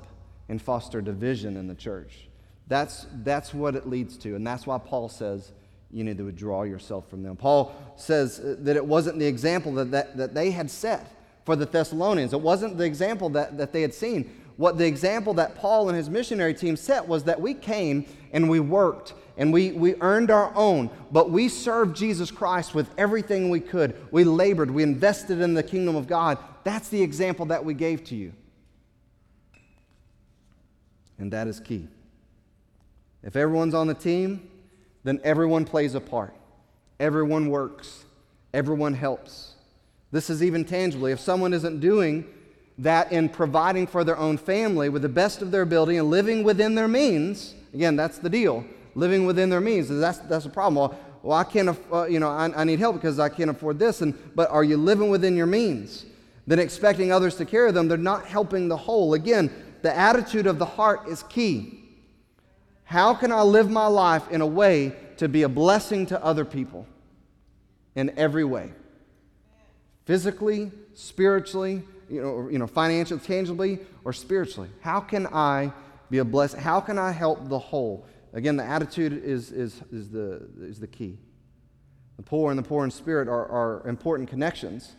and 0.50 0.62
foster 0.62 1.02
division 1.02 1.58
in 1.58 1.68
the 1.68 1.76
church. 1.76 2.28
That's, 2.68 3.06
that's 3.24 3.54
what 3.54 3.76
it 3.76 3.88
leads 3.88 4.18
to. 4.18 4.36
And 4.36 4.46
that's 4.46 4.68
why 4.68 4.78
Paul 4.78 5.10
says 5.10 5.52
you 5.92 6.04
need 6.04 6.18
to 6.18 6.26
withdraw 6.26 6.64
yourself 6.64 7.10
from 7.10 7.24
them. 7.24 7.36
Paul 7.36 7.74
says 7.96 8.42
that 8.44 8.76
it 8.76 8.86
wasn't 8.86 9.20
the 9.20 9.26
example 9.26 9.74
that, 9.74 9.92
that, 9.92 10.18
that 10.18 10.34
they 10.34 10.52
had 10.52 10.70
set 10.70 11.10
for 11.48 11.56
the 11.56 11.66
Thessalonians. 11.66 12.34
It 12.34 12.42
wasn't 12.42 12.78
the 12.78 12.84
example 12.84 13.30
that, 13.30 13.58
that 13.58 13.72
they 13.72 13.82
had 13.82 13.94
seen. 13.94 14.30
What 14.58 14.78
the 14.78 14.86
example 14.86 15.34
that 15.36 15.56
Paul 15.56 15.88
and 15.88 15.98
his 15.98 16.10
missionary 16.10 16.54
team 16.54 16.76
set 16.76 17.08
was 17.08 17.24
that 17.24 17.40
we 17.40 17.54
came 17.54 18.06
and 18.34 18.50
we 18.50 18.60
worked 18.60 19.14
and 19.38 19.54
we, 19.54 19.72
we 19.72 19.96
earned 20.02 20.30
our 20.30 20.52
own, 20.56 20.90
but 21.10 21.32
we 21.32 21.48
served 21.48 21.96
Jesus 21.96 22.32
Christ 22.32 22.76
with 22.76 22.90
everything 22.98 23.50
we 23.50 23.62
could. 23.62 23.96
We 24.12 24.26
labored, 24.26 24.70
we 24.70 24.84
invested 24.84 25.40
in 25.40 25.54
the 25.54 25.64
kingdom 25.64 25.96
of 25.96 26.06
God. 26.06 26.38
That's 26.66 26.90
the 26.90 27.02
example 27.02 27.46
that 27.46 27.64
we 27.64 27.74
gave 27.74 28.04
to 28.06 28.16
you. 28.18 28.34
And 31.18 31.32
that 31.32 31.48
is 31.48 31.62
key. 31.62 31.88
If 33.24 33.38
everyone's 33.38 33.74
on 33.74 33.88
the 33.88 33.94
team 33.94 34.50
then 35.06 35.22
everyone 35.24 35.64
plays 35.64 35.96
a 35.96 36.02
part. 36.02 36.36
Everyone 37.00 37.50
works. 37.50 38.04
Everyone 38.54 38.94
helps. 38.94 39.57
This 40.12 40.30
is 40.30 40.42
even 40.42 40.64
tangibly. 40.64 41.12
If 41.12 41.20
someone 41.20 41.54
isn't 41.54 41.80
doing 41.80 42.26
that 42.78 43.12
in 43.12 43.30
providing 43.30 43.88
for 43.88 44.04
their 44.04 44.18
own 44.18 44.38
family 44.38 44.90
with 44.90 45.02
the 45.02 45.10
best 45.10 45.42
of 45.42 45.52
their 45.52 45.64
ability 45.64 45.98
and 45.98 46.10
living 46.10 46.44
within 46.44 46.76
their 46.76 46.88
means, 46.88 47.56
again, 47.74 47.96
that's 47.96 48.20
the 48.20 48.30
deal. 48.30 48.66
Living 48.96 49.26
within 49.26 49.50
their 49.50 49.62
means, 49.62 49.90
that's, 49.90 50.20
that's 50.20 50.46
a 50.46 50.50
problem. 50.50 50.76
Well, 50.76 51.00
well 51.24 51.38
I 51.38 51.44
can't, 51.44 51.78
uh, 51.92 52.06
you 52.06 52.20
know, 52.20 52.30
I, 52.30 52.52
I 52.56 52.64
need 52.64 52.80
help 52.80 52.96
because 52.96 53.20
I 53.20 53.30
can't 53.30 53.50
afford 53.50 53.80
this. 53.80 54.02
And, 54.02 54.14
but 54.36 54.50
are 54.50 54.64
you 54.64 54.78
living 54.78 55.10
within 55.10 55.36
your 55.36 55.46
means? 55.46 56.06
Then 56.46 56.60
expecting 56.60 57.12
others 57.12 57.36
to 57.36 57.46
carry 57.46 57.72
them, 57.72 57.88
they're 57.88 57.98
not 57.98 58.26
helping 58.26 58.70
the 58.70 58.78
whole. 58.78 59.14
Again, 59.14 59.52
the 59.82 59.96
attitude 59.96 60.48
of 60.48 60.60
the 60.60 60.66
heart 60.66 61.08
is 61.08 61.24
key. 61.24 61.84
How 62.86 63.14
can 63.14 63.34
I 63.34 63.42
live 63.42 63.70
my 63.70 63.88
life 63.88 64.30
in 64.32 64.40
a 64.40 64.48
way 64.48 64.96
to 65.18 65.28
be 65.28 65.44
a 65.44 65.50
blessing 65.50 66.06
to 66.06 66.24
other 66.24 66.46
people 66.46 66.88
in 67.96 68.18
every 68.18 68.46
way? 68.46 68.72
Physically, 70.08 70.72
spiritually, 70.94 71.84
you 72.10 72.22
know, 72.22 72.48
you 72.50 72.58
know, 72.58 72.66
financially, 72.66 73.20
tangibly, 73.20 73.80
or 74.06 74.14
spiritually. 74.14 74.70
How 74.80 75.02
can 75.02 75.28
I 75.28 75.74
be 76.10 76.20
a 76.20 76.24
blessing? 76.24 76.62
How 76.62 76.80
can 76.80 76.98
I 76.98 77.12
help 77.12 77.50
the 77.50 77.60
whole? 77.60 78.08
Again, 78.32 78.56
the 78.56 78.64
attitude 78.64 79.22
is, 79.22 79.52
is, 79.52 79.82
is, 79.92 80.10
the, 80.10 80.48
is 80.62 80.80
the 80.80 80.88
key. 80.88 81.18
The 82.16 82.24
poor 82.24 82.52
and 82.52 82.58
the 82.58 82.64
poor 82.64 82.86
in 82.86 82.92
spirit 82.92 83.28
are, 83.28 83.48
are 83.48 83.86
important 83.86 84.30
connections. 84.30 84.94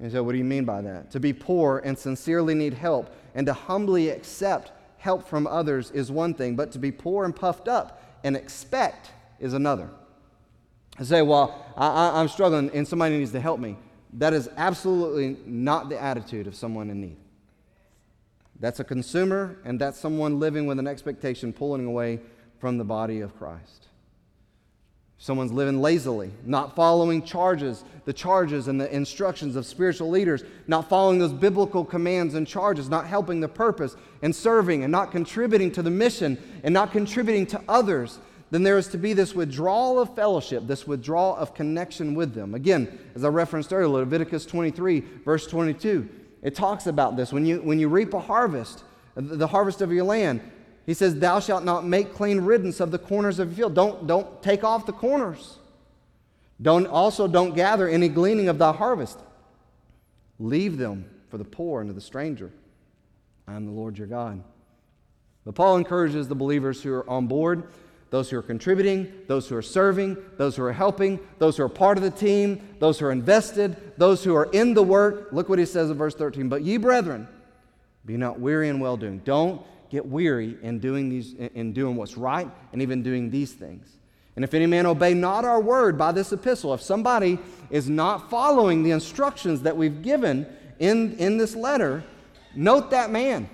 And 0.00 0.12
so, 0.12 0.22
what 0.22 0.32
do 0.32 0.38
you 0.38 0.44
mean 0.44 0.66
by 0.66 0.82
that? 0.82 1.10
To 1.12 1.20
be 1.20 1.32
poor 1.32 1.80
and 1.82 1.98
sincerely 1.98 2.54
need 2.54 2.74
help 2.74 3.16
and 3.34 3.46
to 3.46 3.54
humbly 3.54 4.10
accept 4.10 4.70
help 4.98 5.26
from 5.26 5.46
others 5.46 5.90
is 5.92 6.12
one 6.12 6.34
thing, 6.34 6.56
but 6.56 6.72
to 6.72 6.78
be 6.78 6.92
poor 6.92 7.24
and 7.24 7.34
puffed 7.34 7.68
up 7.68 8.02
and 8.22 8.36
expect 8.36 9.12
is 9.40 9.54
another. 9.54 9.88
I 10.98 11.04
say, 11.04 11.22
well, 11.22 11.72
I, 11.74 12.20
am 12.20 12.28
struggling 12.28 12.70
and 12.74 12.86
somebody 12.86 13.16
needs 13.16 13.32
to 13.32 13.40
help 13.40 13.60
me. 13.60 13.78
That 14.16 14.32
is 14.32 14.48
absolutely 14.56 15.36
not 15.44 15.88
the 15.88 16.00
attitude 16.00 16.46
of 16.46 16.54
someone 16.54 16.90
in 16.90 17.00
need. 17.00 17.18
That's 18.58 18.80
a 18.80 18.84
consumer, 18.84 19.58
and 19.64 19.78
that's 19.78 19.98
someone 19.98 20.40
living 20.40 20.66
with 20.66 20.78
an 20.78 20.86
expectation 20.86 21.52
pulling 21.52 21.84
away 21.84 22.20
from 22.58 22.78
the 22.78 22.84
body 22.84 23.20
of 23.20 23.36
Christ. 23.36 23.88
Someone's 25.18 25.52
living 25.52 25.80
lazily, 25.80 26.30
not 26.44 26.74
following 26.74 27.22
charges, 27.22 27.84
the 28.04 28.12
charges 28.12 28.68
and 28.68 28.80
the 28.80 28.94
instructions 28.94 29.56
of 29.56 29.66
spiritual 29.66 30.10
leaders, 30.10 30.44
not 30.66 30.88
following 30.88 31.18
those 31.18 31.32
biblical 31.32 31.84
commands 31.84 32.34
and 32.34 32.46
charges, 32.46 32.88
not 32.88 33.06
helping 33.06 33.40
the 33.40 33.48
purpose 33.48 33.96
and 34.22 34.34
serving 34.34 34.82
and 34.82 34.92
not 34.92 35.10
contributing 35.10 35.70
to 35.72 35.82
the 35.82 35.90
mission 35.90 36.38
and 36.64 36.72
not 36.72 36.92
contributing 36.92 37.46
to 37.46 37.62
others 37.68 38.18
then 38.50 38.62
there 38.62 38.78
is 38.78 38.88
to 38.88 38.98
be 38.98 39.12
this 39.12 39.34
withdrawal 39.34 39.98
of 39.98 40.14
fellowship, 40.14 40.66
this 40.66 40.86
withdrawal 40.86 41.34
of 41.36 41.54
connection 41.54 42.14
with 42.14 42.34
them. 42.34 42.54
Again, 42.54 42.98
as 43.14 43.24
I 43.24 43.28
referenced 43.28 43.72
earlier, 43.72 44.04
Leviticus 44.04 44.46
23, 44.46 45.00
verse 45.24 45.46
22, 45.46 46.08
it 46.42 46.54
talks 46.54 46.86
about 46.86 47.16
this. 47.16 47.32
When 47.32 47.44
you, 47.44 47.60
when 47.60 47.80
you 47.80 47.88
reap 47.88 48.14
a 48.14 48.20
harvest, 48.20 48.84
the 49.16 49.48
harvest 49.48 49.80
of 49.80 49.90
your 49.90 50.04
land, 50.04 50.40
he 50.84 50.94
says, 50.94 51.16
Thou 51.16 51.40
shalt 51.40 51.64
not 51.64 51.84
make 51.84 52.14
clean 52.14 52.40
riddance 52.40 52.78
of 52.78 52.92
the 52.92 52.98
corners 52.98 53.40
of 53.40 53.48
your 53.48 53.56
field. 53.56 53.74
Don't, 53.74 54.06
don't 54.06 54.40
take 54.42 54.62
off 54.62 54.86
the 54.86 54.92
corners. 54.92 55.58
Don't, 56.62 56.86
also, 56.86 57.26
don't 57.26 57.54
gather 57.54 57.88
any 57.88 58.08
gleaning 58.08 58.48
of 58.48 58.58
thy 58.58 58.72
harvest. 58.72 59.18
Leave 60.38 60.78
them 60.78 61.10
for 61.28 61.38
the 61.38 61.44
poor 61.44 61.80
and 61.80 61.90
to 61.90 61.94
the 61.94 62.00
stranger. 62.00 62.52
I 63.48 63.54
am 63.54 63.66
the 63.66 63.72
Lord 63.72 63.98
your 63.98 64.06
God. 64.06 64.42
But 65.44 65.54
Paul 65.54 65.76
encourages 65.76 66.28
the 66.28 66.34
believers 66.34 66.82
who 66.82 66.92
are 66.92 67.08
on 67.08 67.26
board 67.26 67.64
those 68.10 68.30
who 68.30 68.38
are 68.38 68.42
contributing, 68.42 69.12
those 69.26 69.48
who 69.48 69.56
are 69.56 69.62
serving, 69.62 70.16
those 70.36 70.56
who 70.56 70.62
are 70.62 70.72
helping, 70.72 71.18
those 71.38 71.56
who 71.56 71.64
are 71.64 71.68
part 71.68 71.98
of 71.98 72.04
the 72.04 72.10
team, 72.10 72.76
those 72.78 72.98
who 72.98 73.06
are 73.06 73.12
invested, 73.12 73.76
those 73.96 74.22
who 74.22 74.34
are 74.34 74.48
in 74.52 74.74
the 74.74 74.82
work. 74.82 75.28
Look 75.32 75.48
what 75.48 75.58
he 75.58 75.66
says 75.66 75.90
in 75.90 75.96
verse 75.96 76.14
13. 76.14 76.48
But 76.48 76.62
ye 76.62 76.76
brethren, 76.76 77.28
be 78.04 78.16
not 78.16 78.38
weary 78.38 78.68
in 78.68 78.78
well 78.78 78.96
doing. 78.96 79.18
Don't 79.18 79.62
get 79.90 80.06
weary 80.06 80.56
in 80.62 80.78
doing 80.78 81.08
these 81.08 81.34
in 81.34 81.72
doing 81.72 81.96
what's 81.96 82.16
right 82.16 82.50
and 82.72 82.82
even 82.82 83.02
doing 83.02 83.30
these 83.30 83.52
things. 83.52 83.96
And 84.36 84.44
if 84.44 84.52
any 84.52 84.66
man 84.66 84.84
obey 84.84 85.14
not 85.14 85.44
our 85.44 85.60
word 85.60 85.96
by 85.96 86.12
this 86.12 86.30
epistle, 86.30 86.74
if 86.74 86.82
somebody 86.82 87.38
is 87.70 87.88
not 87.88 88.28
following 88.28 88.82
the 88.82 88.90
instructions 88.90 89.62
that 89.62 89.76
we've 89.76 90.02
given 90.02 90.46
in, 90.78 91.14
in 91.14 91.38
this 91.38 91.56
letter, 91.56 92.04
note 92.54 92.90
that 92.90 93.10
man. 93.10 93.48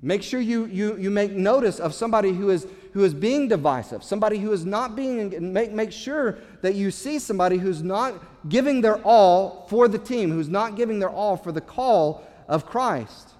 Make 0.00 0.22
sure 0.22 0.40
you, 0.40 0.64
you, 0.66 0.96
you 0.96 1.10
make 1.10 1.32
notice 1.32 1.80
of 1.80 1.92
somebody 1.92 2.32
who 2.32 2.48
is 2.48 2.66
who 2.92 3.04
is 3.04 3.14
being 3.14 3.48
divisive, 3.48 4.02
somebody 4.02 4.38
who 4.38 4.52
is 4.52 4.64
not 4.64 4.96
being, 4.96 5.52
make, 5.52 5.72
make 5.72 5.92
sure 5.92 6.38
that 6.62 6.74
you 6.74 6.90
see 6.90 7.18
somebody 7.18 7.58
who's 7.58 7.82
not 7.82 8.14
giving 8.48 8.80
their 8.80 8.96
all 9.02 9.66
for 9.68 9.88
the 9.88 9.98
team, 9.98 10.30
who's 10.30 10.48
not 10.48 10.76
giving 10.76 10.98
their 10.98 11.10
all 11.10 11.36
for 11.36 11.52
the 11.52 11.60
call 11.60 12.26
of 12.48 12.66
Christ, 12.66 13.30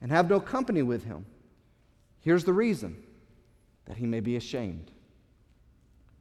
and 0.00 0.10
have 0.10 0.28
no 0.28 0.40
company 0.40 0.82
with 0.82 1.04
him. 1.04 1.24
Here's 2.20 2.44
the 2.44 2.52
reason 2.52 2.96
that 3.86 3.96
he 3.96 4.06
may 4.06 4.20
be 4.20 4.36
ashamed. 4.36 4.90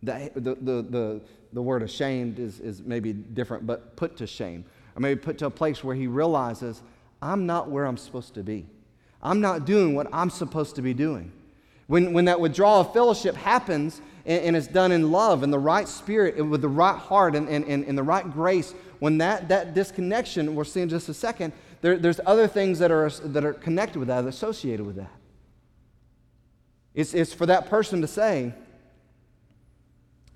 The, 0.02 0.32
the, 0.34 0.56
the, 0.56 0.82
the, 0.82 1.22
the 1.52 1.62
word 1.62 1.84
ashamed 1.84 2.40
is, 2.40 2.60
is 2.60 2.82
maybe 2.82 3.12
different, 3.12 3.68
but 3.68 3.96
put 3.96 4.18
to 4.18 4.28
shame. 4.28 4.64
Or 4.96 5.02
maybe 5.02 5.20
put 5.20 5.38
to 5.40 5.46
a 5.46 5.52
place 5.52 5.84
where 5.84 5.96
he 5.96 6.08
realizes, 6.08 6.82
I'm 7.22 7.46
not 7.46 7.70
where 7.70 7.86
I'm 7.86 7.98
supposed 7.98 8.34
to 8.36 8.44
be. 8.44 8.66
I'm 9.22 9.42
not 9.42 9.66
doing 9.66 9.96
what 9.96 10.08
I'm 10.14 10.30
supposed 10.30 10.76
to 10.78 10.82
be 10.82 10.94
doing. 10.94 11.34
When, 11.90 12.14
when 12.14 12.26
that 12.26 12.40
withdrawal 12.40 12.82
of 12.82 12.94
fellowship 12.94 13.36
happens 13.36 14.00
and, 14.24 14.44
and 14.44 14.56
it's 14.56 14.68
done 14.68 14.92
in 14.92 15.12
love 15.12 15.42
and 15.42 15.52
the 15.52 15.58
right 15.58 15.88
spirit 15.88 16.36
and 16.36 16.52
with 16.52 16.62
the 16.62 16.70
right 16.70 16.96
heart 16.96 17.36
and, 17.36 17.50
and, 17.50 17.66
and, 17.66 17.84
and 17.84 17.98
the 17.98 18.04
right 18.04 18.32
grace, 18.32 18.76
when 19.00 19.18
that, 19.18 19.48
that 19.48 19.74
disconnection, 19.74 20.54
we'll 20.54 20.66
see 20.66 20.82
in 20.82 20.90
just 20.90 21.10
a 21.10 21.16
second, 21.16 21.52
there, 21.82 21.98
there's 21.98 22.20
other 22.28 22.48
things 22.48 22.78
that 22.78 22.92
are, 22.92 23.10
that 23.10 23.44
are 23.44 23.54
connected 23.54 23.98
with 23.98 24.08
that, 24.10 24.24
associated 24.26 24.86
with 24.86 24.98
that. 24.98 25.10
It's, 26.94 27.16
it's 27.16 27.34
for 27.34 27.48
that 27.48 27.72
person 27.72 28.02
to 28.02 28.08
say, 28.08 28.54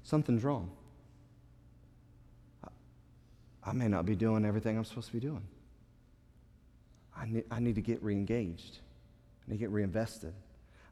something's 0.01 0.43
wrong. 0.43 0.71
I 3.63 3.73
may 3.73 3.87
not 3.87 4.07
be 4.07 4.15
doing 4.15 4.43
everything 4.43 4.75
I'm 4.75 4.85
supposed 4.85 5.09
to 5.09 5.13
be 5.13 5.19
doing. 5.19 5.43
I 7.15 7.27
need, 7.27 7.43
I 7.51 7.59
need 7.59 7.75
to 7.75 7.81
get 7.81 8.03
reengaged. 8.03 8.79
I 9.45 9.51
need 9.51 9.57
to 9.57 9.59
get 9.59 9.69
reinvested. 9.69 10.33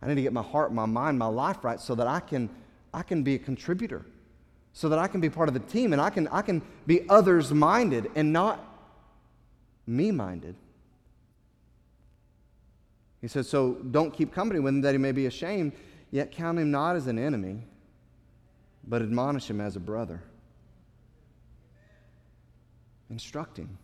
I 0.02 0.08
need 0.08 0.16
to 0.16 0.22
get 0.22 0.34
my 0.34 0.41
heart, 0.41 0.74
my 0.74 0.86
mind, 0.86 1.20
my 1.20 1.28
life 1.28 1.64
right 1.64 1.80
so 1.80 1.93
that 1.95 2.08
I 2.08 2.20
can, 2.20 2.49
I 2.93 3.04
can 3.04 3.24
be 3.24 3.36
a 3.36 3.39
contributor, 3.39 4.06
so 4.74 4.89
that 4.89 4.97
I 4.97 5.08
can 5.08 5.22
be 5.22 5.30
part 5.30 5.47
of 5.47 5.54
the 5.54 5.60
team 5.60 5.93
and 5.93 6.02
I 6.02 6.10
can, 6.10 6.28
I 6.30 6.41
can 6.41 6.62
be 6.88 7.08
others 7.08 7.54
minded 7.54 8.10
and 8.16 8.34
not 8.34 8.66
me 9.86 10.12
minded. 10.12 10.56
He 13.22 13.28
says, 13.28 13.47
So 13.47 13.74
don't 13.74 14.12
keep 14.12 14.34
company 14.34 14.60
with 14.60 14.74
him 14.74 14.82
that 14.82 14.93
he 14.93 14.97
may 14.97 15.12
be 15.12 15.28
ashamed, 15.28 15.74
yet 16.10 16.32
count 16.32 16.58
him 16.58 16.72
not 16.72 16.95
as 16.95 17.06
an 17.06 17.20
enemy, 17.20 17.62
but 18.88 19.04
admonish 19.04 19.49
him 19.49 19.62
as 19.62 19.76
a 19.76 19.80
brother. 19.80 20.24
Instruct 23.12 23.58
him. 23.58 23.78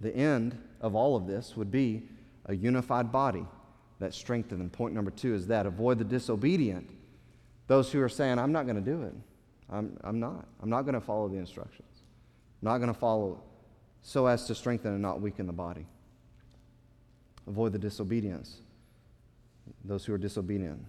The 0.00 0.14
end 0.14 0.58
of 0.82 0.94
all 0.94 1.16
of 1.16 1.26
this 1.26 1.56
would 1.56 1.70
be 1.70 2.02
a 2.46 2.54
unified 2.54 3.12
body 3.12 3.44
that's 3.98 4.16
strengthened. 4.16 4.60
And 4.60 4.72
point 4.72 4.94
number 4.94 5.10
two 5.10 5.34
is 5.34 5.46
that 5.48 5.66
avoid 5.66 5.98
the 5.98 6.04
disobedient. 6.04 6.88
Those 7.66 7.90
who 7.90 8.00
are 8.00 8.08
saying, 8.08 8.38
I'm 8.38 8.52
not 8.52 8.64
going 8.66 8.76
to 8.76 8.90
do 8.90 9.02
it. 9.02 9.14
I'm, 9.68 9.96
I'm 10.04 10.20
not. 10.20 10.46
I'm 10.62 10.70
not 10.70 10.82
going 10.82 10.94
to 10.94 11.00
follow 11.00 11.28
the 11.28 11.36
instructions. 11.36 11.88
I'm 12.62 12.68
not 12.68 12.78
going 12.78 12.92
to 12.92 12.98
follow 12.98 13.42
so 14.02 14.26
as 14.26 14.46
to 14.46 14.54
strengthen 14.54 14.92
and 14.92 15.02
not 15.02 15.20
weaken 15.20 15.46
the 15.46 15.52
body. 15.52 15.86
Avoid 17.48 17.72
the 17.72 17.78
disobedience. 17.78 18.58
Those 19.84 20.04
who 20.04 20.12
are 20.14 20.18
disobedient. 20.18 20.80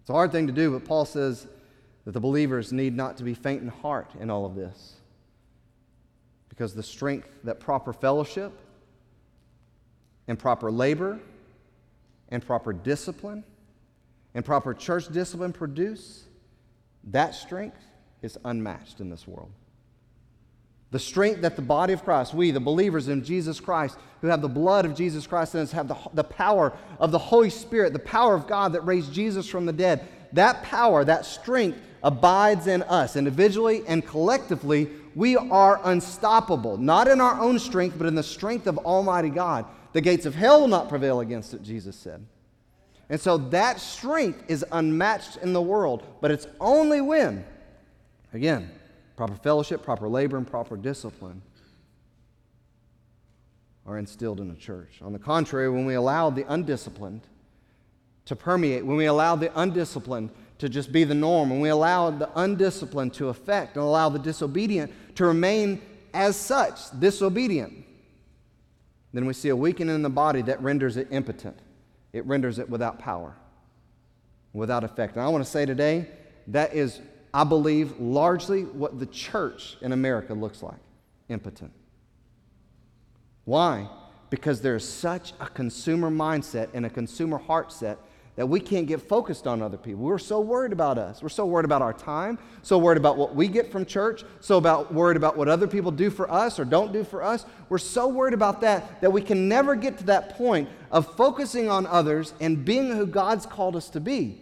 It's 0.00 0.10
a 0.10 0.12
hard 0.12 0.30
thing 0.30 0.46
to 0.46 0.52
do, 0.52 0.70
but 0.70 0.84
Paul 0.84 1.04
says 1.04 1.48
that 2.04 2.12
the 2.12 2.20
believers 2.20 2.72
need 2.72 2.96
not 2.96 3.16
to 3.16 3.24
be 3.24 3.34
faint 3.34 3.62
in 3.62 3.68
heart 3.68 4.12
in 4.20 4.30
all 4.30 4.46
of 4.46 4.54
this. 4.54 4.94
Because 6.48 6.74
the 6.74 6.82
strength 6.82 7.28
that 7.42 7.58
proper 7.58 7.92
fellowship, 7.92 8.52
and 10.28 10.38
proper 10.38 10.70
labor 10.70 11.18
and 12.28 12.44
proper 12.44 12.72
discipline 12.72 13.44
and 14.34 14.44
proper 14.44 14.74
church 14.74 15.08
discipline 15.08 15.52
produce, 15.52 16.24
that 17.04 17.34
strength 17.34 17.82
is 18.22 18.36
unmatched 18.44 19.00
in 19.00 19.08
this 19.08 19.26
world. 19.26 19.50
The 20.90 20.98
strength 20.98 21.40
that 21.42 21.56
the 21.56 21.62
body 21.62 21.92
of 21.92 22.04
Christ, 22.04 22.34
we, 22.34 22.50
the 22.50 22.60
believers 22.60 23.08
in 23.08 23.24
Jesus 23.24 23.60
Christ, 23.60 23.98
who 24.20 24.28
have 24.28 24.40
the 24.40 24.48
blood 24.48 24.84
of 24.84 24.94
Jesus 24.94 25.26
Christ 25.26 25.54
in 25.54 25.60
us, 25.60 25.72
have 25.72 25.88
the, 25.88 25.96
the 26.14 26.24
power 26.24 26.72
of 26.98 27.10
the 27.10 27.18
Holy 27.18 27.50
Spirit, 27.50 27.92
the 27.92 27.98
power 27.98 28.34
of 28.34 28.46
God 28.46 28.72
that 28.72 28.82
raised 28.82 29.12
Jesus 29.12 29.48
from 29.48 29.66
the 29.66 29.72
dead, 29.72 30.06
that 30.32 30.62
power, 30.62 31.04
that 31.04 31.26
strength 31.26 31.78
abides 32.02 32.66
in 32.66 32.82
us. 32.84 33.16
Individually 33.16 33.82
and 33.86 34.06
collectively, 34.06 34.88
we 35.14 35.36
are 35.36 35.80
unstoppable, 35.84 36.76
not 36.76 37.08
in 37.08 37.20
our 37.20 37.40
own 37.40 37.58
strength, 37.58 37.96
but 37.98 38.06
in 38.06 38.14
the 38.14 38.22
strength 38.22 38.66
of 38.66 38.78
Almighty 38.78 39.30
God. 39.30 39.64
The 39.96 40.02
gates 40.02 40.26
of 40.26 40.34
hell 40.34 40.60
will 40.60 40.68
not 40.68 40.90
prevail 40.90 41.20
against 41.20 41.54
it, 41.54 41.62
Jesus 41.62 41.96
said. 41.96 42.26
And 43.08 43.18
so 43.18 43.38
that 43.38 43.80
strength 43.80 44.44
is 44.46 44.62
unmatched 44.70 45.38
in 45.38 45.54
the 45.54 45.62
world, 45.62 46.02
but 46.20 46.30
it's 46.30 46.46
only 46.60 47.00
when, 47.00 47.46
again, 48.34 48.70
proper 49.16 49.36
fellowship, 49.36 49.82
proper 49.82 50.06
labor, 50.06 50.36
and 50.36 50.46
proper 50.46 50.76
discipline 50.76 51.40
are 53.86 53.96
instilled 53.96 54.38
in 54.38 54.48
the 54.48 54.54
church. 54.54 55.00
On 55.00 55.14
the 55.14 55.18
contrary, 55.18 55.70
when 55.70 55.86
we 55.86 55.94
allow 55.94 56.28
the 56.28 56.44
undisciplined 56.46 57.22
to 58.26 58.36
permeate, 58.36 58.84
when 58.84 58.98
we 58.98 59.06
allow 59.06 59.34
the 59.34 59.50
undisciplined 59.58 60.28
to 60.58 60.68
just 60.68 60.92
be 60.92 61.04
the 61.04 61.14
norm, 61.14 61.48
when 61.48 61.60
we 61.60 61.70
allow 61.70 62.10
the 62.10 62.28
undisciplined 62.38 63.14
to 63.14 63.30
affect 63.30 63.76
and 63.76 63.82
allow 63.82 64.10
the 64.10 64.18
disobedient 64.18 64.92
to 65.14 65.24
remain 65.24 65.80
as 66.12 66.36
such, 66.36 66.80
disobedient, 67.00 67.85
then 69.16 69.24
we 69.24 69.32
see 69.32 69.48
a 69.48 69.56
weakening 69.56 69.94
in 69.94 70.02
the 70.02 70.10
body 70.10 70.42
that 70.42 70.60
renders 70.60 70.98
it 70.98 71.08
impotent. 71.10 71.58
It 72.12 72.26
renders 72.26 72.58
it 72.58 72.68
without 72.68 72.98
power, 72.98 73.34
without 74.52 74.84
effect. 74.84 75.16
And 75.16 75.24
I 75.24 75.28
want 75.28 75.42
to 75.42 75.50
say 75.50 75.64
today 75.64 76.06
that 76.48 76.74
is, 76.74 77.00
I 77.32 77.44
believe, 77.44 77.98
largely 77.98 78.64
what 78.64 78.98
the 78.98 79.06
church 79.06 79.78
in 79.80 79.92
America 79.92 80.34
looks 80.34 80.62
like 80.62 80.78
impotent. 81.30 81.72
Why? 83.46 83.88
Because 84.28 84.60
there's 84.60 84.86
such 84.86 85.32
a 85.40 85.46
consumer 85.46 86.10
mindset 86.10 86.68
and 86.74 86.84
a 86.84 86.90
consumer 86.90 87.38
heart 87.38 87.72
set 87.72 87.98
that 88.36 88.46
we 88.46 88.60
can't 88.60 88.86
get 88.86 89.00
focused 89.00 89.46
on 89.46 89.62
other 89.62 89.78
people. 89.78 90.02
We're 90.02 90.18
so 90.18 90.40
worried 90.40 90.72
about 90.72 90.98
us. 90.98 91.22
We're 91.22 91.30
so 91.30 91.46
worried 91.46 91.64
about 91.64 91.80
our 91.80 91.94
time, 91.94 92.38
so 92.62 92.76
worried 92.76 92.98
about 92.98 93.16
what 93.16 93.34
we 93.34 93.48
get 93.48 93.72
from 93.72 93.86
church, 93.86 94.24
so 94.40 94.58
about 94.58 94.92
worried 94.92 95.16
about 95.16 95.38
what 95.38 95.48
other 95.48 95.66
people 95.66 95.90
do 95.90 96.10
for 96.10 96.30
us 96.30 96.60
or 96.60 96.66
don't 96.66 96.92
do 96.92 97.02
for 97.02 97.22
us. 97.22 97.46
We're 97.70 97.78
so 97.78 98.06
worried 98.08 98.34
about 98.34 98.60
that 98.60 99.00
that 99.00 99.10
we 99.10 99.22
can 99.22 99.48
never 99.48 99.74
get 99.74 99.96
to 99.98 100.04
that 100.04 100.36
point 100.36 100.68
of 100.90 101.16
focusing 101.16 101.70
on 101.70 101.86
others 101.86 102.34
and 102.38 102.62
being 102.62 102.92
who 102.92 103.06
God's 103.06 103.46
called 103.46 103.74
us 103.74 103.88
to 103.90 104.00
be. 104.00 104.38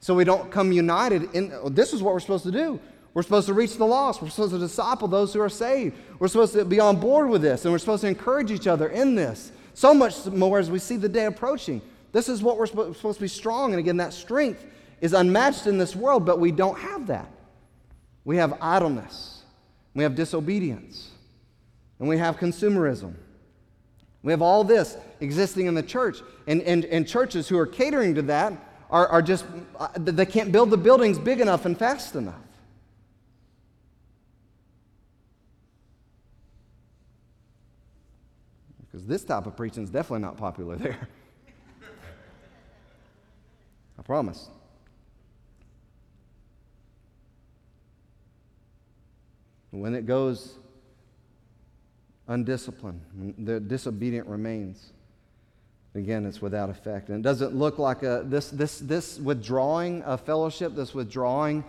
So 0.00 0.14
we 0.14 0.24
don't 0.24 0.50
come 0.50 0.72
united 0.72 1.34
in 1.34 1.52
oh, 1.54 1.68
this 1.68 1.92
is 1.92 2.02
what 2.02 2.14
we're 2.14 2.20
supposed 2.20 2.44
to 2.44 2.50
do. 2.50 2.80
We're 3.12 3.22
supposed 3.22 3.46
to 3.46 3.54
reach 3.54 3.76
the 3.76 3.86
lost. 3.86 4.20
We're 4.20 4.28
supposed 4.28 4.52
to 4.52 4.58
disciple 4.58 5.08
those 5.08 5.32
who 5.32 5.40
are 5.40 5.48
saved. 5.48 5.96
We're 6.18 6.28
supposed 6.28 6.52
to 6.52 6.64
be 6.64 6.80
on 6.80 7.00
board 7.00 7.30
with 7.30 7.40
this, 7.40 7.64
and 7.64 7.72
we're 7.72 7.78
supposed 7.78 8.02
to 8.02 8.08
encourage 8.08 8.50
each 8.50 8.66
other 8.66 8.88
in 8.88 9.14
this. 9.14 9.52
So 9.72 9.94
much 9.94 10.26
more 10.26 10.58
as 10.58 10.70
we 10.70 10.78
see 10.78 10.96
the 10.96 11.08
day 11.08 11.24
approaching. 11.24 11.80
This 12.16 12.30
is 12.30 12.42
what 12.42 12.56
we're 12.56 12.64
supposed 12.64 13.18
to 13.18 13.20
be 13.20 13.28
strong. 13.28 13.72
And 13.74 13.78
again, 13.78 13.98
that 13.98 14.14
strength 14.14 14.64
is 15.02 15.12
unmatched 15.12 15.66
in 15.66 15.76
this 15.76 15.94
world, 15.94 16.24
but 16.24 16.40
we 16.40 16.50
don't 16.50 16.78
have 16.78 17.08
that. 17.08 17.30
We 18.24 18.38
have 18.38 18.56
idleness, 18.62 19.42
we 19.92 20.02
have 20.02 20.14
disobedience, 20.14 21.10
and 21.98 22.08
we 22.08 22.16
have 22.16 22.38
consumerism. 22.38 23.12
We 24.22 24.32
have 24.32 24.40
all 24.40 24.64
this 24.64 24.96
existing 25.20 25.66
in 25.66 25.74
the 25.74 25.82
church. 25.82 26.22
And, 26.46 26.62
and, 26.62 26.86
and 26.86 27.06
churches 27.06 27.48
who 27.48 27.58
are 27.58 27.66
catering 27.66 28.14
to 28.14 28.22
that 28.22 28.54
are, 28.88 29.06
are 29.08 29.20
just, 29.20 29.44
uh, 29.78 29.88
they 29.96 30.24
can't 30.24 30.50
build 30.50 30.70
the 30.70 30.78
buildings 30.78 31.18
big 31.18 31.42
enough 31.42 31.66
and 31.66 31.78
fast 31.78 32.16
enough. 32.16 32.34
Because 38.80 39.06
this 39.06 39.22
type 39.22 39.44
of 39.44 39.54
preaching 39.54 39.84
is 39.84 39.90
definitely 39.90 40.22
not 40.22 40.38
popular 40.38 40.76
there. 40.76 41.08
I 43.98 44.02
promise. 44.02 44.48
When 49.70 49.94
it 49.94 50.06
goes 50.06 50.58
undisciplined, 52.28 53.34
the 53.38 53.60
disobedient 53.60 54.26
remains, 54.26 54.92
again, 55.94 56.24
it's 56.24 56.40
without 56.40 56.70
effect. 56.70 57.08
And 57.08 57.18
it 57.18 57.22
doesn't 57.22 57.54
look 57.54 57.78
like 57.78 58.02
a, 58.02 58.22
this, 58.24 58.50
this, 58.50 58.78
this 58.78 59.18
withdrawing 59.18 60.02
of 60.02 60.20
fellowship, 60.22 60.74
this 60.74 60.94
withdrawing 60.94 61.64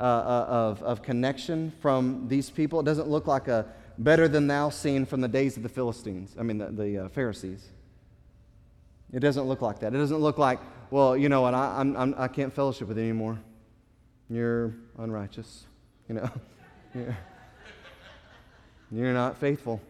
uh, 0.00 0.04
uh 0.04 0.46
of, 0.48 0.82
of 0.82 1.02
connection 1.02 1.72
from 1.80 2.26
these 2.26 2.50
people, 2.50 2.80
it 2.80 2.84
doesn't 2.84 3.08
look 3.08 3.26
like 3.26 3.46
a 3.48 3.66
better 3.98 4.26
than 4.26 4.46
thou 4.46 4.70
scene 4.70 5.04
from 5.04 5.20
the 5.20 5.28
days 5.28 5.56
of 5.56 5.62
the 5.62 5.68
Philistines, 5.68 6.34
I 6.38 6.42
mean, 6.42 6.58
the, 6.58 6.66
the 6.70 6.98
uh, 7.04 7.08
Pharisees. 7.08 7.68
It 9.12 9.20
doesn't 9.20 9.44
look 9.44 9.60
like 9.60 9.78
that. 9.80 9.94
It 9.94 9.98
doesn't 9.98 10.18
look 10.18 10.38
like, 10.38 10.58
well, 10.90 11.16
you 11.16 11.28
know 11.28 11.42
what, 11.42 11.54
I, 11.54 11.78
I'm, 11.78 11.96
I'm, 11.96 12.14
I 12.16 12.28
can't 12.28 12.52
fellowship 12.52 12.88
with 12.88 12.96
you 12.96 13.04
anymore. 13.04 13.38
You're 14.30 14.74
unrighteous, 14.98 15.66
you 16.08 16.14
know. 16.14 16.30
you're, 16.94 17.16
you're 18.90 19.12
not 19.12 19.36
faithful. 19.36 19.80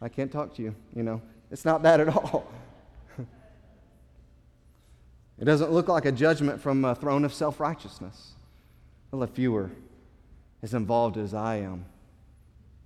I 0.00 0.08
can't 0.08 0.30
talk 0.30 0.54
to 0.56 0.62
you, 0.62 0.74
you 0.94 1.02
know. 1.02 1.20
It's 1.50 1.64
not 1.64 1.82
that 1.82 2.00
at 2.00 2.08
all. 2.08 2.50
it 5.38 5.44
doesn't 5.44 5.72
look 5.72 5.88
like 5.88 6.04
a 6.04 6.12
judgment 6.12 6.60
from 6.60 6.84
a 6.84 6.94
throne 6.94 7.24
of 7.24 7.32
self 7.32 7.58
righteousness. 7.60 8.32
Well, 9.10 9.22
if 9.22 9.38
you 9.38 9.52
were 9.52 9.70
as 10.62 10.74
involved 10.74 11.16
as 11.16 11.32
I 11.32 11.56
am, 11.56 11.86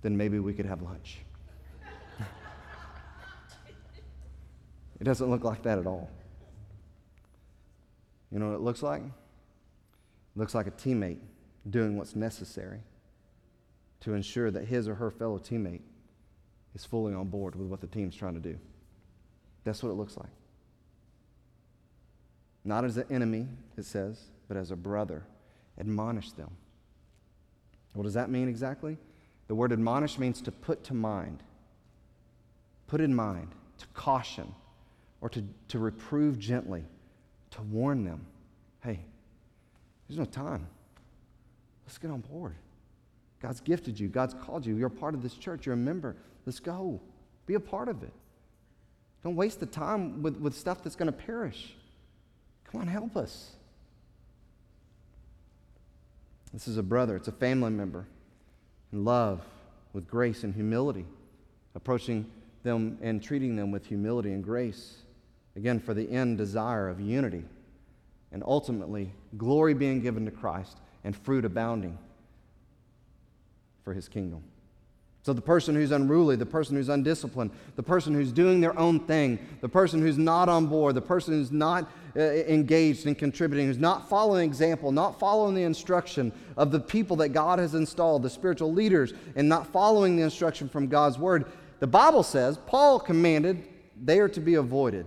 then 0.01 0.15
maybe 0.15 0.39
we 0.39 0.53
could 0.53 0.65
have 0.65 0.81
lunch. 0.81 1.19
It 4.99 5.03
doesn't 5.03 5.29
look 5.29 5.43
like 5.43 5.63
that 5.63 5.79
at 5.79 5.87
all. 5.87 6.09
You 8.31 8.39
know 8.39 8.49
what 8.49 8.55
it 8.55 8.61
looks 8.61 8.81
like? 8.81 9.03
It 9.03 10.39
looks 10.39 10.55
like 10.55 10.67
a 10.67 10.71
teammate 10.71 11.19
doing 11.69 11.97
what's 11.97 12.15
necessary 12.15 12.79
to 14.01 14.13
ensure 14.13 14.51
that 14.51 14.65
his 14.65 14.87
or 14.87 14.95
her 14.95 15.11
fellow 15.11 15.37
teammate 15.37 15.81
is 16.75 16.83
fully 16.83 17.13
on 17.13 17.27
board 17.27 17.55
with 17.55 17.67
what 17.67 17.79
the 17.79 17.87
team's 17.87 18.15
trying 18.15 18.33
to 18.33 18.39
do. 18.39 18.57
That's 19.63 19.81
what 19.83 19.89
it 19.89 19.93
looks 19.93 20.17
like. 20.17 20.31
Not 22.65 22.85
as 22.85 22.97
an 22.97 23.05
enemy, 23.09 23.47
it 23.77 23.85
says, 23.85 24.19
but 24.47 24.57
as 24.57 24.71
a 24.71 24.75
brother. 24.75 25.23
Admonish 25.79 26.31
them. 26.31 26.51
What 27.93 28.03
does 28.03 28.13
that 28.13 28.29
mean 28.29 28.47
exactly? 28.47 28.97
The 29.47 29.55
word 29.55 29.71
admonish 29.71 30.17
means 30.17 30.41
to 30.41 30.51
put 30.51 30.83
to 30.85 30.93
mind, 30.93 31.43
put 32.87 33.01
in 33.01 33.13
mind, 33.13 33.49
to 33.77 33.85
caution, 33.87 34.53
or 35.23 35.29
to, 35.29 35.41
to 35.69 35.79
reprove 35.79 36.37
gently, 36.37 36.83
to 37.51 37.61
warn 37.63 38.03
them 38.03 38.25
hey, 38.83 38.99
there's 40.07 40.19
no 40.19 40.25
time. 40.25 40.67
Let's 41.87 41.97
get 41.97 42.11
on 42.11 42.19
board. 42.19 42.53
God's 43.41 43.61
gifted 43.61 43.97
you, 43.97 44.09
God's 44.09 44.33
called 44.33 44.65
you. 44.65 44.75
You're 44.75 44.87
a 44.87 44.91
part 44.91 45.13
of 45.15 45.23
this 45.23 45.35
church, 45.35 45.65
you're 45.65 45.73
a 45.73 45.77
member. 45.77 46.17
Let's 46.45 46.59
go. 46.59 46.99
Be 47.45 47.53
a 47.53 47.61
part 47.61 47.87
of 47.87 48.03
it. 48.03 48.11
Don't 49.23 49.37
waste 49.37 49.61
the 49.61 49.65
time 49.65 50.21
with, 50.21 50.35
with 50.35 50.53
stuff 50.53 50.83
that's 50.83 50.97
going 50.97 51.09
to 51.09 51.17
perish. 51.17 51.73
Come 52.69 52.81
on, 52.81 52.87
help 52.87 53.15
us. 53.15 53.51
This 56.51 56.67
is 56.67 56.75
a 56.75 56.83
brother, 56.83 57.15
it's 57.15 57.29
a 57.29 57.33
family 57.33 57.71
member 57.71 58.05
in 58.91 59.05
love, 59.05 59.41
with 59.93 60.05
grace 60.05 60.43
and 60.43 60.53
humility, 60.53 61.05
approaching 61.75 62.29
them 62.63 62.97
and 63.01 63.23
treating 63.23 63.55
them 63.55 63.71
with 63.71 63.85
humility 63.85 64.33
and 64.33 64.43
grace. 64.43 65.02
Again, 65.55 65.79
for 65.79 65.93
the 65.93 66.09
end 66.09 66.37
desire 66.37 66.89
of 66.89 66.99
unity 66.99 67.43
and 68.31 68.43
ultimately 68.45 69.11
glory 69.37 69.73
being 69.73 70.01
given 70.01 70.25
to 70.25 70.31
Christ 70.31 70.77
and 71.03 71.15
fruit 71.15 71.45
abounding 71.45 71.97
for 73.83 73.93
his 73.93 74.07
kingdom. 74.07 74.43
So, 75.21 75.31
the 75.31 75.41
person 75.41 75.73
who's 75.75 75.91
unruly, 75.91 76.35
the 76.35 76.45
person 76.45 76.75
who's 76.75 76.89
undisciplined, 76.89 77.51
the 77.77 77.83
person 77.83 78.13
who's 78.13 78.33
doing 78.33 78.59
their 78.59 78.77
own 78.77 78.99
thing, 78.99 79.39
the 79.61 79.69
person 79.69 80.01
who's 80.01 80.17
not 80.17 80.49
on 80.49 80.67
board, 80.67 80.95
the 80.95 81.01
person 81.01 81.33
who's 81.35 81.51
not 81.51 81.89
uh, 82.17 82.19
engaged 82.19 83.05
in 83.05 83.15
contributing, 83.15 83.67
who's 83.67 83.77
not 83.77 84.09
following 84.09 84.43
example, 84.43 84.91
not 84.91 85.19
following 85.19 85.55
the 85.55 85.63
instruction 85.63 86.33
of 86.57 86.71
the 86.71 86.79
people 86.79 87.15
that 87.17 87.29
God 87.29 87.57
has 87.57 87.73
installed, 87.73 88.23
the 88.23 88.29
spiritual 88.29 88.73
leaders, 88.73 89.13
and 89.37 89.47
not 89.47 89.65
following 89.67 90.17
the 90.17 90.23
instruction 90.23 90.67
from 90.67 90.87
God's 90.87 91.17
word, 91.17 91.45
the 91.79 91.87
Bible 91.87 92.23
says, 92.23 92.57
Paul 92.65 92.99
commanded 92.99 93.63
they 94.01 94.19
are 94.19 94.29
to 94.29 94.41
be 94.41 94.55
avoided 94.55 95.05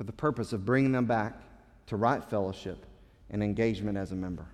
for 0.00 0.04
the 0.04 0.12
purpose 0.12 0.54
of 0.54 0.64
bringing 0.64 0.92
them 0.92 1.04
back 1.04 1.38
to 1.84 1.94
right 1.94 2.24
fellowship 2.24 2.86
and 3.28 3.42
engagement 3.42 3.98
as 3.98 4.12
a 4.12 4.14
member. 4.14 4.46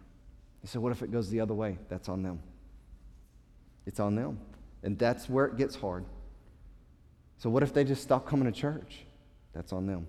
He 0.61 0.67
said, 0.67 0.83
What 0.83 0.91
if 0.91 1.03
it 1.03 1.13
goes 1.13 1.31
the 1.31 1.39
other 1.39 1.55
way? 1.55 1.79
That's 1.89 2.09
on 2.09 2.25
them. 2.25 2.41
It's 3.87 4.01
on 4.01 4.17
them. 4.17 4.41
And 4.83 4.99
that's 4.99 5.29
where 5.29 5.45
it 5.47 5.57
gets 5.57 5.77
hard. 5.77 6.05
So, 7.39 7.49
what 7.49 7.63
if 7.63 7.73
they 7.73 7.85
just 7.85 8.03
stop 8.03 8.27
coming 8.27 8.53
to 8.53 8.61
church? 8.61 9.05
That's 9.53 9.73
on 9.73 9.87
them. 9.87 10.09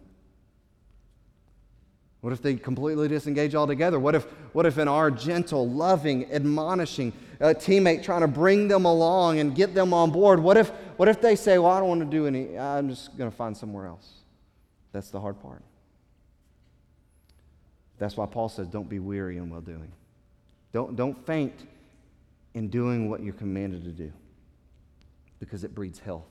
What 2.21 2.33
if 2.33 2.41
they 2.41 2.55
completely 2.55 3.07
disengage 3.07 3.53
altogether? 3.53 3.99
What 3.99 4.15
if, 4.15 4.23
what 4.53 4.65
if 4.65 4.79
in 4.79 4.87
our 4.87 5.11
gentle, 5.11 5.69
loving, 5.69 6.31
admonishing 6.31 7.13
uh, 7.39 7.53
teammate 7.55 8.01
trying 8.01 8.21
to 8.21 8.27
bring 8.27 8.69
them 8.69 8.85
along 8.85 9.37
and 9.37 9.53
get 9.53 9.75
them 9.75 9.93
on 9.93 10.09
board, 10.09 10.39
what 10.39 10.57
if, 10.57 10.69
what 10.95 11.07
if 11.07 11.21
they 11.21 11.35
say, 11.35 11.59
Well, 11.59 11.69
I 11.69 11.79
don't 11.79 11.89
want 11.89 12.01
to 12.01 12.07
do 12.07 12.25
any, 12.25 12.57
I'm 12.57 12.89
just 12.89 13.15
going 13.19 13.29
to 13.29 13.37
find 13.37 13.55
somewhere 13.55 13.85
else? 13.85 14.16
That's 14.97 15.11
the 15.11 15.21
hard 15.21 15.39
part. 15.39 15.61
That's 17.99 18.17
why 18.17 18.25
Paul 18.25 18.49
says, 18.49 18.67
Don't 18.67 18.89
be 18.89 18.97
weary 18.97 19.37
in 19.37 19.47
well 19.47 19.61
doing. 19.61 19.91
Don't, 20.71 20.95
don't 20.95 21.23
faint 21.27 21.53
in 22.55 22.69
doing 22.69 23.07
what 23.07 23.21
you're 23.21 23.35
commanded 23.35 23.83
to 23.83 23.91
do 23.91 24.11
because 25.39 25.63
it 25.63 25.75
breeds 25.75 25.99
health, 25.99 26.25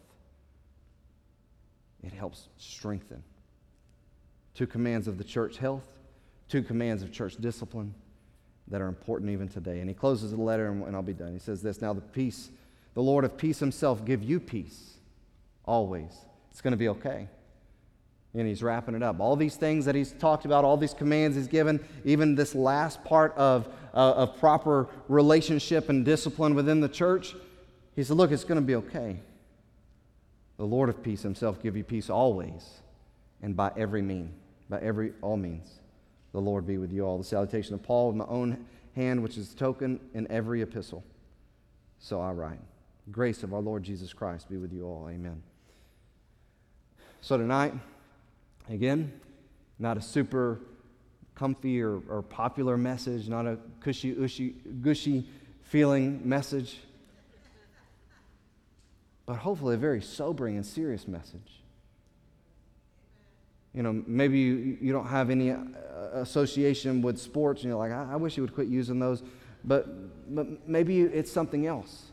it 2.03 2.13
helps 2.13 2.49
strengthen 2.59 3.23
two 4.53 4.67
commands 4.67 5.07
of 5.07 5.17
the 5.17 5.23
church 5.23 5.59
health, 5.59 5.87
two 6.49 6.65
commands 6.65 7.05
of 7.05 7.13
church 7.13 7.37
discipline 7.37 7.95
that 8.67 8.81
are 8.81 8.89
important 8.89 9.31
even 9.31 9.47
today. 9.47 9.79
And 9.79 9.89
he 9.89 9.95
closes 9.95 10.33
the 10.33 10.41
letter, 10.41 10.67
and, 10.67 10.83
and 10.83 10.97
I'll 10.97 11.03
be 11.03 11.13
done. 11.13 11.33
He 11.33 11.39
says 11.39 11.63
this 11.63 11.81
Now, 11.81 11.93
the 11.93 12.01
peace, 12.01 12.51
the 12.95 13.03
Lord 13.03 13.25
of 13.25 13.37
peace 13.37 13.61
himself, 13.61 14.05
give 14.05 14.25
you 14.25 14.41
peace 14.41 14.95
always. 15.65 16.11
It's 16.51 16.61
going 16.61 16.73
to 16.73 16.77
be 16.77 16.89
okay. 16.89 17.29
And 18.35 18.47
he's 18.47 18.63
wrapping 18.63 18.95
it 18.95 19.03
up. 19.03 19.19
All 19.19 19.35
these 19.35 19.57
things 19.57 19.87
that 19.87 19.95
he's 19.95 20.13
talked 20.13 20.45
about, 20.45 20.65
all 20.65 20.77
these 20.77 20.93
commands 20.93 21.37
he's 21.37 21.47
given, 21.47 21.83
even 22.05 22.35
this 22.35 22.55
last 22.55 23.03
part 23.03 23.35
of, 23.37 23.67
uh, 23.95 24.13
of 24.13 24.39
proper 24.39 24.89
relationship 25.09 25.89
and 25.89 26.05
discipline 26.05 26.55
within 26.55 26.81
the 26.81 26.89
church, 26.89 27.35
he 27.95 28.05
said, 28.05 28.17
Look, 28.17 28.31
it's 28.31 28.45
going 28.45 28.61
to 28.61 28.67
be 28.67 28.75
okay. 28.77 29.21
The 30.59 30.67
Lord 30.67 30.89
of 30.89 31.03
peace 31.03 31.23
himself 31.23 31.63
give 31.63 31.77
you 31.77 31.85
peace 31.85 32.11
always 32.11 32.81
and 33.43 33.57
by 33.57 33.71
every 33.77 34.03
mean, 34.03 34.33
by 34.69 34.81
every 34.81 35.13
all 35.23 35.37
means. 35.37 35.81
The 36.33 36.41
Lord 36.41 36.67
be 36.67 36.79
with 36.79 36.93
you 36.93 37.05
all. 37.05 37.19
The 37.19 37.25
salutation 37.25 37.75
of 37.75 37.83
Paul 37.83 38.09
with 38.09 38.17
my 38.17 38.27
own 38.27 38.67
hand, 38.95 39.23
which 39.23 39.39
is 39.39 39.55
token 39.55 40.01
in 40.15 40.31
every 40.31 40.63
epistle. 40.63 41.05
So 41.99 42.21
I 42.21 42.33
write. 42.33 42.59
Grace 43.11 43.43
of 43.43 43.55
our 43.55 43.61
Lord 43.61 43.83
Jesus 43.83 44.13
Christ 44.13 44.49
be 44.51 44.57
with 44.57 44.73
you 44.73 44.85
all. 44.85 45.09
Amen. 45.09 45.43
So 47.21 47.39
tonight, 47.39 47.73
again, 48.69 49.13
not 49.79 49.97
a 49.97 50.01
super 50.01 50.61
comfy 51.35 51.83
or, 51.83 52.01
or 52.09 52.23
popular 52.23 52.77
message, 52.77 53.29
not 53.29 53.47
a 53.47 53.59
cushy, 53.81 54.15
ushy, 54.15 54.55
gushy 54.81 55.27
feeling 55.63 56.21
message, 56.27 56.79
but 59.27 59.37
hopefully 59.37 59.75
a 59.75 59.79
very 59.79 60.01
sobering 60.01 60.57
and 60.57 60.65
serious 60.65 61.07
message. 61.07 61.63
You 63.75 63.83
know, 63.83 64.03
maybe 64.07 64.39
you, 64.39 64.79
you 64.81 64.93
don't 64.93 65.09
have 65.09 65.29
any 65.29 65.51
uh, 65.51 65.59
association 66.15 67.03
with 67.03 67.19
sports 67.19 67.63
and 67.63 67.69
you're 67.69 67.79
like, 67.79 67.93
I, 67.93 68.13
I 68.13 68.17
wish 68.17 68.37
you 68.39 68.43
would 68.43 68.55
quit 68.55 68.69
using 68.69 68.99
those, 68.99 69.23
but, 69.65 70.35
but 70.35 70.67
maybe 70.67 71.03
it's 71.03 71.31
something 71.31 71.67
else. 71.67 72.05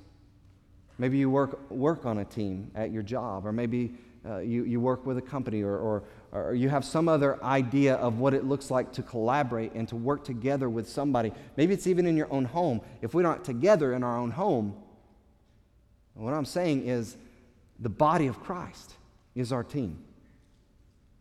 Maybe 0.98 1.18
you 1.18 1.30
work, 1.30 1.72
work 1.72 2.06
on 2.06 2.18
a 2.18 2.26
team 2.26 2.70
at 2.76 2.92
your 2.92 3.04
job, 3.04 3.46
or 3.46 3.54
maybe 3.54 3.96
uh, 4.26 4.40
you, 4.40 4.64
you 4.66 4.80
work 4.80 5.06
with 5.06 5.18
a 5.18 5.22
company, 5.22 5.62
or, 5.62 5.78
or, 5.78 6.04
or 6.34 6.56
you 6.56 6.68
have 6.68 6.84
some 6.84 7.08
other 7.08 7.42
idea 7.44 7.96
of 7.96 8.18
what 8.18 8.34
it 8.34 8.44
looks 8.44 8.72
like 8.72 8.92
to 8.94 9.04
collaborate 9.04 9.74
and 9.74 9.88
to 9.88 9.96
work 9.96 10.24
together 10.24 10.68
with 10.68 10.90
somebody. 10.90 11.32
Maybe 11.58 11.74
it's 11.74 11.86
even 11.86 12.08
in 12.08 12.18
your 12.18 12.32
own 12.34 12.46
home. 12.46 12.82
If 13.02 13.14
we're 13.14 13.22
not 13.22 13.46
together 13.46 13.94
in 13.94 14.04
our 14.04 14.18
own 14.18 14.32
home, 14.32 14.76
what 16.16 16.34
I'm 16.34 16.46
saying 16.46 16.88
is 16.88 17.18
the 17.80 17.90
body 17.90 18.28
of 18.28 18.40
Christ 18.42 18.96
is 19.36 19.52
our 19.52 19.64
team. 19.64 20.04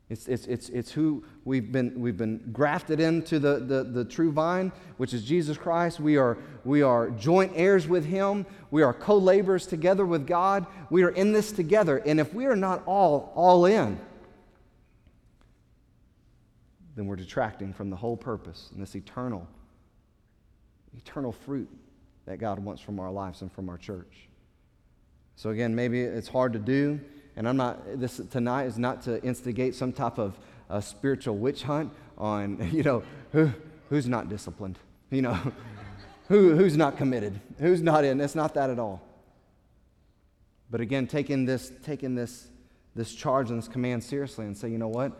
It's, 0.08 0.28
it's, 0.28 0.46
it's, 0.46 0.68
it's 0.70 0.92
who 0.92 1.24
we've 1.44 1.72
been, 1.72 1.98
we've 1.98 2.16
been 2.16 2.50
grafted 2.52 3.00
into 3.00 3.38
the, 3.38 3.60
the, 3.60 3.82
the 3.82 4.04
true 4.04 4.30
vine, 4.30 4.72
which 4.98 5.14
is 5.14 5.24
Jesus 5.24 5.56
Christ. 5.56 6.00
We 6.00 6.16
are, 6.16 6.36
we 6.64 6.82
are 6.82 7.10
joint 7.10 7.52
heirs 7.54 7.86
with 7.86 8.04
Him. 8.04 8.44
We 8.70 8.82
are 8.82 8.92
co 8.92 9.16
laborers 9.16 9.66
together 9.66 10.04
with 10.04 10.26
God. 10.26 10.66
We 10.90 11.02
are 11.02 11.10
in 11.10 11.32
this 11.32 11.50
together. 11.52 11.98
And 11.98 12.20
if 12.20 12.34
we 12.34 12.44
are 12.44 12.56
not 12.56 12.82
all, 12.84 13.32
all 13.34 13.64
in, 13.64 13.98
then 16.95 17.07
we're 17.07 17.16
detracting 17.16 17.72
from 17.72 17.90
the 17.90 17.97
whole 17.97 18.16
purpose 18.16 18.68
and 18.72 18.82
this 18.82 18.95
eternal, 18.95 19.47
eternal 20.97 21.32
fruit 21.32 21.68
that 22.26 22.38
God 22.38 22.59
wants 22.59 22.82
from 22.82 23.01
our 23.01 23.11
lives 23.11 23.43
and 23.43 23.51
from 23.51 23.68
our 23.68 23.78
church. 23.78 24.28
So, 25.36 25.51
again, 25.51 25.74
maybe 25.74 26.01
it's 26.03 26.28
hard 26.28 26.53
to 26.53 26.59
do. 26.59 27.01
And 27.36 27.49
I'm 27.49 27.57
not, 27.57 27.99
this 27.99 28.20
tonight 28.30 28.64
is 28.64 28.78
not 28.78 29.03
to 29.03 29.22
instigate 29.24 29.74
some 29.74 29.93
type 29.93 30.18
of 30.18 30.38
uh, 30.68 30.80
spiritual 30.80 31.36
witch 31.36 31.62
hunt 31.62 31.90
on, 32.18 32.70
you 32.72 32.82
know, 32.82 33.03
who, 33.32 33.51
who's 33.88 34.07
not 34.07 34.28
disciplined, 34.28 34.78
you 35.11 35.22
know, 35.22 35.38
who, 36.28 36.55
who's 36.55 36.76
not 36.76 36.99
committed, 36.99 37.40
who's 37.59 37.80
not 37.80 38.05
in. 38.05 38.20
It's 38.20 38.34
not 38.34 38.55
that 38.55 38.70
at 38.70 38.78
all. 38.78 39.03
But 40.70 40.80
again, 40.80 41.07
taking 41.07 41.45
this, 41.45 41.72
taking 41.82 42.14
this, 42.14 42.49
this 42.95 43.14
charge 43.14 43.51
and 43.51 43.59
this 43.59 43.68
command 43.68 44.05
seriously 44.05 44.47
and 44.47 44.57
say, 44.57 44.68
you 44.70 44.78
know 44.78 44.88
what? 44.88 45.12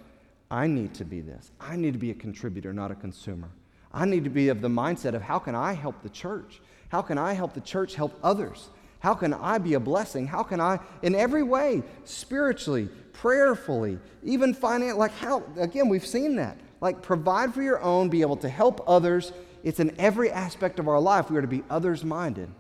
I 0.53 0.67
need 0.67 0.93
to 0.95 1.07
be 1.07 1.23
this. 1.23 1.51
I 1.59 1.77
need 1.77 1.95
to 1.95 1.99
be 1.99 2.11
a 2.11 2.15
contributor, 2.15 2.75
not 2.75 2.91
a 2.91 2.95
consumer. 2.95 3.49
I 3.91 4.05
need 4.05 4.25
to 4.25 4.31
be 4.31 4.51
of 4.51 4.61
the 4.61 4.69
mindset 4.69 5.15
of 5.15 5.23
how 5.23 5.39
can 5.39 5.55
I 5.55 5.73
help 5.73 6.03
the 6.03 6.11
church? 6.11 6.61
How 6.91 7.01
can 7.01 7.17
I 7.17 7.33
help 7.33 7.55
the 7.55 7.61
church 7.63 7.95
help 7.95 8.19
others? 8.23 8.69
How 8.99 9.15
can 9.15 9.33
I 9.33 9.57
be 9.57 9.73
a 9.75 9.81
blessing? 9.81 10.27
How 10.27 10.43
can 10.43 10.61
I, 10.61 10.79
in 11.01 11.15
every 11.15 11.43
way, 11.43 11.83
spiritually, 12.05 12.91
prayerfully, 13.15 13.99
even 14.23 14.53
financially, 14.53 14.99
like 14.99 15.13
how, 15.13 15.43
again, 15.57 15.89
we've 15.89 16.07
seen 16.07 16.37
that. 16.37 16.59
Like 16.83 17.01
provide 17.01 17.55
for 17.55 17.63
your 17.63 17.81
own, 17.81 18.11
be 18.11 18.21
able 18.21 18.37
to 18.37 18.49
help 18.51 18.85
others. 18.87 19.33
It's 19.65 19.81
in 19.81 19.99
every 19.99 20.31
aspect 20.31 20.79
of 20.79 20.87
our 20.87 21.01
life. 21.01 21.31
We 21.31 21.39
are 21.39 21.43
to 21.43 21.47
be 21.47 21.65
others 21.71 22.05
minded. 22.05 22.51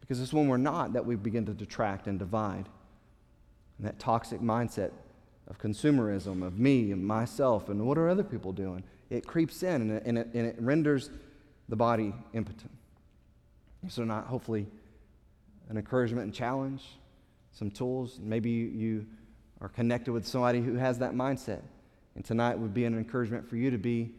Because 0.00 0.22
it's 0.22 0.32
when 0.32 0.48
we're 0.48 0.56
not 0.56 0.94
that 0.94 1.04
we 1.04 1.16
begin 1.16 1.44
to 1.46 1.52
detract 1.52 2.06
and 2.06 2.18
divide. 2.18 2.66
And 3.76 3.86
that 3.86 3.98
toxic 3.98 4.40
mindset 4.40 4.90
of 5.48 5.58
consumerism, 5.58 6.46
of 6.46 6.58
me 6.58 6.92
and 6.92 7.04
myself, 7.04 7.68
and 7.68 7.86
what 7.86 7.98
are 7.98 8.08
other 8.08 8.22
people 8.22 8.52
doing? 8.52 8.84
It 9.10 9.26
creeps 9.26 9.62
in 9.62 9.82
and 9.82 9.90
it, 9.90 10.02
and 10.04 10.18
it, 10.18 10.28
and 10.34 10.46
it 10.46 10.56
renders 10.58 11.10
the 11.68 11.76
body 11.76 12.14
impotent. 12.34 12.70
So, 13.88 14.04
not 14.04 14.26
hopefully 14.26 14.66
an 15.68 15.76
encouragement 15.76 16.24
and 16.24 16.34
challenge, 16.34 16.84
some 17.52 17.70
tools. 17.70 18.18
Maybe 18.22 18.50
you 18.50 19.06
are 19.60 19.68
connected 19.68 20.12
with 20.12 20.26
somebody 20.26 20.60
who 20.60 20.74
has 20.74 20.98
that 20.98 21.12
mindset. 21.12 21.62
And 22.14 22.24
tonight 22.24 22.58
would 22.58 22.74
be 22.74 22.84
an 22.84 22.96
encouragement 22.96 23.48
for 23.48 23.56
you 23.56 23.70
to 23.70 23.78
be 23.78 24.10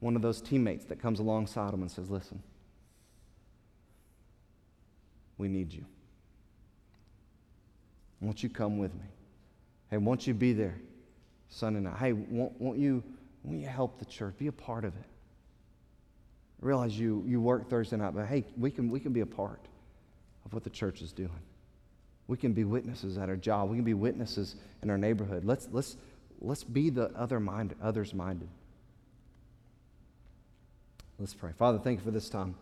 one 0.00 0.16
of 0.16 0.22
those 0.22 0.40
teammates 0.40 0.84
that 0.86 1.00
comes 1.00 1.20
alongside 1.20 1.72
them 1.72 1.82
and 1.82 1.90
says, 1.90 2.10
Listen, 2.10 2.42
we 5.38 5.48
need 5.48 5.72
you. 5.72 5.84
Won't 8.20 8.42
you 8.42 8.48
come 8.48 8.78
with 8.78 8.94
me? 8.94 9.11
Hey, 9.92 9.98
won't 9.98 10.26
you 10.26 10.32
be 10.32 10.54
there 10.54 10.80
Sunday 11.50 11.80
night? 11.80 11.98
Hey, 11.98 12.14
won't, 12.14 12.58
won't, 12.58 12.78
you, 12.78 13.04
won't 13.44 13.60
you 13.60 13.66
help 13.68 13.98
the 13.98 14.06
church? 14.06 14.34
Be 14.38 14.46
a 14.46 14.52
part 14.52 14.86
of 14.86 14.94
it 14.96 15.04
I 16.62 16.66
realize 16.66 16.98
you, 16.98 17.22
you 17.26 17.42
work 17.42 17.68
Thursday 17.68 17.96
night, 17.96 18.14
but 18.14 18.26
hey, 18.26 18.44
we 18.56 18.70
can, 18.70 18.88
we 18.88 19.00
can 19.00 19.12
be 19.12 19.20
a 19.20 19.26
part 19.26 19.60
of 20.46 20.54
what 20.54 20.64
the 20.64 20.70
church 20.70 21.02
is 21.02 21.12
doing. 21.12 21.30
We 22.26 22.38
can 22.38 22.54
be 22.54 22.64
witnesses 22.64 23.18
at 23.18 23.28
our 23.28 23.36
job. 23.36 23.68
We 23.68 23.76
can 23.76 23.84
be 23.84 23.94
witnesses 23.94 24.54
in 24.82 24.88
our 24.88 24.96
neighborhood. 24.96 25.44
Let's, 25.44 25.68
let's, 25.72 25.98
let's 26.40 26.64
be 26.64 26.88
the 26.88 27.10
other 27.16 27.38
mind, 27.38 27.74
others 27.82 28.14
minded. 28.14 28.48
Let's 31.18 31.34
pray. 31.34 31.50
Father, 31.52 31.78
thank 31.78 31.98
you 31.98 32.04
for 32.04 32.12
this 32.12 32.30
time. 32.30 32.54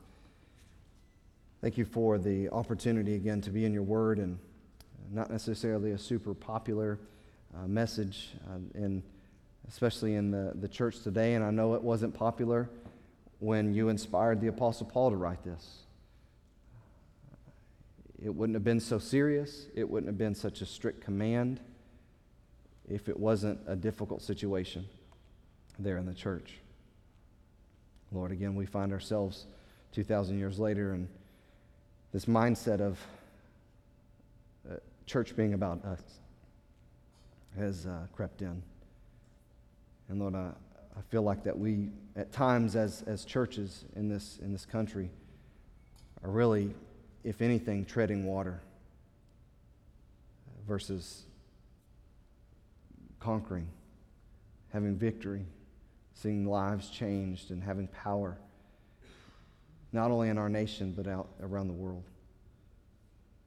Thank 1.61 1.77
you 1.79 1.85
for 1.85 2.19
the 2.19 2.49
opportunity 2.49 3.15
again 3.15 3.41
to 3.43 3.51
be 3.51 3.67
in 3.67 3.73
your 3.73 3.83
word 3.85 4.19
and 4.19 4.39
not 5.13 5.31
necessarily 5.31 5.93
a 5.93 5.99
super 5.99 6.35
popular 6.35 6.99
uh, 7.57 7.67
message, 7.67 8.31
uh, 8.49 8.59
in, 8.75 9.03
especially 9.69 10.15
in 10.15 10.31
the, 10.31 10.53
the 10.61 10.69
church 10.69 11.01
today. 11.01 11.35
And 11.35 11.45
I 11.45 11.51
know 11.51 11.75
it 11.75 11.83
wasn't 11.83 12.15
popular 12.15 12.69
when 13.39 13.75
you 13.75 13.89
inspired 13.89 14.41
the 14.41 14.49
Apostle 14.49 14.87
Paul 14.87 15.11
to 15.11 15.17
write 15.17 15.43
this. 15.45 15.85
It 18.23 18.35
wouldn't 18.35 18.55
have 18.55 18.65
been 18.65 18.81
so 18.81 18.99
serious, 18.99 19.67
it 19.75 19.89
wouldn't 19.89 20.09
have 20.09 20.19
been 20.19 20.35
such 20.35 20.61
a 20.61 20.67
strict 20.67 21.01
command 21.01 21.61
if 22.89 23.09
it 23.09 23.19
wasn't 23.19 23.59
a 23.67 23.75
difficult 23.75 24.21
situation 24.21 24.85
there 25.79 25.97
in 25.97 26.05
the 26.05 26.13
church. 26.13 26.59
Lord, 28.13 28.33
again, 28.33 28.55
we 28.57 28.67
find 28.67 28.93
ourselves 28.93 29.47
2,000 29.93 30.39
years 30.39 30.59
later 30.59 30.95
in 30.95 31.09
this 32.13 32.27
mindset 32.27 32.81
of 32.81 32.99
uh, 34.71 34.75
church 35.07 35.35
being 35.37 35.55
about 35.55 35.85
us 35.85 36.03
has 37.59 37.87
uh, 37.87 38.07
crept 38.15 38.43
in. 38.43 38.63
And 40.09 40.19
Lord, 40.19 40.35
I, 40.35 40.51
I 40.97 41.01
feel 41.09 41.23
like 41.23 41.45
that 41.45 41.59
we, 41.59 41.89
at 42.17 42.33
times 42.33 42.77
as, 42.77 43.03
as 43.07 43.25
churches 43.25 43.85
in 43.97 44.09
this, 44.09 44.39
in 44.43 44.53
this 44.53 44.67
country, 44.67 45.11
are 46.23 46.31
really, 46.31 46.75
if 47.25 47.41
anything, 47.41 47.85
treading 47.85 48.27
water 48.27 48.61
versus 50.67 51.23
conquering, 53.19 53.69
having 54.73 54.97
victory, 54.97 55.45
seeing 56.15 56.47
lives 56.47 56.91
changed, 56.91 57.51
and 57.51 57.63
having 57.63 57.87
power, 57.89 58.37
not 59.93 60.11
only 60.11 60.29
in 60.29 60.39
our 60.39 60.49
nation, 60.49 60.93
but 60.97 61.07
out 61.07 61.29
around 61.41 61.69
the 61.69 61.75
world. 61.75 62.05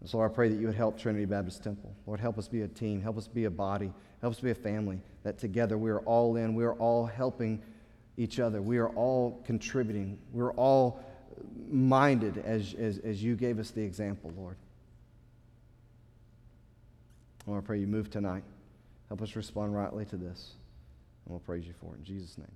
And 0.04 0.10
so 0.10 0.22
I 0.22 0.28
pray 0.28 0.50
that 0.50 0.60
you 0.60 0.68
would 0.68 0.76
help 0.76 1.00
Trinity 1.00 1.24
Baptist 1.24 1.64
Temple. 1.64 1.96
Lord, 2.06 2.20
help 2.20 2.38
us 2.38 2.50
be 2.50 2.64
a 2.64 2.68
team, 2.68 3.02
help 3.02 3.18
us 3.18 3.26
be 3.26 3.46
a 3.46 3.50
body, 3.50 3.90
help 4.20 4.34
us 4.34 4.40
be 4.42 4.52
a 4.52 4.56
family, 4.56 5.00
that 5.24 5.38
together 5.38 5.78
we 5.78 5.90
are 5.92 6.02
all 6.02 6.36
in, 6.36 6.54
we 6.56 6.66
are 6.66 6.74
all 6.74 7.06
helping 7.06 7.64
each 8.18 8.38
other, 8.38 8.62
we 8.62 8.80
are 8.80 8.90
all 8.90 9.42
contributing, 9.46 10.20
we're 10.34 10.52
all 10.52 11.00
minded 11.70 12.38
as, 12.46 12.74
as, 12.74 12.98
as 12.98 13.24
you 13.24 13.38
gave 13.38 13.60
us 13.60 13.72
the 13.72 13.82
example, 13.82 14.34
Lord. 14.36 14.58
Lord, 17.48 17.64
I 17.64 17.66
pray 17.66 17.80
you 17.80 17.88
move 17.88 18.10
tonight. 18.10 18.44
Help 19.08 19.22
us 19.22 19.38
respond 19.38 19.74
rightly 19.74 20.04
to 20.06 20.18
this. 20.18 20.52
And 21.26 21.32
we'll 21.32 21.40
praise 21.40 21.66
you 21.66 21.74
for 21.80 21.94
it 21.94 22.00
in 22.00 22.04
Jesus' 22.04 22.38
name. 22.38 22.48